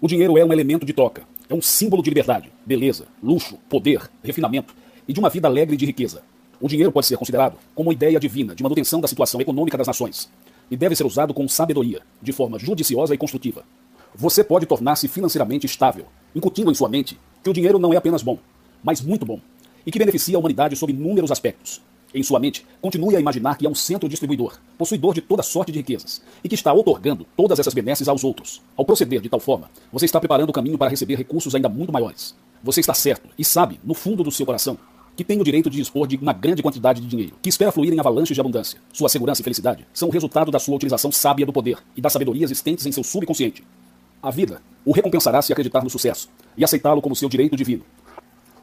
O 0.00 0.06
dinheiro 0.06 0.38
é 0.38 0.44
um 0.44 0.52
elemento 0.52 0.86
de 0.86 0.92
troca, 0.92 1.24
é 1.48 1.54
um 1.54 1.60
símbolo 1.60 2.04
de 2.04 2.10
liberdade, 2.10 2.52
beleza, 2.64 3.06
luxo, 3.20 3.58
poder, 3.68 4.08
refinamento 4.22 4.72
e 5.08 5.12
de 5.12 5.18
uma 5.18 5.28
vida 5.28 5.48
alegre 5.48 5.76
de 5.76 5.84
riqueza. 5.84 6.22
O 6.60 6.68
dinheiro 6.68 6.92
pode 6.92 7.06
ser 7.06 7.16
considerado 7.16 7.58
como 7.74 7.88
uma 7.88 7.92
ideia 7.92 8.20
divina 8.20 8.54
de 8.54 8.62
manutenção 8.62 9.00
da 9.00 9.08
situação 9.08 9.40
econômica 9.40 9.76
das 9.76 9.88
nações 9.88 10.30
e 10.70 10.76
deve 10.76 10.94
ser 10.94 11.04
usado 11.04 11.34
com 11.34 11.48
sabedoria, 11.48 12.00
de 12.22 12.30
forma 12.30 12.60
judiciosa 12.60 13.12
e 13.12 13.18
construtiva. 13.18 13.64
Você 14.14 14.44
pode 14.44 14.66
tornar-se 14.66 15.08
financeiramente 15.08 15.66
estável, 15.66 16.06
incutindo 16.32 16.70
em 16.70 16.74
sua 16.74 16.88
mente 16.88 17.18
que 17.42 17.50
o 17.50 17.52
dinheiro 17.52 17.80
não 17.80 17.92
é 17.92 17.96
apenas 17.96 18.22
bom, 18.22 18.38
mas 18.84 19.00
muito 19.00 19.26
bom, 19.26 19.40
e 19.84 19.90
que 19.90 19.98
beneficia 19.98 20.36
a 20.36 20.38
humanidade 20.38 20.76
sob 20.76 20.92
inúmeros 20.92 21.32
aspectos. 21.32 21.82
Em 22.14 22.22
sua 22.22 22.40
mente, 22.40 22.64
continue 22.80 23.16
a 23.16 23.20
imaginar 23.20 23.58
que 23.58 23.66
é 23.66 23.70
um 23.70 23.74
centro 23.74 24.08
distribuidor, 24.08 24.58
possuidor 24.78 25.12
de 25.12 25.20
toda 25.20 25.42
sorte 25.42 25.70
de 25.70 25.78
riquezas, 25.78 26.22
e 26.42 26.48
que 26.48 26.54
está 26.54 26.72
otorgando 26.72 27.26
todas 27.36 27.58
essas 27.58 27.74
benesses 27.74 28.08
aos 28.08 28.24
outros. 28.24 28.62
Ao 28.76 28.84
proceder 28.84 29.20
de 29.20 29.28
tal 29.28 29.38
forma, 29.38 29.70
você 29.92 30.06
está 30.06 30.18
preparando 30.18 30.48
o 30.48 30.52
caminho 30.52 30.78
para 30.78 30.88
receber 30.88 31.16
recursos 31.16 31.54
ainda 31.54 31.68
muito 31.68 31.92
maiores. 31.92 32.34
Você 32.64 32.80
está 32.80 32.94
certo 32.94 33.28
e 33.38 33.44
sabe, 33.44 33.78
no 33.84 33.92
fundo 33.92 34.24
do 34.24 34.30
seu 34.30 34.46
coração, 34.46 34.78
que 35.14 35.24
tem 35.24 35.38
o 35.38 35.44
direito 35.44 35.68
de 35.68 35.76
dispor 35.76 36.06
de 36.06 36.16
uma 36.16 36.32
grande 36.32 36.62
quantidade 36.62 37.00
de 37.00 37.06
dinheiro, 37.08 37.36
que 37.42 37.48
espera 37.50 37.72
fluir 37.72 37.92
em 37.92 38.00
avalanches 38.00 38.34
de 38.34 38.40
abundância. 38.40 38.80
Sua 38.92 39.08
segurança 39.08 39.42
e 39.42 39.44
felicidade 39.44 39.86
são 39.92 40.08
o 40.08 40.12
resultado 40.12 40.50
da 40.50 40.58
sua 40.58 40.76
utilização 40.76 41.12
sábia 41.12 41.44
do 41.44 41.52
poder 41.52 41.76
e 41.94 42.00
da 42.00 42.08
sabedoria 42.08 42.44
existentes 42.44 42.86
em 42.86 42.92
seu 42.92 43.04
subconsciente. 43.04 43.62
A 44.22 44.30
vida 44.30 44.62
o 44.84 44.92
recompensará 44.92 45.42
se 45.42 45.52
acreditar 45.52 45.84
no 45.84 45.90
sucesso 45.90 46.30
e 46.56 46.64
aceitá-lo 46.64 47.02
como 47.02 47.14
seu 47.14 47.28
direito 47.28 47.56
divino. 47.56 47.84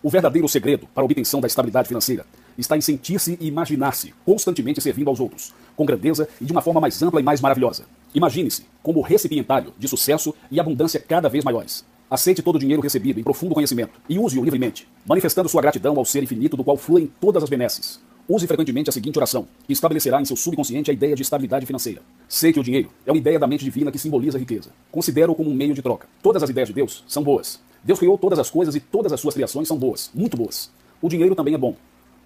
O 0.02 0.10
verdadeiro 0.10 0.48
segredo 0.48 0.88
para 0.94 1.04
a 1.04 1.06
obtenção 1.06 1.42
da 1.42 1.48
estabilidade 1.48 1.88
financeira 1.88 2.26
está 2.58 2.78
em 2.78 2.82
sentir-se 2.82 3.38
e 3.40 3.48
imaginar-se 3.48 4.14
constantemente 4.26 4.82
servindo 4.82 5.10
aos 5.10 5.20
outros, 5.20 5.54
com 5.76 5.86
grandeza 5.86 6.28
e 6.40 6.46
de 6.46 6.52
uma 6.52 6.62
forma 6.62 6.82
mais 6.82 7.02
ampla 7.02 7.20
e 7.20 7.24
mais 7.24 7.42
maravilhosa. 7.42 7.86
Imagine-se 8.14 8.66
como 8.82 9.02
recipientário 9.02 9.74
de 9.78 9.88
sucesso 9.88 10.34
e 10.50 10.60
abundância 10.60 11.00
cada 11.00 11.28
vez 11.30 11.44
maiores. 11.44 11.86
Aceite 12.10 12.42
todo 12.42 12.56
o 12.56 12.60
dinheiro 12.60 12.82
recebido 12.82 13.20
em 13.20 13.24
profundo 13.24 13.56
conhecimento 13.56 14.00
e 14.08 14.20
use-o 14.20 14.44
livremente, 14.44 14.88
manifestando 15.06 15.50
sua 15.50 15.62
gratidão 15.62 15.98
ao 15.98 16.06
ser 16.06 16.24
infinito 16.24 16.56
do 16.56 16.64
qual 16.64 16.78
fluem 16.78 17.12
todas 17.20 17.44
as 17.44 17.50
benesses. 17.50 18.00
Use 18.28 18.48
frequentemente 18.48 18.90
a 18.90 18.94
seguinte 18.94 19.20
oração, 19.20 19.48
que 19.68 19.74
estabelecerá 19.74 20.20
em 20.20 20.26
seu 20.26 20.36
subconsciente 20.36 20.90
a 20.90 20.94
ideia 20.94 21.16
de 21.16 21.22
estabilidade 21.22 21.66
financeira. 21.66 22.02
Sei 22.28 22.52
que 22.52 22.60
o 22.60 22.64
dinheiro 22.64 22.90
é 23.06 23.12
uma 23.12 23.18
ideia 23.18 23.38
da 23.38 23.46
mente 23.46 23.64
divina 23.64 23.92
que 23.92 24.00
simboliza 24.00 24.38
a 24.38 24.40
riqueza. 24.40 24.72
Considero-o 24.92 25.36
como 25.36 25.50
um 25.50 25.54
meio 25.54 25.76
de 25.76 25.82
troca. 25.82 26.08
Todas 26.24 26.42
as 26.42 26.50
ideias 26.50 26.70
de 26.70 26.74
Deus 26.74 27.04
são 27.08 27.22
boas. 27.22 27.60
Deus 27.84 28.00
criou 28.00 28.18
todas 28.18 28.40
as 28.40 28.50
coisas 28.50 28.74
e 28.76 28.80
todas 28.80 29.14
as 29.14 29.20
suas 29.20 29.36
criações 29.36 29.68
são 29.68 29.78
boas, 29.78 30.10
muito 30.12 30.36
boas. 30.36 30.72
O 31.00 31.08
dinheiro 31.08 31.36
também 31.36 31.54
é 31.54 31.58
bom. 31.58 31.76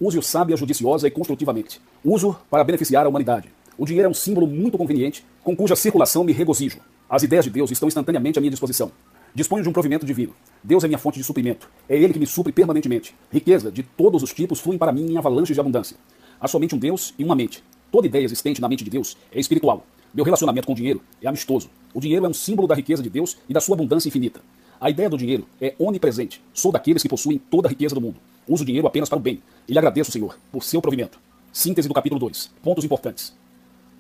Use-o 0.01 0.21
sábia, 0.21 0.55
judiciosa 0.55 1.07
e 1.07 1.11
construtivamente. 1.11 1.81
Uso 2.05 2.33
para 2.49 2.63
beneficiar 2.63 3.05
a 3.05 3.09
humanidade. 3.09 3.49
O 3.77 3.85
dinheiro 3.85 4.07
é 4.07 4.09
um 4.09 4.13
símbolo 4.13 4.47
muito 4.47 4.77
conveniente, 4.77 5.25
com 5.43 5.53
cuja 5.53 5.75
circulação 5.75 6.23
me 6.23 6.31
regozijo. 6.31 6.79
As 7.09 7.23
ideias 7.23 7.43
de 7.43 7.51
Deus 7.51 7.69
estão 7.69 7.87
instantaneamente 7.87 8.39
à 8.39 8.41
minha 8.41 8.51
disposição. 8.51 8.91
Disponho 9.35 9.61
de 9.61 9.67
um 9.67 9.73
provimento 9.73 10.05
divino. 10.05 10.33
Deus 10.63 10.85
é 10.85 10.87
minha 10.87 10.97
fonte 10.97 11.19
de 11.19 11.23
suprimento. 11.25 11.69
É 11.87 11.97
Ele 11.97 12.13
que 12.13 12.19
me 12.19 12.25
supre 12.25 12.53
permanentemente. 12.53 13.13
Riqueza 13.29 13.69
de 13.69 13.83
todos 13.83 14.23
os 14.23 14.33
tipos 14.33 14.61
flui 14.61 14.77
para 14.77 14.93
mim 14.93 15.11
em 15.11 15.17
avalanches 15.17 15.53
de 15.53 15.59
abundância. 15.59 15.97
Há 16.39 16.47
somente 16.47 16.73
um 16.73 16.77
Deus 16.77 17.13
e 17.19 17.23
uma 17.25 17.35
mente. 17.35 17.61
Toda 17.91 18.07
ideia 18.07 18.23
existente 18.23 18.61
na 18.61 18.69
mente 18.69 18.85
de 18.85 18.89
Deus 18.89 19.17
é 19.33 19.39
espiritual. 19.39 19.85
Meu 20.13 20.23
relacionamento 20.23 20.65
com 20.65 20.73
o 20.73 20.75
dinheiro 20.75 21.01
é 21.21 21.27
amistoso. 21.27 21.69
O 21.93 21.99
dinheiro 21.99 22.25
é 22.25 22.29
um 22.29 22.33
símbolo 22.33 22.67
da 22.69 22.75
riqueza 22.75 23.03
de 23.03 23.09
Deus 23.09 23.37
e 23.49 23.53
da 23.53 23.59
sua 23.59 23.75
abundância 23.75 24.07
infinita. 24.07 24.39
A 24.79 24.89
ideia 24.89 25.09
do 25.09 25.17
dinheiro 25.17 25.45
é 25.59 25.75
onipresente. 25.77 26.41
Sou 26.53 26.71
daqueles 26.71 27.01
que 27.01 27.09
possuem 27.09 27.37
toda 27.37 27.67
a 27.67 27.69
riqueza 27.69 27.93
do 27.93 28.01
mundo. 28.01 28.15
Uso 28.49 28.63
o 28.63 28.65
dinheiro 28.65 28.87
apenas 28.87 29.07
para 29.07 29.19
o 29.19 29.21
bem. 29.21 29.43
E 29.67 29.71
lhe 29.71 29.77
agradeço, 29.77 30.11
Senhor, 30.11 30.35
por 30.51 30.63
seu 30.63 30.81
provimento. 30.81 31.19
Síntese 31.53 31.87
do 31.87 31.93
capítulo 31.93 32.19
2. 32.19 32.51
Pontos 32.63 32.83
importantes. 32.83 33.31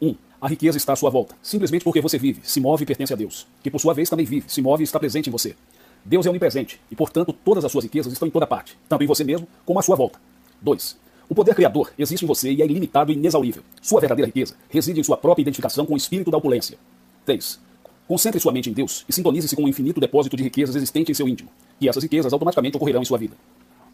1. 0.01 0.07
Um, 0.07 0.15
a 0.41 0.47
riqueza 0.47 0.75
está 0.75 0.93
à 0.93 0.95
sua 0.95 1.11
volta, 1.11 1.35
simplesmente 1.43 1.83
porque 1.83 2.01
você 2.01 2.17
vive, 2.17 2.41
se 2.43 2.59
move 2.59 2.81
e 2.81 2.85
pertence 2.85 3.13
a 3.13 3.15
Deus, 3.15 3.45
que 3.61 3.69
por 3.69 3.79
sua 3.79 3.93
vez 3.93 4.09
também 4.09 4.25
vive, 4.25 4.49
se 4.49 4.61
move 4.61 4.81
e 4.81 4.85
está 4.85 4.97
presente 4.97 5.27
em 5.27 5.31
você. 5.31 5.55
Deus 6.03 6.25
é 6.25 6.29
onipresente 6.29 6.81
e, 6.89 6.95
portanto, 6.95 7.31
todas 7.31 7.63
as 7.63 7.71
suas 7.71 7.83
riquezas 7.83 8.11
estão 8.11 8.27
em 8.27 8.31
toda 8.31 8.47
parte, 8.47 8.75
tanto 8.87 9.03
em 9.03 9.07
você 9.07 9.23
mesmo 9.23 9.47
como 9.65 9.77
à 9.77 9.83
sua 9.83 9.95
volta. 9.95 10.19
2. 10.61 10.97
O 11.27 11.35
poder 11.35 11.53
criador 11.53 11.91
existe 11.99 12.23
em 12.23 12.27
você 12.27 12.51
e 12.51 12.61
é 12.63 12.65
ilimitado 12.65 13.11
e 13.11 13.15
inexaurível. 13.15 13.61
Sua 13.81 14.01
verdadeira 14.01 14.27
riqueza 14.27 14.55
reside 14.67 14.99
em 14.99 15.03
sua 15.03 15.17
própria 15.17 15.43
identificação 15.43 15.85
com 15.85 15.93
o 15.93 15.97
espírito 15.97 16.31
da 16.31 16.37
opulência. 16.37 16.79
3. 17.25 17.59
Concentre 18.07 18.39
sua 18.39 18.51
mente 18.51 18.69
em 18.69 18.73
Deus 18.73 19.05
e 19.07 19.13
sintonize-se 19.13 19.55
com 19.55 19.65
o 19.65 19.67
infinito 19.67 19.99
depósito 19.99 20.35
de 20.35 20.41
riquezas 20.41 20.75
existente 20.75 21.11
em 21.11 21.13
seu 21.13 21.27
íntimo, 21.27 21.51
e 21.79 21.87
essas 21.87 22.01
riquezas 22.01 22.33
automaticamente 22.33 22.77
ocorrerão 22.77 23.03
em 23.03 23.05
sua 23.05 23.19
vida. 23.19 23.35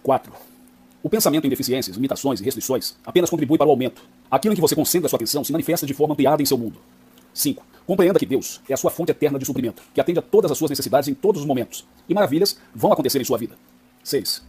4. 0.06 0.32
O 1.02 1.10
pensamento 1.10 1.48
em 1.48 1.50
deficiências, 1.50 1.96
limitações 1.96 2.40
e 2.40 2.44
restrições 2.44 2.96
apenas 3.04 3.28
contribui 3.28 3.58
para 3.58 3.66
o 3.66 3.72
aumento. 3.72 4.04
Aquilo 4.30 4.54
em 4.54 4.56
que 4.56 4.62
você 4.62 4.76
concentra 4.76 5.10
sua 5.10 5.18
atenção 5.18 5.44
se 5.44 5.52
manifesta 5.52 5.84
de 5.84 5.96
forma 5.96 6.14
ampliada 6.14 6.44
em 6.44 6.46
seu 6.46 6.60
mundo. 6.60 6.78
5. 7.34 7.66
Compreenda 7.88 8.20
que 8.20 8.26
Deus 8.26 8.62
é 8.70 8.76
a 8.76 8.78
sua 8.78 8.92
fonte 8.92 9.12
eterna 9.12 9.40
de 9.40 9.46
suprimento, 9.46 9.82
que 9.96 10.00
atende 10.00 10.20
a 10.20 10.22
todas 10.22 10.52
as 10.52 10.60
suas 10.60 10.70
necessidades 10.70 11.10
em 11.10 11.16
todos 11.16 11.42
os 11.42 11.48
momentos. 11.48 11.88
E 12.08 12.14
maravilhas 12.14 12.56
vão 12.74 12.94
acontecer 12.94 13.20
em 13.20 13.24
sua 13.24 13.40
vida. 13.40 13.56
6. 14.04 14.44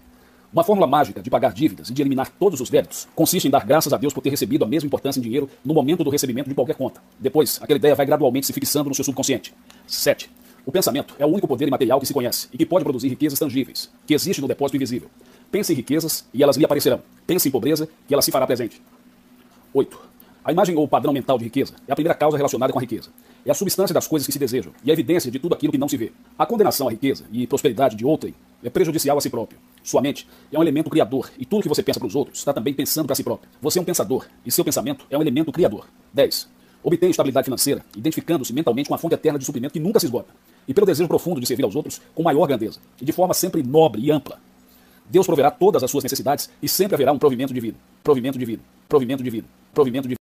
Uma 0.52 0.62
fórmula 0.62 0.86
mágica 0.86 1.22
de 1.22 1.30
pagar 1.30 1.54
dívidas 1.54 1.88
e 1.88 1.94
de 1.94 2.02
eliminar 2.02 2.30
todos 2.38 2.60
os 2.60 2.68
débitos 2.68 3.08
consiste 3.14 3.48
em 3.48 3.50
dar 3.50 3.64
graças 3.64 3.94
a 3.94 3.96
Deus 3.96 4.12
por 4.12 4.20
ter 4.20 4.28
recebido 4.28 4.62
a 4.62 4.68
mesma 4.68 4.86
importância 4.88 5.18
em 5.18 5.22
dinheiro 5.22 5.48
no 5.64 5.72
momento 5.72 6.04
do 6.04 6.10
recebimento 6.10 6.50
de 6.50 6.54
qualquer 6.54 6.76
conta. 6.76 7.02
Depois, 7.18 7.58
aquela 7.62 7.78
ideia 7.78 7.94
vai 7.94 8.04
gradualmente 8.04 8.46
se 8.46 8.52
fixando 8.52 8.90
no 8.90 8.94
seu 8.94 9.04
subconsciente. 9.06 9.54
7. 9.86 10.28
O 10.66 10.72
pensamento 10.72 11.14
é 11.16 11.24
o 11.24 11.28
único 11.28 11.46
poder 11.46 11.68
imaterial 11.68 12.00
que 12.00 12.06
se 12.06 12.12
conhece 12.12 12.48
e 12.52 12.58
que 12.58 12.66
pode 12.66 12.84
produzir 12.84 13.08
riquezas 13.08 13.38
tangíveis, 13.38 13.88
que 14.04 14.12
existe 14.12 14.42
no 14.42 14.48
depósito 14.48 14.76
invisível. 14.76 15.08
Pense 15.50 15.72
em 15.72 15.76
riquezas 15.76 16.26
e 16.32 16.42
elas 16.42 16.56
lhe 16.56 16.64
aparecerão. 16.64 17.00
Pense 17.26 17.48
em 17.48 17.50
pobreza 17.50 17.88
e 18.08 18.12
ela 18.12 18.22
se 18.22 18.30
fará 18.30 18.46
presente. 18.46 18.80
8. 19.72 19.98
A 20.44 20.52
imagem 20.52 20.76
ou 20.76 20.86
padrão 20.86 21.12
mental 21.12 21.38
de 21.38 21.44
riqueza 21.44 21.74
é 21.88 21.92
a 21.92 21.94
primeira 21.94 22.14
causa 22.14 22.36
relacionada 22.36 22.72
com 22.72 22.78
a 22.78 22.82
riqueza. 22.82 23.10
É 23.44 23.50
a 23.50 23.54
substância 23.54 23.92
das 23.92 24.06
coisas 24.06 24.26
que 24.26 24.32
se 24.32 24.38
desejam 24.38 24.72
e 24.84 24.90
a 24.90 24.92
evidência 24.92 25.30
de 25.30 25.38
tudo 25.38 25.54
aquilo 25.54 25.72
que 25.72 25.78
não 25.78 25.88
se 25.88 25.96
vê. 25.96 26.12
A 26.38 26.46
condenação 26.46 26.88
à 26.88 26.90
riqueza 26.90 27.24
e 27.32 27.46
prosperidade 27.46 27.96
de 27.96 28.04
outrem 28.04 28.34
é 28.62 28.70
prejudicial 28.70 29.18
a 29.18 29.20
si 29.20 29.28
próprio. 29.28 29.58
Sua 29.82 30.00
mente 30.00 30.26
é 30.52 30.58
um 30.58 30.62
elemento 30.62 30.88
criador 30.88 31.30
e 31.38 31.44
tudo 31.44 31.62
que 31.62 31.68
você 31.68 31.82
pensa 31.82 31.98
para 31.98 32.06
os 32.06 32.14
outros 32.14 32.38
está 32.38 32.52
também 32.52 32.74
pensando 32.74 33.06
para 33.06 33.14
si 33.14 33.24
próprio. 33.24 33.48
Você 33.60 33.78
é 33.78 33.82
um 33.82 33.84
pensador 33.84 34.26
e 34.44 34.50
seu 34.50 34.64
pensamento 34.64 35.04
é 35.10 35.18
um 35.18 35.20
elemento 35.20 35.50
criador. 35.52 35.86
10. 36.12 36.48
Obtém 36.82 37.10
estabilidade 37.10 37.46
financeira, 37.46 37.84
identificando-se 37.96 38.52
mentalmente 38.52 38.88
com 38.88 38.94
a 38.94 38.98
fonte 38.98 39.14
eterna 39.14 39.40
de 39.40 39.44
suprimento 39.44 39.72
que 39.72 39.80
nunca 39.80 39.98
se 39.98 40.06
esgota, 40.06 40.32
e 40.68 40.72
pelo 40.72 40.86
desejo 40.86 41.08
profundo 41.08 41.40
de 41.40 41.46
servir 41.46 41.64
aos 41.64 41.74
outros 41.74 42.00
com 42.14 42.22
maior 42.22 42.46
grandeza, 42.46 42.78
e 43.00 43.04
de 43.04 43.10
forma 43.10 43.34
sempre 43.34 43.60
nobre 43.62 44.00
e 44.02 44.12
ampla. 44.12 44.38
Deus 45.08 45.26
proverá 45.26 45.50
todas 45.50 45.82
as 45.82 45.90
suas 45.90 46.04
necessidades 46.04 46.50
e 46.62 46.68
sempre 46.68 46.94
haverá 46.94 47.12
um 47.12 47.18
provimento 47.18 47.54
divino. 47.54 47.76
Provimento 48.02 48.38
divino. 48.38 48.62
Provimento 48.88 49.22
divino. 49.22 49.46
Provimento 49.72 50.08
divino. 50.08 50.14